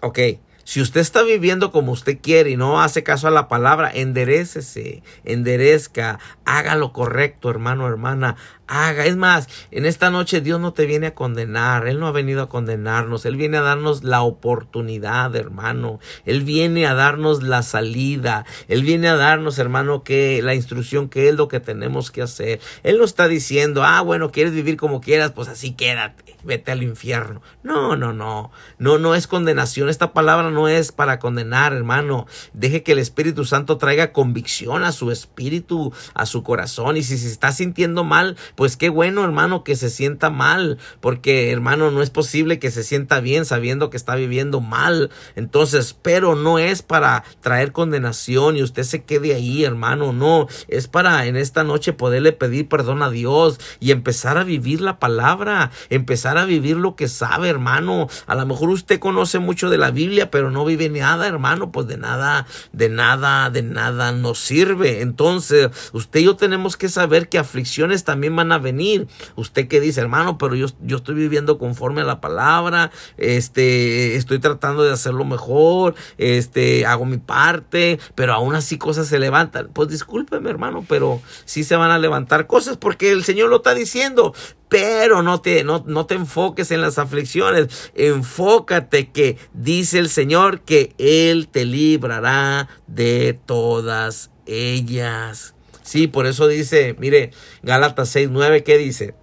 ok, 0.00 0.18
si 0.66 0.80
usted 0.80 1.00
está 1.00 1.22
viviendo 1.22 1.70
como 1.70 1.92
usted 1.92 2.18
quiere 2.20 2.50
y 2.50 2.56
no 2.56 2.80
hace 2.80 3.04
caso 3.04 3.28
a 3.28 3.30
la 3.30 3.46
palabra, 3.46 3.88
enderecese, 3.94 5.04
enderezca, 5.24 6.18
haga 6.44 6.74
lo 6.74 6.92
correcto, 6.92 7.48
hermano, 7.48 7.86
hermana, 7.86 8.34
haga. 8.66 9.06
Es 9.06 9.16
más, 9.16 9.48
en 9.70 9.86
esta 9.86 10.10
noche 10.10 10.40
Dios 10.40 10.60
no 10.60 10.72
te 10.72 10.86
viene 10.86 11.08
a 11.08 11.14
condenar, 11.14 11.86
Él 11.86 12.00
no 12.00 12.06
ha 12.06 12.12
venido 12.12 12.42
a 12.42 12.48
condenarnos, 12.48 13.26
Él 13.26 13.36
viene 13.36 13.58
a 13.58 13.62
darnos 13.62 14.04
la 14.04 14.22
oportunidad, 14.22 15.34
hermano, 15.36 16.00
Él 16.24 16.42
viene 16.42 16.86
a 16.86 16.94
darnos 16.94 17.42
la 17.42 17.62
salida, 17.62 18.44
Él 18.68 18.82
viene 18.82 19.08
a 19.08 19.16
darnos, 19.16 19.58
hermano, 19.58 20.02
que 20.02 20.42
la 20.42 20.54
instrucción 20.54 21.08
que 21.08 21.28
es 21.28 21.34
lo 21.34 21.48
que 21.48 21.60
tenemos 21.60 22.10
que 22.10 22.22
hacer. 22.22 22.60
Él 22.82 22.98
no 22.98 23.04
está 23.04 23.28
diciendo, 23.28 23.84
ah, 23.84 24.00
bueno, 24.00 24.30
quieres 24.30 24.52
vivir 24.52 24.76
como 24.76 25.00
quieras, 25.00 25.32
pues 25.32 25.48
así 25.48 25.72
quédate 25.72 26.36
vete 26.46 26.72
al 26.72 26.82
infierno. 26.82 27.42
No, 27.62 27.96
no, 27.96 28.12
no. 28.12 28.50
No, 28.78 28.98
no 28.98 29.14
es 29.14 29.26
condenación. 29.26 29.88
Esta 29.88 30.12
palabra 30.12 30.50
no 30.50 30.68
es 30.68 30.92
para 30.92 31.18
condenar, 31.18 31.74
hermano. 31.74 32.26
Deje 32.54 32.82
que 32.82 32.92
el 32.92 32.98
Espíritu 32.98 33.44
Santo 33.44 33.76
traiga 33.76 34.12
convicción 34.12 34.84
a 34.84 34.92
su 34.92 35.10
espíritu, 35.10 35.92
a 36.14 36.24
su 36.24 36.42
corazón. 36.42 36.96
Y 36.96 37.02
si 37.02 37.18
se 37.18 37.28
está 37.28 37.52
sintiendo 37.52 38.04
mal, 38.04 38.36
pues 38.56 38.76
qué 38.76 38.88
bueno, 38.88 39.22
hermano, 39.22 39.62
que 39.62 39.76
se 39.76 39.90
sienta 39.90 40.30
mal. 40.30 40.78
Porque, 41.00 41.52
hermano, 41.52 41.90
no 41.90 42.02
es 42.02 42.10
posible 42.10 42.58
que 42.58 42.70
se 42.70 42.82
sienta 42.82 43.20
bien 43.20 43.44
sabiendo 43.44 43.90
que 43.90 43.96
está 43.96 44.16
viviendo 44.16 44.60
mal. 44.60 45.10
Entonces, 45.36 45.96
pero 46.00 46.34
no 46.34 46.58
es 46.58 46.82
para 46.82 47.22
traer 47.40 47.72
condenación 47.72 48.56
y 48.56 48.62
usted 48.62 48.82
se 48.82 49.04
quede 49.04 49.34
ahí, 49.34 49.64
hermano. 49.64 50.12
No, 50.12 50.48
es 50.68 50.88
para 50.88 51.26
en 51.26 51.36
esta 51.36 51.62
noche 51.62 51.92
poderle 51.92 52.32
pedir 52.32 52.68
perdón 52.68 53.02
a 53.02 53.10
Dios 53.10 53.60
y 53.78 53.90
empezar 53.90 54.38
a 54.38 54.44
vivir 54.44 54.80
la 54.80 54.98
palabra, 54.98 55.70
empezar 55.90 56.38
a 56.38 56.46
vivir 56.46 56.76
lo 56.76 56.96
que 56.96 57.08
sabe, 57.08 57.48
hermano. 57.48 58.08
A 58.26 58.34
lo 58.34 58.46
mejor 58.46 58.70
usted 58.70 58.98
conoce 58.98 59.38
mucho 59.38 59.68
de 59.70 59.78
la 59.78 59.90
Biblia, 59.90 60.30
pero 60.30 60.50
no 60.50 60.64
vive 60.64 60.88
nada, 60.88 61.26
hermano. 61.26 61.70
Pues 61.70 61.86
de 61.86 61.98
nada, 61.98 62.46
de 62.72 62.88
nada, 62.88 63.50
de 63.50 63.62
nada 63.62 64.12
nos 64.12 64.38
sirve. 64.38 65.02
Entonces, 65.02 65.68
usted 65.92 66.20
y 66.20 66.24
yo 66.24 66.36
tenemos 66.36 66.76
que 66.76 66.88
saber 66.88 67.28
que 67.28 67.38
aflicciones 67.38 68.04
también 68.04 68.34
van 68.34 68.45
a 68.52 68.58
venir. 68.58 69.08
Usted 69.34 69.68
que 69.68 69.80
dice, 69.80 70.00
hermano, 70.00 70.38
pero 70.38 70.54
yo, 70.54 70.66
yo 70.82 70.98
estoy 70.98 71.14
viviendo 71.14 71.58
conforme 71.58 72.02
a 72.02 72.04
la 72.04 72.20
palabra, 72.20 72.90
este, 73.16 74.16
estoy 74.16 74.38
tratando 74.38 74.82
de 74.84 74.92
hacerlo 74.92 75.24
mejor, 75.24 75.94
este, 76.18 76.86
hago 76.86 77.04
mi 77.04 77.18
parte, 77.18 77.98
pero 78.14 78.32
aún 78.34 78.54
así 78.54 78.78
cosas 78.78 79.06
se 79.06 79.18
levantan. 79.18 79.70
Pues 79.72 79.88
discúlpeme, 79.88 80.50
hermano, 80.50 80.84
pero 80.88 81.20
sí 81.44 81.64
se 81.64 81.76
van 81.76 81.90
a 81.90 81.98
levantar 81.98 82.46
cosas 82.46 82.76
porque 82.76 83.12
el 83.12 83.24
Señor 83.24 83.48
lo 83.48 83.56
está 83.56 83.74
diciendo. 83.74 84.34
Pero 84.68 85.22
no 85.22 85.40
te, 85.40 85.62
no, 85.62 85.84
no 85.86 86.06
te 86.06 86.14
enfoques 86.14 86.70
en 86.72 86.80
las 86.80 86.98
aflicciones. 86.98 87.92
Enfócate 87.94 89.10
que 89.10 89.38
dice 89.52 89.98
el 89.98 90.08
Señor 90.08 90.60
que 90.62 90.92
Él 90.98 91.48
te 91.48 91.64
librará 91.64 92.68
de 92.86 93.38
todas 93.46 94.30
ellas. 94.46 95.55
Sí, 95.86 96.08
por 96.08 96.26
eso 96.26 96.48
dice, 96.48 96.94
mire, 96.98 97.30
Gálatas 97.62 98.08
6, 98.10 98.28
9, 98.30 98.64
¿qué 98.64 98.76
dice? 98.76 99.14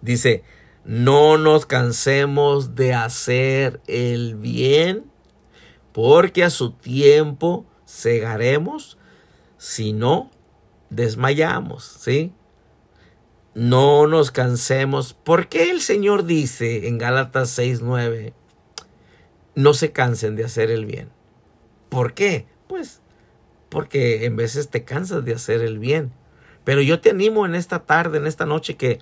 Dice, 0.00 0.42
no 0.84 1.38
nos 1.38 1.66
cansemos 1.66 2.74
de 2.74 2.94
hacer 2.94 3.80
el 3.86 4.34
bien, 4.34 5.04
porque 5.92 6.42
a 6.42 6.50
su 6.50 6.72
tiempo 6.72 7.66
cegaremos, 7.86 8.96
si 9.58 9.92
no 9.92 10.30
desmayamos, 10.88 11.84
¿sí? 12.00 12.32
no 13.54 14.06
nos 14.06 14.30
cansemos. 14.30 15.12
¿Por 15.12 15.48
qué 15.48 15.70
el 15.70 15.80
Señor 15.80 16.24
dice 16.24 16.88
en 16.88 16.96
Gálatas 16.96 17.58
6:9, 17.58 18.32
no 19.54 19.74
se 19.74 19.92
cansen 19.92 20.36
de 20.36 20.44
hacer 20.44 20.70
el 20.70 20.86
bien? 20.86 21.10
¿Por 21.88 22.14
qué? 22.14 22.46
Pues 22.68 23.01
porque 23.72 24.26
en 24.26 24.36
veces 24.36 24.68
te 24.68 24.84
cansas 24.84 25.24
de 25.24 25.32
hacer 25.32 25.62
el 25.62 25.78
bien. 25.78 26.12
Pero 26.62 26.82
yo 26.82 27.00
te 27.00 27.08
animo 27.08 27.46
en 27.46 27.54
esta 27.54 27.78
tarde, 27.80 28.18
en 28.18 28.26
esta 28.26 28.44
noche, 28.44 28.76
que 28.76 28.98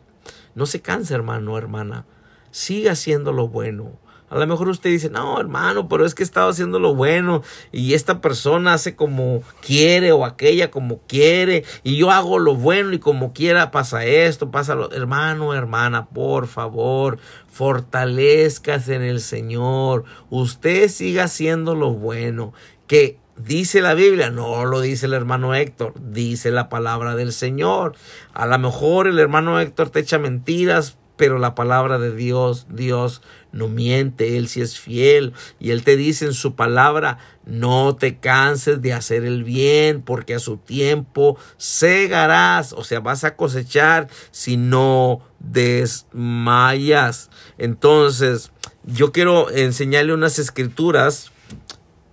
no 0.55 0.64
se 0.64 0.81
canse, 0.81 1.12
hermano, 1.12 1.59
hermana. 1.59 2.07
Siga 2.53 2.93
haciendo 2.93 3.33
lo 3.33 3.49
bueno. 3.49 3.99
A 4.29 4.39
lo 4.39 4.47
mejor 4.47 4.68
usted 4.68 4.91
dice, 4.91 5.11
no, 5.11 5.41
hermano, 5.41 5.89
pero 5.89 6.07
es 6.07 6.14
que 6.14 6.23
he 6.23 6.25
estado 6.25 6.51
haciendo 6.51 6.79
lo 6.79 6.95
bueno 6.95 7.43
y 7.73 7.95
esta 7.95 8.21
persona 8.21 8.75
hace 8.75 8.95
como 8.95 9.43
quiere 9.61 10.12
o 10.12 10.25
aquella 10.25 10.71
como 10.71 11.01
quiere 11.09 11.64
y 11.83 11.97
yo 11.97 12.12
hago 12.12 12.39
lo 12.39 12.55
bueno 12.55 12.93
y 12.93 13.01
como 13.01 13.33
quiera 13.33 13.73
pasa 13.73 14.05
esto, 14.05 14.53
pasa 14.53 14.77
lo... 14.77 14.93
Hermano, 14.93 15.53
hermana, 15.53 16.07
por 16.07 16.47
favor, 16.47 17.18
fortalezcas 17.49 18.89
en 18.89 19.03
el 19.03 19.21
Señor. 19.21 20.05
Usted 20.31 20.89
siga 20.89 21.25
haciendo 21.25 21.75
lo 21.75 21.91
bueno. 21.91 22.53
Que 22.87 23.20
Dice 23.45 23.80
la 23.80 23.95
Biblia, 23.95 24.30
no 24.30 24.66
lo 24.66 24.80
dice 24.80 25.07
el 25.07 25.14
hermano 25.14 25.55
Héctor, 25.55 25.95
dice 25.99 26.51
la 26.51 26.68
palabra 26.68 27.14
del 27.14 27.32
Señor. 27.32 27.95
A 28.34 28.47
lo 28.47 28.59
mejor 28.59 29.07
el 29.07 29.18
hermano 29.18 29.59
Héctor 29.59 29.88
te 29.88 30.01
echa 30.01 30.18
mentiras, 30.18 30.99
pero 31.16 31.38
la 31.38 31.55
palabra 31.55 31.99
de 31.99 32.14
Dios, 32.14 32.66
Dios 32.68 33.22
no 33.53 33.68
miente, 33.68 34.36
Él 34.36 34.49
sí 34.49 34.61
es 34.61 34.78
fiel 34.78 35.32
y 35.59 35.70
Él 35.70 35.84
te 35.84 35.97
dice 35.97 36.26
en 36.26 36.34
su 36.34 36.55
palabra, 36.55 37.18
no 37.47 37.97
te 37.97 38.18
canses 38.18 38.82
de 38.82 38.93
hacer 38.93 39.24
el 39.24 39.45
bien 39.45 40.03
porque 40.03 40.34
a 40.34 40.38
su 40.38 40.59
tiempo 40.59 41.38
segarás, 41.57 42.72
o 42.74 42.84
sea, 42.84 43.01
vas 43.01 43.24
a 43.24 43.36
cosechar 43.36 44.09
si 44.32 44.57
no 44.57 45.20
desmayas. 45.38 47.30
Entonces, 47.59 48.51
yo 48.84 49.12
quiero 49.12 49.51
enseñarle 49.51 50.12
unas 50.12 50.38
escrituras 50.38 51.30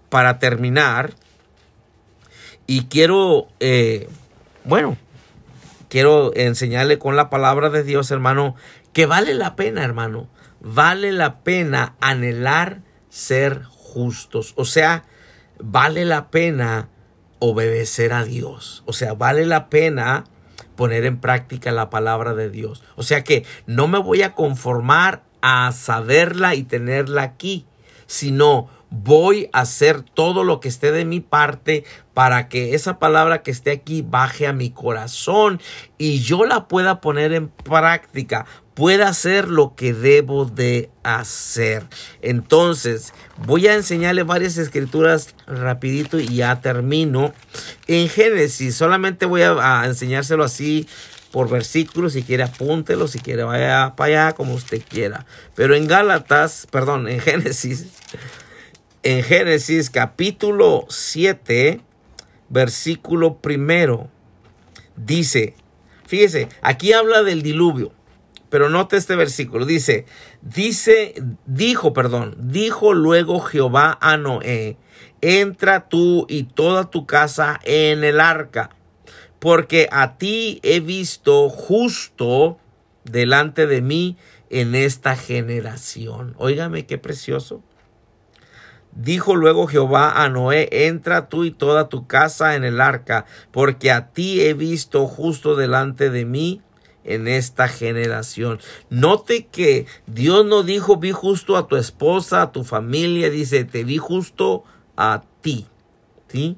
para 0.10 0.39
terminar 0.39 1.14
y 2.68 2.86
quiero, 2.86 3.47
eh, 3.60 4.10
bueno, 4.66 4.97
quiero 5.89 6.36
enseñarle 6.36 6.99
con 6.99 7.16
la 7.16 7.30
palabra 7.30 7.70
de 7.70 7.84
Dios, 7.84 8.12
hermano, 8.12 8.55
que 8.93 9.05
vale 9.05 9.34
la 9.34 9.55
pena, 9.55 9.84
hermano, 9.84 10.28
vale 10.60 11.12
la 11.12 11.39
pena 11.39 11.95
anhelar 12.01 12.82
ser 13.10 13.64
justos. 13.64 14.53
O 14.58 14.66
sea, 14.66 15.05
vale 15.60 16.03
la 16.03 16.30
pena 16.30 16.89
obedecer 17.39 18.14
a 18.14 18.24
Dios. 18.24 18.84
O 18.86 18.93
sea, 18.93 19.14
vale 19.14 19.45
la 19.45 19.70
pena 19.70 20.26
poner 20.76 21.05
en 21.05 21.20
práctica 21.20 21.72
la 21.72 21.89
palabra 21.89 22.34
de 22.34 22.49
Dios. 22.49 22.84
O 22.95 23.03
sea 23.03 23.24
que 23.24 23.45
no 23.66 23.88
me 23.88 23.97
voy 23.97 24.24
a 24.24 24.34
conformar 24.34 25.24
a 25.41 25.72
saberla 25.72 26.55
y 26.55 26.64
tenerla 26.64 27.24
aquí, 27.24 27.66
sino 28.05 28.70
voy 28.89 29.49
a 29.53 29.61
hacer 29.61 30.01
todo 30.01 30.43
lo 30.43 30.59
que 30.59 30.69
esté 30.69 30.91
de 30.91 31.05
mi 31.05 31.19
parte 31.19 31.83
para 32.13 32.49
que 32.49 32.73
esa 32.73 32.99
palabra 32.99 33.43
que 33.43 33.51
esté 33.51 33.71
aquí 33.71 34.01
baje 34.01 34.47
a 34.47 34.53
mi 34.53 34.69
corazón 34.71 35.59
y 35.97 36.19
yo 36.19 36.45
la 36.45 36.67
pueda 36.67 37.01
poner 37.01 37.33
en 37.33 37.49
práctica 37.49 38.45
pueda 38.77 39.07
hacer 39.07 39.47
lo 39.47 39.73
que 39.73 39.91
debo 39.91 40.45
de 40.45 40.91
hacer. 41.01 41.88
Entonces, 42.21 43.11
voy 43.43 43.65
a 43.65 43.73
enseñarle 43.73 44.21
varias 44.21 44.59
escrituras 44.59 45.33
rapidito 45.47 46.19
y 46.19 46.27
ya 46.27 46.61
termino. 46.61 47.33
En 47.88 48.07
Génesis, 48.07 48.75
solamente 48.75 49.25
voy 49.25 49.41
a, 49.41 49.81
enseñárselo 49.85 50.43
así 50.43 50.88
por 51.31 51.49
versículos, 51.49 52.13
si 52.13 52.21
quiere 52.21 52.43
apúntelo, 52.43 53.07
si 53.07 53.17
quiere 53.17 53.43
vaya 53.43 53.95
para 53.95 54.27
allá, 54.27 54.35
como 54.35 54.53
usted 54.53 54.83
quiera. 54.88 55.25
Pero 55.55 55.73
en 55.73 55.88
Gálatas, 55.88 56.67
perdón, 56.69 57.07
en 57.07 57.19
Génesis, 57.19 57.88
en 59.08 59.24
Génesis 59.24 59.89
capítulo 59.89 60.86
7, 60.89 61.80
versículo 62.49 63.38
primero, 63.38 64.10
dice, 64.97 65.55
fíjese, 66.05 66.49
aquí 66.62 66.91
habla 66.91 67.24
del 67.24 67.41
diluvio. 67.41 67.93
Pero 68.49 68.68
note 68.68 68.97
este 68.97 69.16
versículo, 69.16 69.66
dice, 69.66 70.03
dice, 70.41 71.14
dijo, 71.45 71.93
perdón, 71.93 72.36
dijo 72.51 72.93
luego 72.93 73.39
Jehová 73.39 73.97
a 74.01 74.18
Noé, 74.18 74.76
entra 75.22 75.88
tú 75.88 76.26
y 76.28 76.43
toda 76.43 76.89
tu 76.89 77.05
casa 77.05 77.62
en 77.64 78.03
el 78.03 78.20
arca, 78.20 78.72
porque 79.39 79.88
a 79.89 80.18
ti 80.18 80.60
he 80.64 80.82
visto 80.82 81.47
justo 81.47 82.58
delante 83.05 83.68
de 83.68 83.82
mí 83.82 84.18
en 84.49 84.76
esta 84.76 85.16
generación. 85.16 86.36
Óigame 86.38 86.86
qué 86.86 86.97
precioso. 86.97 87.64
Dijo 88.97 89.35
luego 89.35 89.67
Jehová 89.67 90.23
a 90.23 90.27
Noé, 90.27 90.69
entra 90.71 91.29
tú 91.29 91.43
y 91.43 91.51
toda 91.51 91.87
tu 91.87 92.07
casa 92.07 92.55
en 92.55 92.63
el 92.63 92.81
arca, 92.81 93.27
porque 93.51 93.91
a 93.91 94.07
ti 94.07 94.41
he 94.41 94.55
visto 94.55 95.05
justo 95.05 95.55
delante 95.55 96.09
de 96.09 96.25
mí 96.25 96.63
en 97.03 97.27
esta 97.27 97.67
generación. 97.67 98.59
Note 98.89 99.45
que 99.45 99.85
Dios 100.07 100.47
no 100.47 100.63
dijo 100.63 100.97
vi 100.97 101.11
justo 101.11 101.57
a 101.57 101.67
tu 101.67 101.75
esposa, 101.75 102.41
a 102.41 102.51
tu 102.51 102.63
familia, 102.63 103.29
dice 103.29 103.65
te 103.65 103.83
vi 103.83 103.99
justo 103.99 104.63
a 104.95 105.21
ti, 105.41 105.67
¿sí? 106.27 106.57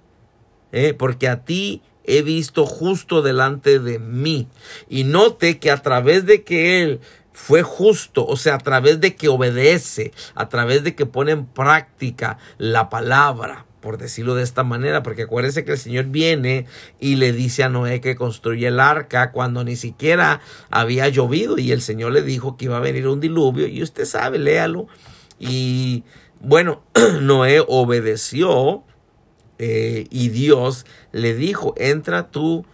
Eh, 0.71 0.93
porque 0.93 1.27
a 1.27 1.43
ti 1.43 1.81
he 2.05 2.21
visto 2.21 2.65
justo 2.65 3.21
delante 3.21 3.79
de 3.79 3.99
mí. 3.99 4.47
Y 4.87 5.03
note 5.03 5.59
que 5.59 5.71
a 5.71 5.81
través 5.81 6.25
de 6.25 6.43
que 6.43 6.81
Él 6.83 7.01
fue 7.39 7.63
justo, 7.63 8.27
o 8.27 8.35
sea, 8.35 8.55
a 8.55 8.59
través 8.59 8.99
de 8.99 9.15
que 9.15 9.29
obedece, 9.29 10.11
a 10.35 10.49
través 10.49 10.83
de 10.83 10.93
que 10.93 11.05
pone 11.05 11.31
en 11.31 11.45
práctica 11.45 12.37
la 12.57 12.89
palabra, 12.89 13.65
por 13.79 13.97
decirlo 13.97 14.35
de 14.35 14.43
esta 14.43 14.63
manera, 14.63 15.01
porque 15.01 15.23
acuérdense 15.23 15.63
que 15.63 15.71
el 15.71 15.77
Señor 15.77 16.05
viene 16.05 16.65
y 16.99 17.15
le 17.15 17.31
dice 17.31 17.63
a 17.63 17.69
Noé 17.69 18.01
que 18.01 18.15
construye 18.15 18.67
el 18.67 18.79
arca 18.79 19.31
cuando 19.31 19.63
ni 19.63 19.77
siquiera 19.77 20.41
había 20.69 21.07
llovido 21.07 21.57
y 21.57 21.71
el 21.71 21.81
Señor 21.81 22.11
le 22.11 22.21
dijo 22.21 22.57
que 22.57 22.65
iba 22.65 22.77
a 22.77 22.81
venir 22.81 23.07
un 23.07 23.21
diluvio 23.21 23.67
y 23.67 23.81
usted 23.81 24.05
sabe, 24.05 24.37
léalo. 24.37 24.87
Y 25.39 26.03
bueno, 26.41 26.83
Noé 27.21 27.63
obedeció 27.65 28.83
eh, 29.57 30.07
y 30.11 30.29
Dios 30.29 30.85
le 31.13 31.33
dijo, 31.33 31.73
entra 31.77 32.29
tú, 32.29 32.65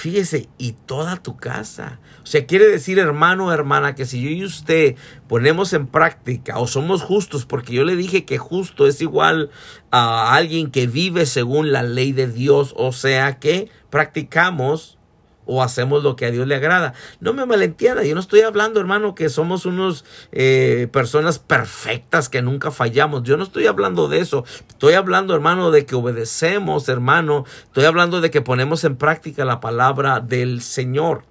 fíjese, 0.00 0.48
y 0.56 0.72
toda 0.72 1.16
tu 1.16 1.36
casa. 1.36 2.00
O 2.22 2.26
sea, 2.26 2.46
quiere 2.46 2.66
decir, 2.66 2.98
hermano 2.98 3.46
o 3.46 3.52
hermana, 3.52 3.94
que 3.94 4.06
si 4.06 4.22
yo 4.22 4.30
y 4.30 4.44
usted 4.44 4.96
ponemos 5.28 5.72
en 5.74 5.86
práctica 5.86 6.58
o 6.58 6.66
somos 6.66 7.02
justos, 7.02 7.44
porque 7.44 7.74
yo 7.74 7.84
le 7.84 7.96
dije 7.96 8.24
que 8.24 8.38
justo 8.38 8.86
es 8.86 9.02
igual 9.02 9.50
a 9.90 10.34
alguien 10.34 10.70
que 10.70 10.86
vive 10.86 11.26
según 11.26 11.70
la 11.70 11.82
ley 11.82 12.12
de 12.12 12.28
Dios, 12.28 12.72
o 12.76 12.92
sea 12.92 13.38
que 13.38 13.68
practicamos 13.90 14.96
o 15.50 15.64
hacemos 15.64 16.04
lo 16.04 16.14
que 16.14 16.26
a 16.26 16.30
Dios 16.30 16.46
le 16.46 16.54
agrada. 16.54 16.94
No 17.18 17.32
me 17.32 17.44
malentienda, 17.44 18.04
yo 18.04 18.14
no 18.14 18.20
estoy 18.20 18.42
hablando, 18.42 18.78
hermano, 18.78 19.16
que 19.16 19.28
somos 19.28 19.66
unos 19.66 20.04
eh, 20.30 20.86
personas 20.92 21.40
perfectas 21.40 22.28
que 22.28 22.40
nunca 22.40 22.70
fallamos. 22.70 23.24
Yo 23.24 23.36
no 23.36 23.42
estoy 23.42 23.66
hablando 23.66 24.06
de 24.06 24.20
eso. 24.20 24.44
Estoy 24.68 24.94
hablando, 24.94 25.34
hermano, 25.34 25.72
de 25.72 25.86
que 25.86 25.96
obedecemos, 25.96 26.88
hermano. 26.88 27.44
Estoy 27.64 27.84
hablando 27.84 28.20
de 28.20 28.30
que 28.30 28.42
ponemos 28.42 28.84
en 28.84 28.94
práctica 28.94 29.44
la 29.44 29.58
palabra 29.58 30.20
del 30.20 30.62
Señor 30.62 31.24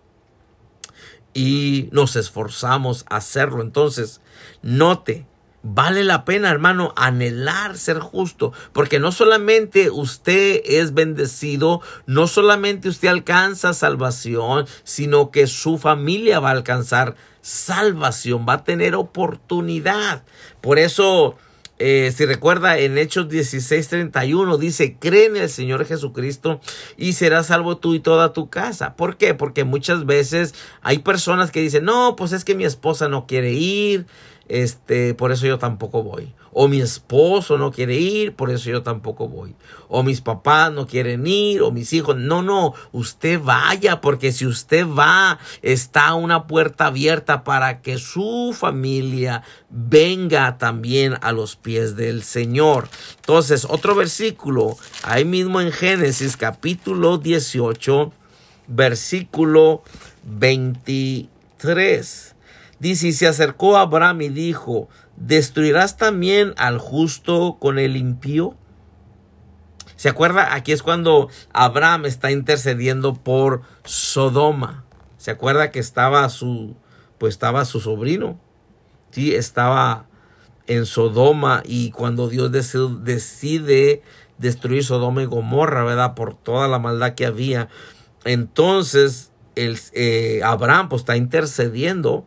y 1.34 1.88
nos 1.93 2.17
esforzamos 2.17 3.05
a 3.09 3.17
hacerlo. 3.17 3.61
Entonces, 3.61 4.20
note 4.61 5.29
Vale 5.62 6.05
la 6.05 6.24
pena, 6.24 6.49
hermano, 6.49 6.93
anhelar 6.95 7.78
ser 7.78 7.99
justo, 7.99 8.53
porque 8.72 8.97
no 8.97 9.12
solamente 9.12 9.89
usted 9.89 10.62
es 10.64 10.93
bendecido, 10.93 11.82
no 12.05 12.28
solamente 12.28 12.88
usted 12.88 13.10
alcanza 13.10 13.74
salvación, 13.74 14.66
sino 14.86 15.32
que 15.32 15.47
su 15.47 15.78
familia 15.78 16.39
va 16.39 16.49
a 16.49 16.53
alcanzar 16.53 17.16
salvación, 17.41 18.45
va 18.47 18.53
a 18.53 18.64
tener 18.64 18.95
oportunidad. 18.95 20.24
Por 20.62 20.80
eso, 20.80 21.36
eh, 21.78 22.14
si 22.16 22.26
recuerda 22.26 22.78
en 22.78 22.97
Hechos 22.97 23.28
16:31 23.28 24.57
dice, 24.57 24.95
cree 24.97 25.26
en 25.26 25.36
el 25.36 25.49
Señor 25.49 25.86
Jesucristo 25.86 26.62
y 26.95 27.14
serás 27.14 27.47
salvo 27.47 27.78
tú 27.78 27.95
y 27.95 27.99
toda 27.99 28.32
tu 28.32 28.49
casa. 28.49 28.95
¿Por 28.95 29.18
qué? 29.18 29.34
Porque 29.34 29.66
muchas 29.66 30.05
veces 30.05 30.55
hay 30.82 30.99
personas 30.99 31.51
que 31.51 31.60
dicen, 31.60 31.84
no, 31.84 32.16
pues 32.16 32.32
es 32.32 32.45
que 32.45 32.55
mi 32.55 32.64
esposa 32.64 33.10
no 33.10 33.28
quiere 33.28 33.51
ir, 33.51 34.05
este, 34.50 35.14
por 35.14 35.32
eso 35.32 35.45
yo 35.45 35.60
tampoco 35.60 36.04
voy. 36.04 36.34
O 36.52 36.68
mi 36.68 36.82
esposo 36.82 37.60
no 37.60 37.72
quiere 37.72 37.95
ir, 37.95 38.34
por 38.34 38.50
eso 38.50 38.72
yo 38.72 38.82
tampoco 38.82 39.28
voy. 39.28 39.54
O 39.88 40.02
mis 40.02 40.20
papás 40.20 40.74
no 40.74 40.88
quieren 40.88 41.28
ir, 41.28 41.62
o 41.62 41.72
mis 41.72 41.93
hijos. 41.93 42.18
No, 42.18 42.41
no, 42.41 42.74
usted 42.91 43.39
vaya, 43.39 44.02
porque 44.02 44.32
si 44.32 44.47
usted 44.47 44.88
va, 44.88 45.38
está 45.62 46.16
una 46.16 46.47
puerta 46.47 46.88
abierta 46.88 47.43
para 47.43 47.82
que 47.82 48.00
su 48.00 48.56
familia 48.58 49.43
venga 49.70 50.58
también 50.58 51.18
a 51.22 51.32
los 51.32 51.56
pies 51.56 51.95
del 51.95 52.24
Señor. 52.24 52.89
Entonces, 53.18 53.68
otro 53.70 53.93
versículo, 53.93 54.76
ahí 55.04 55.26
mismo 55.26 55.62
en 55.62 55.72
Génesis 55.72 56.36
capítulo 56.36 57.20
18, 57.20 58.12
versículo 58.68 59.84
23. 60.24 62.29
Dice, 62.80 63.08
y 63.08 63.14
se 63.14 63.28
acercó 63.28 63.78
a 63.78 63.82
Abraham 63.82 64.22
y 64.22 64.30
dijo, 64.30 64.88
¿destruirás 65.18 65.98
también 65.98 66.54
al 66.58 66.78
justo 66.78 67.58
con 67.60 67.78
el 67.78 67.98
impío? 67.98 68.56
¿Se 69.98 70.08
acuerda? 70.08 70.54
Aquí 70.56 70.72
es 70.72 70.82
cuando 70.82 71.28
Abraham 71.52 72.06
está 72.06 72.32
intercediendo 72.32 73.16
por 73.16 73.64
Sodoma. 73.84 74.86
¿Se 75.18 75.32
acuerda 75.32 75.72
que 75.72 75.80
estaba 75.80 76.30
su, 76.30 76.78
pues 77.18 77.34
estaba 77.34 77.66
su 77.66 77.82
sobrino? 77.82 78.40
Sí, 79.12 79.36
estaba 79.36 80.06
en 80.68 80.86
Sodoma 80.86 81.64
y 81.66 81.92
cuando 81.92 82.30
Dios 82.30 82.52
decide 82.52 84.02
destruir 84.38 84.86
Sodoma 84.86 85.24
y 85.24 85.26
Gomorra, 85.26 85.84
¿verdad? 85.84 86.16
Por 86.16 86.34
toda 86.34 86.70
la 86.70 86.80
maldad 86.80 87.16
que 87.16 87.26
había. 87.26 87.68
Entonces, 88.24 89.34
el, 89.56 89.78
eh, 89.92 90.40
Abraham 90.46 90.88
pues 90.88 91.02
está 91.02 91.18
intercediendo 91.18 92.26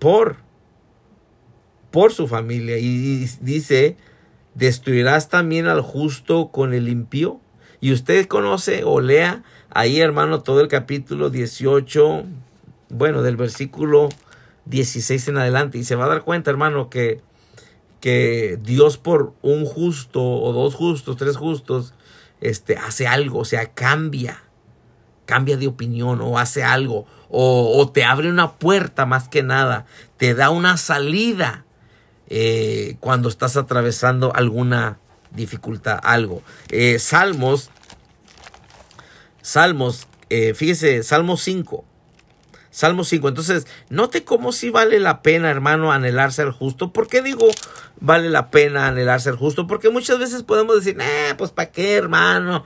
por, 0.00 0.38
por 1.92 2.12
su 2.12 2.26
familia. 2.26 2.78
Y 2.78 3.28
dice, 3.40 3.96
destruirás 4.56 5.28
también 5.28 5.68
al 5.68 5.82
justo 5.82 6.48
con 6.48 6.74
el 6.74 6.88
impío. 6.88 7.40
Y 7.80 7.92
usted 7.92 8.26
conoce 8.26 8.82
o 8.84 9.00
lea 9.00 9.44
ahí, 9.70 10.00
hermano, 10.00 10.42
todo 10.42 10.60
el 10.60 10.68
capítulo 10.68 11.30
18, 11.30 12.24
bueno, 12.88 13.22
del 13.22 13.36
versículo 13.36 14.08
16 14.64 15.28
en 15.28 15.38
adelante. 15.38 15.78
Y 15.78 15.84
se 15.84 15.94
va 15.94 16.06
a 16.06 16.08
dar 16.08 16.22
cuenta, 16.22 16.50
hermano, 16.50 16.90
que, 16.90 17.20
que 18.00 18.58
Dios 18.62 18.98
por 18.98 19.34
un 19.42 19.64
justo 19.64 20.22
o 20.22 20.52
dos 20.52 20.74
justos, 20.74 21.16
tres 21.16 21.36
justos, 21.36 21.94
este, 22.40 22.76
hace 22.76 23.06
algo, 23.06 23.40
o 23.40 23.44
sea, 23.44 23.72
cambia, 23.72 24.42
cambia 25.26 25.58
de 25.58 25.66
opinión 25.66 26.20
o 26.22 26.38
hace 26.38 26.62
algo 26.62 27.06
o, 27.30 27.90
te 27.92 28.04
abre 28.04 28.28
una 28.28 28.52
puerta 28.52 29.06
más 29.06 29.28
que 29.28 29.42
nada, 29.42 29.86
te 30.16 30.34
da 30.34 30.50
una 30.50 30.76
salida 30.76 31.64
eh, 32.28 32.96
cuando 33.00 33.28
estás 33.28 33.56
atravesando 33.56 34.34
alguna 34.34 34.98
dificultad, 35.30 36.00
algo. 36.02 36.42
Eh, 36.70 36.98
Salmos, 36.98 37.70
Salmos, 39.42 40.06
eh, 40.28 40.54
fíjese, 40.54 41.02
Salmo 41.02 41.36
5. 41.36 41.84
Salmo 42.70 43.04
5. 43.04 43.28
Entonces, 43.28 43.66
note 43.88 44.24
cómo 44.24 44.52
si 44.52 44.70
vale 44.70 45.00
la 45.00 45.22
pena, 45.22 45.50
hermano, 45.50 45.92
anhelar 45.92 46.32
ser 46.32 46.50
justo. 46.50 46.92
¿Por 46.92 47.08
qué 47.08 47.20
digo 47.20 47.48
vale 48.00 48.30
la 48.30 48.50
pena 48.50 48.86
anhelar 48.86 49.20
ser 49.20 49.34
justo? 49.34 49.66
Porque 49.66 49.90
muchas 49.90 50.18
veces 50.18 50.42
podemos 50.44 50.76
decir, 50.76 50.96
eh, 51.00 51.34
pues 51.36 51.50
¿para 51.50 51.70
qué, 51.70 51.96
hermano? 51.96 52.64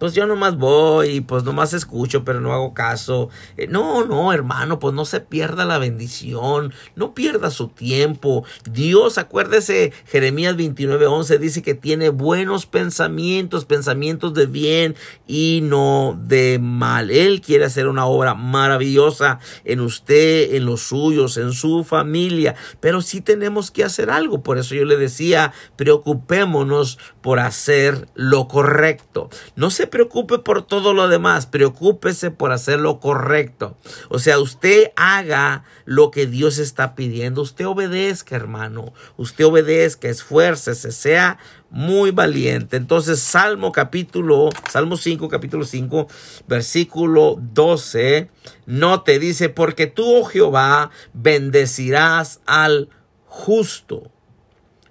Pues 0.00 0.14
yo 0.14 0.26
nomás 0.26 0.56
voy 0.56 1.20
pues 1.20 1.44
nomás 1.44 1.74
escucho, 1.74 2.24
pero 2.24 2.40
no 2.40 2.54
hago 2.54 2.72
caso. 2.72 3.28
Eh, 3.58 3.66
no, 3.68 4.04
no, 4.06 4.32
hermano, 4.32 4.78
pues 4.78 4.94
no 4.94 5.04
se 5.04 5.20
pierda 5.20 5.66
la 5.66 5.78
bendición, 5.78 6.72
no 6.96 7.14
pierda 7.14 7.50
su 7.50 7.68
tiempo. 7.68 8.44
Dios, 8.64 9.18
acuérdese, 9.18 9.92
Jeremías 10.06 10.56
29:11 10.56 11.38
dice 11.38 11.62
que 11.62 11.74
tiene 11.74 12.08
buenos 12.08 12.64
pensamientos, 12.64 13.66
pensamientos 13.66 14.32
de 14.32 14.46
bien 14.46 14.96
y 15.26 15.60
no 15.62 16.18
de 16.18 16.58
mal. 16.58 17.10
Él 17.10 17.42
quiere 17.42 17.66
hacer 17.66 17.86
una 17.86 18.06
obra 18.06 18.34
maravillosa 18.34 19.38
en 19.64 19.80
usted, 19.80 20.54
en 20.54 20.64
los 20.64 20.80
suyos, 20.80 21.36
en 21.36 21.52
su 21.52 21.84
familia, 21.84 22.54
pero 22.80 23.02
sí 23.02 23.20
tenemos 23.20 23.70
que 23.70 23.84
hacer 23.84 24.10
algo. 24.10 24.42
Por 24.42 24.56
eso 24.56 24.74
yo 24.74 24.86
le 24.86 24.96
decía, 24.96 25.52
preocupémonos 25.76 26.98
por 27.20 27.38
hacer 27.38 28.08
lo 28.14 28.48
correcto. 28.48 29.28
No 29.56 29.70
se 29.70 29.89
preocupe 29.90 30.38
por 30.38 30.62
todo 30.62 30.94
lo 30.94 31.08
demás, 31.08 31.46
preocúpese 31.46 32.30
por 32.30 32.52
hacer 32.52 32.80
lo 32.80 33.00
correcto. 33.00 33.76
O 34.08 34.18
sea, 34.18 34.38
usted 34.38 34.92
haga 34.96 35.64
lo 35.84 36.10
que 36.10 36.26
Dios 36.26 36.58
está 36.58 36.94
pidiendo, 36.94 37.42
usted 37.42 37.66
obedezca, 37.66 38.36
hermano, 38.36 38.92
usted 39.16 39.44
obedezca, 39.44 40.08
esfuércese, 40.08 40.92
sea 40.92 41.38
muy 41.70 42.10
valiente. 42.10 42.76
Entonces, 42.76 43.20
Salmo 43.20 43.72
capítulo, 43.72 44.48
Salmo 44.68 44.96
5, 44.96 45.28
capítulo 45.28 45.64
5, 45.64 46.06
versículo 46.48 47.36
12, 47.40 48.30
no 48.66 49.02
te 49.02 49.18
dice, 49.18 49.48
porque 49.48 49.86
tú, 49.86 50.20
oh 50.20 50.24
Jehová, 50.24 50.90
bendecirás 51.12 52.40
al 52.46 52.88
justo 53.26 54.10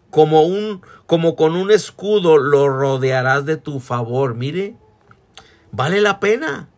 como 0.10 0.44
un 0.44 0.82
como 1.06 1.36
con 1.36 1.56
un 1.56 1.72
escudo 1.72 2.38
lo 2.38 2.70
rodearás 2.70 3.44
de 3.44 3.58
tu 3.58 3.80
favor. 3.80 4.36
Mire, 4.36 4.76
vale 5.72 6.02
la 6.02 6.20
pena. 6.20 6.70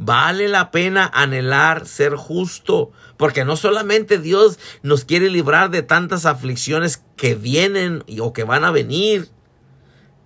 Vale 0.00 0.46
la 0.46 0.70
pena 0.70 1.10
anhelar 1.12 1.84
ser 1.84 2.14
justo, 2.14 2.92
porque 3.16 3.44
no 3.44 3.56
solamente 3.56 4.18
Dios 4.18 4.60
nos 4.82 5.04
quiere 5.04 5.28
librar 5.28 5.70
de 5.70 5.82
tantas 5.82 6.24
aflicciones 6.24 7.02
que 7.16 7.34
vienen 7.34 8.04
o 8.20 8.32
que 8.32 8.44
van 8.44 8.64
a 8.64 8.70
venir, 8.70 9.28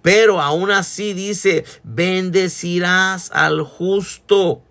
pero 0.03 0.43
aún 0.43 0.71
así 0.71 1.15
dice, 1.15 1.65
bendecirás 1.85 3.31
al 3.33 3.63
justo, 3.63 4.63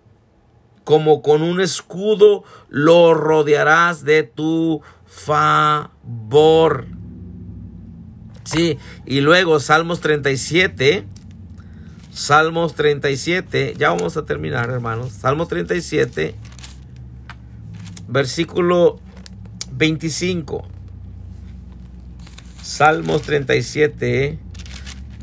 como 0.84 1.20
con 1.20 1.42
un 1.42 1.60
escudo 1.60 2.44
lo 2.68 3.14
rodearás 3.14 4.04
de 4.04 4.22
tu 4.22 4.82
favor. 5.04 6.86
Sí, 8.44 8.78
y 9.06 9.20
luego 9.20 9.58
Salmos 9.58 10.00
37. 10.00 11.06
Salmos 12.12 12.74
37. 12.74 13.74
Ya 13.78 13.88
vamos 13.88 14.18
a 14.18 14.26
terminar, 14.26 14.68
hermanos. 14.68 15.12
Salmos 15.12 15.48
37. 15.48 16.34
Versículo 18.06 19.00
25. 19.72 20.62
Salmos 22.62 23.22
37. 23.22 24.38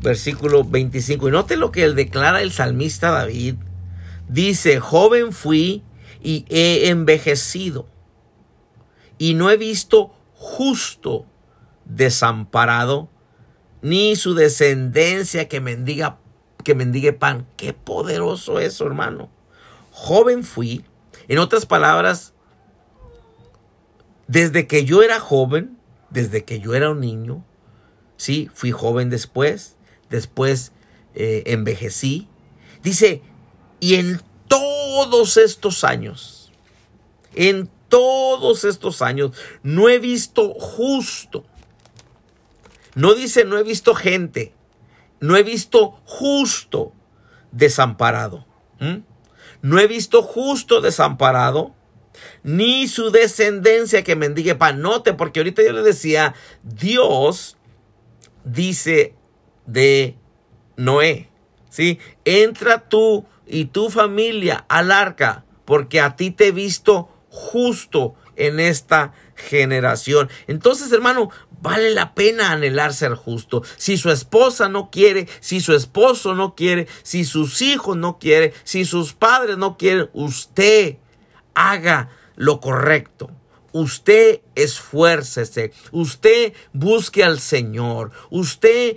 Versículo 0.02 0.64
25. 0.64 1.28
Y 1.28 1.30
note 1.30 1.56
lo 1.56 1.70
que 1.70 1.84
él 1.84 1.94
declara 1.94 2.42
el 2.42 2.50
salmista 2.50 3.12
David. 3.12 3.54
Dice, 4.28 4.80
joven 4.80 5.32
fui 5.32 5.84
y 6.20 6.44
he 6.48 6.88
envejecido. 6.88 7.88
Y 9.16 9.34
no 9.34 9.50
he 9.50 9.56
visto 9.56 10.12
justo 10.34 11.26
desamparado, 11.84 13.10
ni 13.80 14.16
su 14.16 14.34
descendencia 14.34 15.46
que 15.46 15.60
mendiga 15.60 16.18
que 16.62 16.74
mendigue 16.74 17.12
pan. 17.12 17.46
Qué 17.56 17.72
poderoso 17.72 18.60
eso, 18.60 18.86
hermano. 18.86 19.30
Joven 19.90 20.44
fui, 20.44 20.84
en 21.28 21.38
otras 21.38 21.66
palabras, 21.66 22.32
desde 24.26 24.66
que 24.66 24.84
yo 24.84 25.02
era 25.02 25.20
joven, 25.20 25.78
desde 26.10 26.44
que 26.44 26.60
yo 26.60 26.74
era 26.74 26.90
un 26.90 27.00
niño, 27.00 27.44
sí, 28.16 28.48
fui 28.54 28.70
joven 28.70 29.10
después, 29.10 29.76
después 30.08 30.72
eh, 31.14 31.42
envejecí. 31.46 32.28
Dice, 32.82 33.22
y 33.80 33.96
en 33.96 34.20
todos 34.48 35.36
estos 35.36 35.84
años, 35.84 36.52
en 37.34 37.68
todos 37.88 38.64
estos 38.64 39.02
años, 39.02 39.32
no 39.62 39.88
he 39.88 39.98
visto 39.98 40.54
justo 40.54 41.44
no 42.94 43.14
dice, 43.14 43.44
no 43.44 43.56
he 43.56 43.62
visto 43.62 43.94
gente, 43.94 44.52
no 45.20 45.36
he 45.36 45.42
visto 45.42 46.00
justo 46.04 46.92
desamparado. 47.52 48.46
No 49.62 49.78
he 49.78 49.86
visto 49.86 50.22
justo 50.22 50.80
desamparado, 50.80 51.74
ni 52.42 52.88
su 52.88 53.10
descendencia 53.10 54.02
que 54.02 54.16
mendigue 54.16 54.54
pan. 54.54 54.80
Note, 54.80 55.12
porque 55.12 55.40
ahorita 55.40 55.62
yo 55.62 55.72
le 55.72 55.82
decía, 55.82 56.34
Dios 56.62 57.56
dice 58.44 59.14
de 59.66 60.16
Noé, 60.76 61.30
¿sí? 61.68 61.98
Entra 62.24 62.88
tú 62.88 63.26
y 63.46 63.66
tu 63.66 63.90
familia 63.90 64.64
al 64.68 64.90
arca, 64.90 65.44
porque 65.64 66.00
a 66.00 66.16
ti 66.16 66.30
te 66.30 66.48
he 66.48 66.52
visto 66.52 67.10
justo 67.28 68.14
en 68.36 68.60
esta 68.60 69.12
generación. 69.34 70.30
Entonces, 70.46 70.90
hermano, 70.92 71.30
Vale 71.62 71.90
la 71.90 72.14
pena 72.14 72.52
anhelar 72.52 72.94
ser 72.94 73.14
justo. 73.14 73.62
Si 73.76 73.98
su 73.98 74.10
esposa 74.10 74.68
no 74.68 74.90
quiere, 74.90 75.28
si 75.40 75.60
su 75.60 75.74
esposo 75.74 76.34
no 76.34 76.54
quiere, 76.54 76.86
si 77.02 77.24
sus 77.24 77.60
hijos 77.60 77.96
no 77.96 78.18
quieren, 78.18 78.52
si 78.64 78.84
sus 78.84 79.12
padres 79.12 79.58
no 79.58 79.76
quieren, 79.76 80.08
usted 80.14 80.96
haga 81.54 82.10
lo 82.36 82.60
correcto. 82.60 83.30
Usted 83.72 84.40
esfuércese, 84.56 85.72
usted 85.92 86.54
busque 86.72 87.22
al 87.22 87.38
Señor, 87.38 88.10
usted 88.30 88.96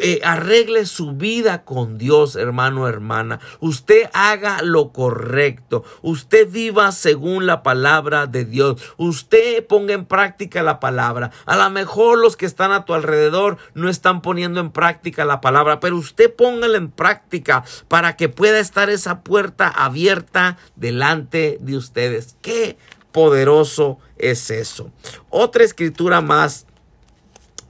eh, 0.00 0.20
arregle 0.24 0.86
su 0.86 1.12
vida 1.12 1.64
con 1.64 1.98
Dios, 1.98 2.34
hermano, 2.34 2.88
hermana. 2.88 3.38
Usted 3.60 4.10
haga 4.12 4.60
lo 4.62 4.92
correcto. 4.92 5.84
Usted 6.02 6.50
viva 6.50 6.90
según 6.90 7.46
la 7.46 7.62
palabra 7.62 8.26
de 8.26 8.44
Dios. 8.44 8.82
Usted 8.96 9.64
ponga 9.64 9.94
en 9.94 10.04
práctica 10.06 10.64
la 10.64 10.80
palabra. 10.80 11.30
A 11.46 11.56
lo 11.56 11.70
mejor 11.70 12.18
los 12.18 12.36
que 12.36 12.46
están 12.46 12.72
a 12.72 12.84
tu 12.84 12.92
alrededor 12.92 13.56
no 13.74 13.88
están 13.88 14.20
poniendo 14.20 14.60
en 14.60 14.72
práctica 14.72 15.24
la 15.24 15.40
palabra, 15.40 15.78
pero 15.78 15.96
usted 15.96 16.34
póngala 16.34 16.76
en 16.76 16.90
práctica 16.90 17.64
para 17.86 18.16
que 18.16 18.28
pueda 18.28 18.58
estar 18.58 18.90
esa 18.90 19.22
puerta 19.22 19.68
abierta 19.68 20.58
delante 20.74 21.58
de 21.60 21.76
ustedes. 21.76 22.36
Qué 22.42 22.78
poderoso 23.12 24.00
es 24.18 24.50
eso. 24.50 24.90
Otra 25.30 25.62
escritura 25.62 26.20
más. 26.20 26.66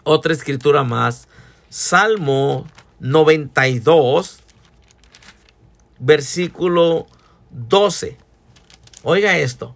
Otra 0.04 0.32
escritura 0.32 0.84
más 0.84 1.28
Salmo 1.68 2.66
92, 3.00 4.40
versículo 5.98 7.06
12. 7.50 8.18
Oiga 9.02 9.38
esto. 9.38 9.74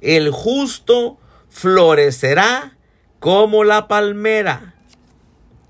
El 0.00 0.30
justo 0.30 1.18
florecerá 1.48 2.76
como 3.18 3.64
la 3.64 3.88
palmera, 3.88 4.74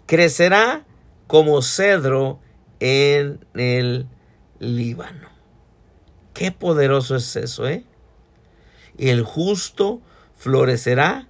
crecerá 0.06 0.84
como 1.26 1.62
cedro 1.62 2.40
en 2.80 3.44
el 3.54 4.06
Líbano. 4.58 5.28
Qué 6.34 6.52
poderoso 6.52 7.16
es 7.16 7.36
eso, 7.36 7.68
¿eh? 7.68 7.84
El 8.96 9.22
justo 9.22 10.00
florecerá 10.36 11.28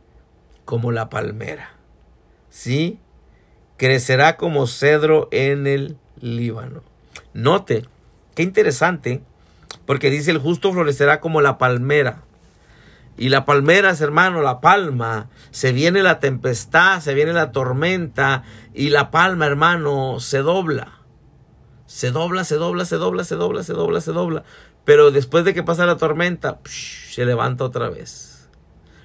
como 0.65 0.93
la 0.93 1.09
palmera. 1.09 1.75
¿Sí? 2.51 2.99
Crecerá 3.79 4.37
como 4.37 4.67
cedro 4.67 5.29
en 5.31 5.67
el 5.67 5.97
Líbano. 6.21 6.83
Note, 7.33 7.85
qué 8.35 8.43
interesante, 8.43 9.23
porque 9.87 10.11
dice 10.11 10.33
el 10.33 10.39
justo 10.39 10.73
florecerá 10.73 11.21
como 11.21 11.41
la 11.41 11.57
palmera. 11.57 12.25
Y 13.17 13.31
la 13.31 13.45
palmera, 13.45 13.91
hermano, 13.99 14.43
la 14.43 14.61
palma, 14.61 15.29
se 15.51 15.73
viene 15.73 16.03
la 16.03 16.21
tempestad, 16.21 17.01
se 17.01 17.15
viene 17.15 17.33
la 17.33 17.51
tormenta, 17.53 18.45
y 18.75 18.91
la 18.91 19.11
palma, 19.11 19.47
hermano, 19.47 20.21
se 20.21 20.39
dobla. 20.39 20.99
Se 21.87 22.11
dobla, 22.11 22.45
se 22.45 22.57
dobla, 22.57 22.85
se 22.85 22.97
dobla, 22.97 23.25
se 23.25 23.35
dobla, 23.35 23.63
se 23.63 23.73
dobla, 23.73 24.01
se 24.01 24.13
dobla. 24.13 24.45
Pero 24.85 25.11
después 25.11 25.45
de 25.45 25.55
que 25.55 25.63
pasa 25.63 25.87
la 25.87 25.97
tormenta, 25.97 26.59
se 26.65 27.25
levanta 27.25 27.65
otra 27.65 27.89
vez. 27.89 28.28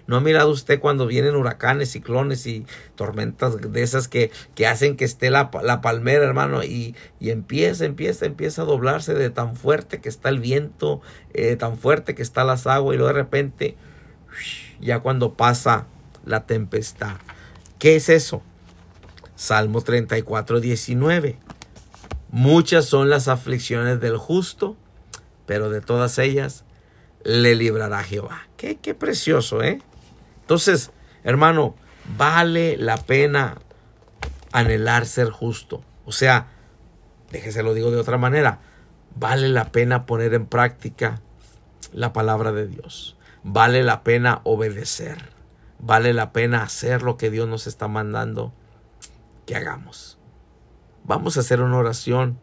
¿No 0.05 0.17
ha 0.17 0.19
mirado 0.19 0.49
usted 0.49 0.79
cuando 0.79 1.07
vienen 1.07 1.35
huracanes, 1.35 1.91
ciclones 1.91 2.45
y 2.45 2.65
tormentas 2.95 3.71
de 3.71 3.83
esas 3.83 4.07
que, 4.09 4.31
que 4.53 4.67
hacen 4.67 4.97
que 4.97 5.05
esté 5.05 5.29
la, 5.29 5.49
palmera, 5.49 6.25
hermano? 6.25 6.63
Y, 6.63 6.95
y, 7.19 7.29
empieza, 7.29 7.85
empieza, 7.85 8.25
empieza 8.25 8.63
a 8.63 8.65
doblarse 8.65 9.13
de 9.13 9.29
tan 9.29 9.55
fuerte 9.55 10.01
que 10.01 10.09
está 10.09 10.29
el 10.29 10.39
viento, 10.39 11.01
eh, 11.33 11.55
tan 11.55 11.77
fuerte 11.77 12.15
que 12.15 12.21
está 12.21 12.43
las 12.43 12.67
aguas 12.67 12.95
y 12.95 12.97
luego 12.97 13.13
de 13.13 13.21
repente, 13.21 13.77
ya 14.81 14.99
cuando 14.99 15.35
pasa 15.35 15.87
la 16.25 16.45
tempestad. 16.45 17.15
¿Qué 17.79 17.95
es 17.95 18.09
eso? 18.09 18.41
Salmo 19.35 19.81
34, 19.81 20.59
19. 20.59 21.37
Muchas 22.29 22.85
son 22.85 23.09
las 23.09 23.27
aflicciones 23.29 24.01
del 24.01 24.17
justo, 24.17 24.75
pero 25.45 25.69
de 25.69 25.81
todas 25.81 26.17
ellas 26.17 26.65
le 27.23 27.55
librará 27.55 28.03
Jehová. 28.03 28.47
Qué, 28.57 28.77
qué 28.81 28.93
precioso, 28.93 29.61
¿eh? 29.63 29.81
Entonces, 30.43 30.91
hermano, 31.23 31.75
vale 32.17 32.75
la 32.77 32.97
pena 32.97 33.55
anhelar 34.51 35.05
ser 35.05 35.29
justo. 35.29 35.83
O 36.05 36.11
sea, 36.11 36.47
déjese 37.31 37.63
lo 37.63 37.73
digo 37.73 37.91
de 37.91 37.97
otra 37.97 38.17
manera, 38.17 38.59
vale 39.15 39.47
la 39.47 39.71
pena 39.71 40.05
poner 40.05 40.33
en 40.33 40.45
práctica 40.45 41.21
la 41.93 42.11
palabra 42.11 42.51
de 42.51 42.67
Dios. 42.67 43.15
Vale 43.43 43.83
la 43.83 44.03
pena 44.03 44.41
obedecer. 44.43 45.31
Vale 45.79 46.13
la 46.13 46.33
pena 46.33 46.63
hacer 46.63 47.03
lo 47.03 47.17
que 47.17 47.29
Dios 47.29 47.47
nos 47.47 47.67
está 47.67 47.87
mandando 47.87 48.53
que 49.45 49.55
hagamos. 49.55 50.17
Vamos 51.03 51.37
a 51.37 51.41
hacer 51.41 51.61
una 51.61 51.77
oración. 51.77 52.37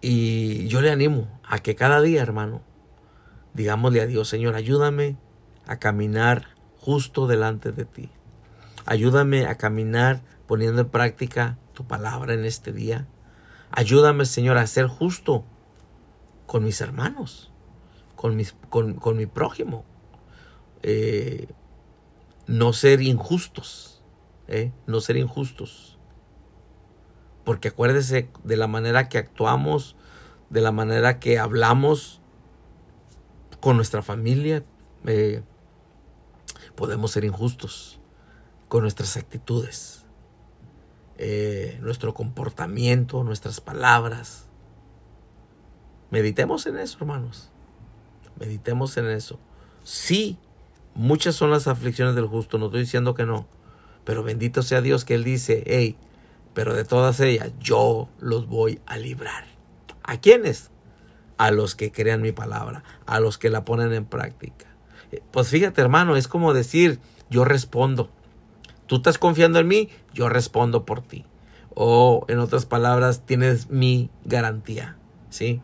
Y 0.00 0.66
yo 0.68 0.80
le 0.80 0.90
animo 0.90 1.28
a 1.44 1.58
que 1.58 1.74
cada 1.74 2.00
día, 2.00 2.22
hermano, 2.22 2.62
digámosle 3.54 4.00
a 4.00 4.06
Dios, 4.06 4.28
Señor, 4.28 4.54
ayúdame 4.54 5.16
a 5.66 5.78
caminar 5.78 6.48
justo 6.78 7.26
delante 7.26 7.72
de 7.72 7.84
ti. 7.84 8.10
Ayúdame 8.84 9.46
a 9.46 9.56
caminar 9.56 10.22
poniendo 10.46 10.82
en 10.82 10.88
práctica 10.88 11.58
tu 11.72 11.86
palabra 11.86 12.34
en 12.34 12.44
este 12.44 12.72
día. 12.72 13.06
Ayúdame, 13.70 14.24
Señor, 14.26 14.58
a 14.58 14.66
ser 14.66 14.86
justo 14.86 15.44
con 16.46 16.64
mis 16.64 16.80
hermanos, 16.80 17.50
con, 18.16 18.36
mis, 18.36 18.54
con, 18.68 19.16
mi 19.16 19.26
prójimo. 19.26 19.84
Eh, 20.82 21.48
no 22.46 22.72
ser 22.72 23.00
injustos, 23.00 24.02
eh, 24.48 24.72
no 24.86 25.00
ser 25.00 25.16
injustos. 25.16 25.98
Porque 27.44 27.68
acuérdese 27.68 28.28
de 28.44 28.56
la 28.56 28.66
manera 28.66 29.08
que 29.08 29.18
actuamos, 29.18 29.96
de 30.50 30.60
la 30.60 30.72
manera 30.72 31.18
que 31.18 31.38
hablamos 31.38 32.20
con 33.60 33.76
nuestra 33.76 34.02
familia, 34.02 34.64
eh, 35.06 35.42
podemos 36.74 37.10
ser 37.12 37.24
injustos 37.24 38.00
con 38.68 38.82
nuestras 38.82 39.16
actitudes, 39.16 40.06
eh, 41.18 41.78
nuestro 41.82 42.14
comportamiento, 42.14 43.22
nuestras 43.22 43.60
palabras. 43.60 44.46
Meditemos 46.10 46.66
en 46.66 46.78
eso, 46.78 46.98
hermanos. 47.00 47.50
Meditemos 48.38 48.96
en 48.96 49.06
eso. 49.06 49.38
Sí, 49.84 50.38
muchas 50.94 51.34
son 51.34 51.50
las 51.50 51.68
aflicciones 51.68 52.14
del 52.14 52.26
justo, 52.26 52.58
no 52.58 52.66
estoy 52.66 52.80
diciendo 52.80 53.14
que 53.14 53.26
no, 53.26 53.46
pero 54.04 54.22
bendito 54.22 54.62
sea 54.62 54.80
Dios 54.80 55.04
que 55.04 55.14
Él 55.14 55.24
dice, 55.24 55.62
hey, 55.66 55.96
pero 56.54 56.74
de 56.74 56.84
todas 56.84 57.20
ellas 57.20 57.52
yo 57.60 58.08
los 58.20 58.46
voy 58.46 58.80
a 58.86 58.96
librar. 58.96 59.44
¿A 60.02 60.20
quiénes? 60.20 60.70
A 61.38 61.50
los 61.50 61.74
que 61.74 61.92
crean 61.92 62.22
mi 62.22 62.32
palabra, 62.32 62.84
a 63.06 63.20
los 63.20 63.38
que 63.38 63.50
la 63.50 63.64
ponen 63.64 63.92
en 63.92 64.04
práctica. 64.04 64.71
Pues 65.30 65.48
fíjate 65.48 65.80
hermano, 65.80 66.16
es 66.16 66.28
como 66.28 66.54
decir, 66.54 66.98
yo 67.30 67.44
respondo. 67.44 68.10
Tú 68.86 68.96
estás 68.96 69.18
confiando 69.18 69.58
en 69.58 69.68
mí, 69.68 69.88
yo 70.12 70.28
respondo 70.28 70.84
por 70.84 71.02
ti. 71.02 71.24
O 71.74 72.24
en 72.28 72.38
otras 72.38 72.66
palabras, 72.66 73.24
tienes 73.24 73.70
mi 73.70 74.10
garantía. 74.24 74.96
¿Sí? 75.30 75.60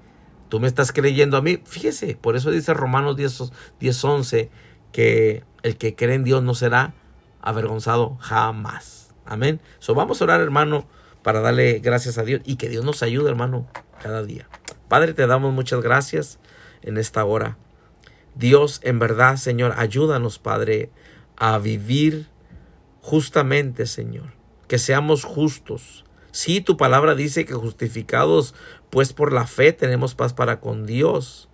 Tú 0.49 0.61
me 0.61 0.67
estás 0.67 0.93
creyendo 0.93 1.37
a 1.37 1.43
mí. 1.43 1.61
Fíjese, 1.65 2.17
por 2.17 2.37
eso 2.37 2.51
dice 2.51 2.73
Romanos 2.73 3.17
10, 3.17 3.53
10 3.81 4.05
11 4.05 4.51
que 4.93 5.45
el 5.63 5.77
que 5.77 5.95
cree 5.95 6.15
en 6.15 6.25
Dios 6.25 6.43
no 6.43 6.55
será 6.55 6.95
avergonzado 7.43 8.17
jamás. 8.21 9.15
Amén. 9.27 9.61
So 9.79 9.95
vamos 9.95 10.21
a 10.21 10.25
orar, 10.25 10.41
hermano, 10.41 10.87
para 11.23 11.41
darle 11.41 11.81
gracias 11.81 12.17
a 12.17 12.23
Dios 12.23 12.41
y 12.45 12.57
que 12.57 12.69
Dios 12.71 12.85
nos 12.85 13.03
ayude, 13.03 13.29
hermano, 13.29 13.67
cada 14.03 14.23
día. 14.23 14.49
Padre, 14.89 15.13
te 15.13 15.27
damos 15.27 15.53
muchas 15.53 15.83
gracias 15.83 16.39
en 16.81 16.97
esta 16.97 17.25
hora. 17.25 17.59
Dios, 18.39 18.81
en 18.85 19.01
verdad, 19.01 19.37
Señor, 19.37 19.75
ayúdanos, 19.77 20.39
Padre, 20.39 20.91
a 21.37 21.59
vivir 21.59 22.29
justamente, 23.03 23.85
Señor. 23.85 24.33
Que 24.69 24.79
seamos 24.79 25.25
justos. 25.25 26.05
Sí, 26.31 26.61
tu 26.61 26.77
palabra 26.77 27.17
dice 27.17 27.45
que 27.45 27.55
justificados, 27.55 28.55
pues 28.91 29.13
por 29.13 29.33
la 29.33 29.47
fe 29.47 29.73
tenemos 29.73 30.15
paz 30.15 30.35
para 30.35 30.61
con 30.61 30.87
Dios 30.87 31.48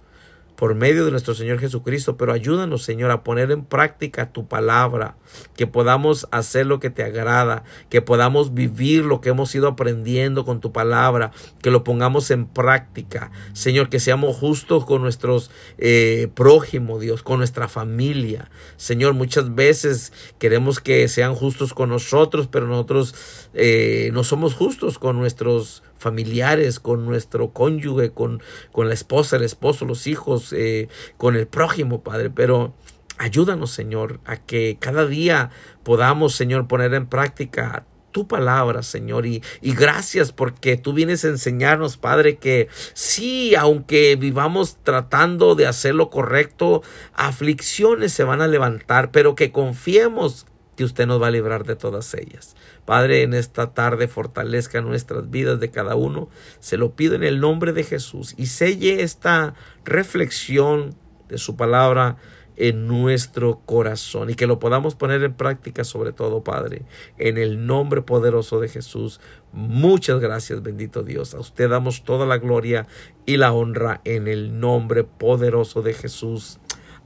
por 0.65 0.75
medio 0.75 1.05
de 1.05 1.11
nuestro 1.11 1.35
Señor 1.35 1.59
Jesucristo, 1.59 2.17
pero 2.17 2.33
ayúdanos, 2.33 2.83
Señor, 2.83 3.11
a 3.11 3.23
poner 3.23 3.51
en 3.51 3.67
práctica 3.67 4.33
tu 4.33 4.49
palabra, 4.49 5.15
que 5.59 5.67
podamos 5.67 6.27
hacer 6.31 6.65
lo 6.65 6.81
que 6.81 6.89
te 6.89 7.03
agrada, 7.03 7.65
que 7.91 8.01
podamos 8.01 8.55
vivir 8.55 9.05
lo 9.05 9.21
que 9.21 9.29
hemos 9.29 9.55
ido 9.55 9.69
aprendiendo 9.69 10.47
con 10.47 10.63
tu 10.63 10.73
palabra, 10.73 11.33
que 11.61 11.71
lo 11.71 11.85
pongamos 11.85 12.31
en 12.31 12.47
práctica, 12.47 13.31
Señor, 13.53 13.91
que 13.91 14.01
seamos 14.01 14.37
justos 14.37 14.87
con 14.87 15.03
nuestros 15.03 15.51
eh, 15.77 16.29
prójimos, 16.35 17.03
Dios, 17.03 17.23
con 17.23 17.41
nuestra 17.41 17.69
familia. 17.69 18.51
Señor, 18.79 19.13
muchas 19.13 19.55
veces 19.55 20.15
queremos 20.39 20.81
que 20.81 21.09
sean 21.09 21.35
justos 21.35 21.75
con 21.75 21.91
nosotros, 21.91 22.49
pero 22.51 22.67
nosotros 22.67 23.15
eh, 23.53 24.09
no 24.15 24.25
somos 24.25 24.55
justos 24.55 24.99
con 24.99 25.19
nuestros 25.19 25.83
familiares, 26.05 26.81
con 26.81 27.07
nuestro 27.07 27.51
cónyuge, 27.51 28.11
con, 28.11 28.43
con 28.73 28.89
la 28.89 28.95
esposa, 28.95 29.37
el 29.37 29.43
esposo, 29.43 29.87
los 29.87 30.07
hijos, 30.07 30.53
eh, 30.53 30.89
con 31.17 31.35
el 31.35 31.47
prójimo, 31.47 32.03
Padre. 32.03 32.29
Pero 32.31 32.75
ayúdanos, 33.17 33.71
Señor, 33.71 34.21
a 34.27 34.37
que 34.37 34.77
cada 34.79 35.07
día 35.07 35.51
podamos, 35.83 36.35
Señor, 36.35 36.69
poner 36.69 36.93
en 36.93 37.07
práctica 37.07 37.87
tu 38.13 38.29
palabra, 38.29 38.83
Señor. 38.83 39.25
Y, 39.25 39.43
y, 39.63 39.75
gracias 39.75 40.31
porque 40.31 40.77
tú 40.77 40.93
vienes 40.93 41.25
a 41.25 41.29
enseñarnos, 41.29 41.97
Padre, 41.97 42.37
que 42.37 42.69
sí, 42.93 43.55
aunque 43.57 44.15
vivamos 44.17 44.77
tratando 44.83 45.55
de 45.55 45.67
hacer 45.67 45.95
lo 45.95 46.11
correcto, 46.11 46.83
aflicciones 47.15 48.13
se 48.13 48.25
van 48.25 48.43
a 48.43 48.47
levantar, 48.47 49.11
pero 49.11 49.35
que 49.35 49.51
confiemos 49.51 50.47
que 50.77 50.85
usted 50.85 51.07
nos 51.07 51.21
va 51.21 51.29
a 51.29 51.31
librar 51.31 51.65
de 51.65 51.77
todas 51.77 52.13
ellas. 52.15 52.57
Padre, 52.85 53.23
en 53.23 53.35
esta 53.35 53.73
tarde 53.73 54.09
fortalezca 54.09 54.81
nuestras 54.81 55.31
vidas 55.31 55.61
de 55.61 55.71
cada 55.71 55.95
uno. 55.95 56.29
Se 56.61 56.77
lo 56.77 56.95
pido 56.95 57.15
en 57.15 57.25
el 57.25 57.41
nombre 57.41 57.73
de 57.73 57.85
Jesús 57.85 58.35
y 58.37 58.47
selle 58.47 59.03
esta 59.03 59.55
reflexión 59.85 60.95
de 61.29 61.39
su 61.39 61.57
palabra 61.57 62.17
en 62.57 62.87
nuestro 62.87 63.61
corazón 63.67 64.31
y 64.31 64.35
que 64.35 64.47
lo 64.47 64.59
podamos 64.59 64.95
poner 64.95 65.23
en 65.23 65.35
práctica 65.35 65.85
sobre 65.85 66.13
todo, 66.13 66.45
Padre, 66.45 66.83
en 67.19 67.39
el 67.39 67.67
nombre 67.67 68.03
poderoso 68.03 68.61
de 68.61 68.69
Jesús. 68.69 69.21
Muchas 69.53 70.21
gracias, 70.21 70.63
bendito 70.63 71.03
Dios. 71.03 71.35
A 71.35 71.41
usted 71.41 71.69
damos 71.69 72.05
toda 72.05 72.27
la 72.27 72.39
gloria 72.39 72.87
y 73.27 73.37
la 73.37 73.53
honra 73.53 74.01
en 74.05 74.29
el 74.29 74.61
nombre 74.61 75.05
poderoso 75.05 75.83
de 75.83 75.95
Jesús. 75.95 76.59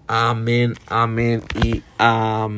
Amén, 0.07 0.75
amén 0.87 1.43
y 1.63 1.83
amén. 1.99 2.57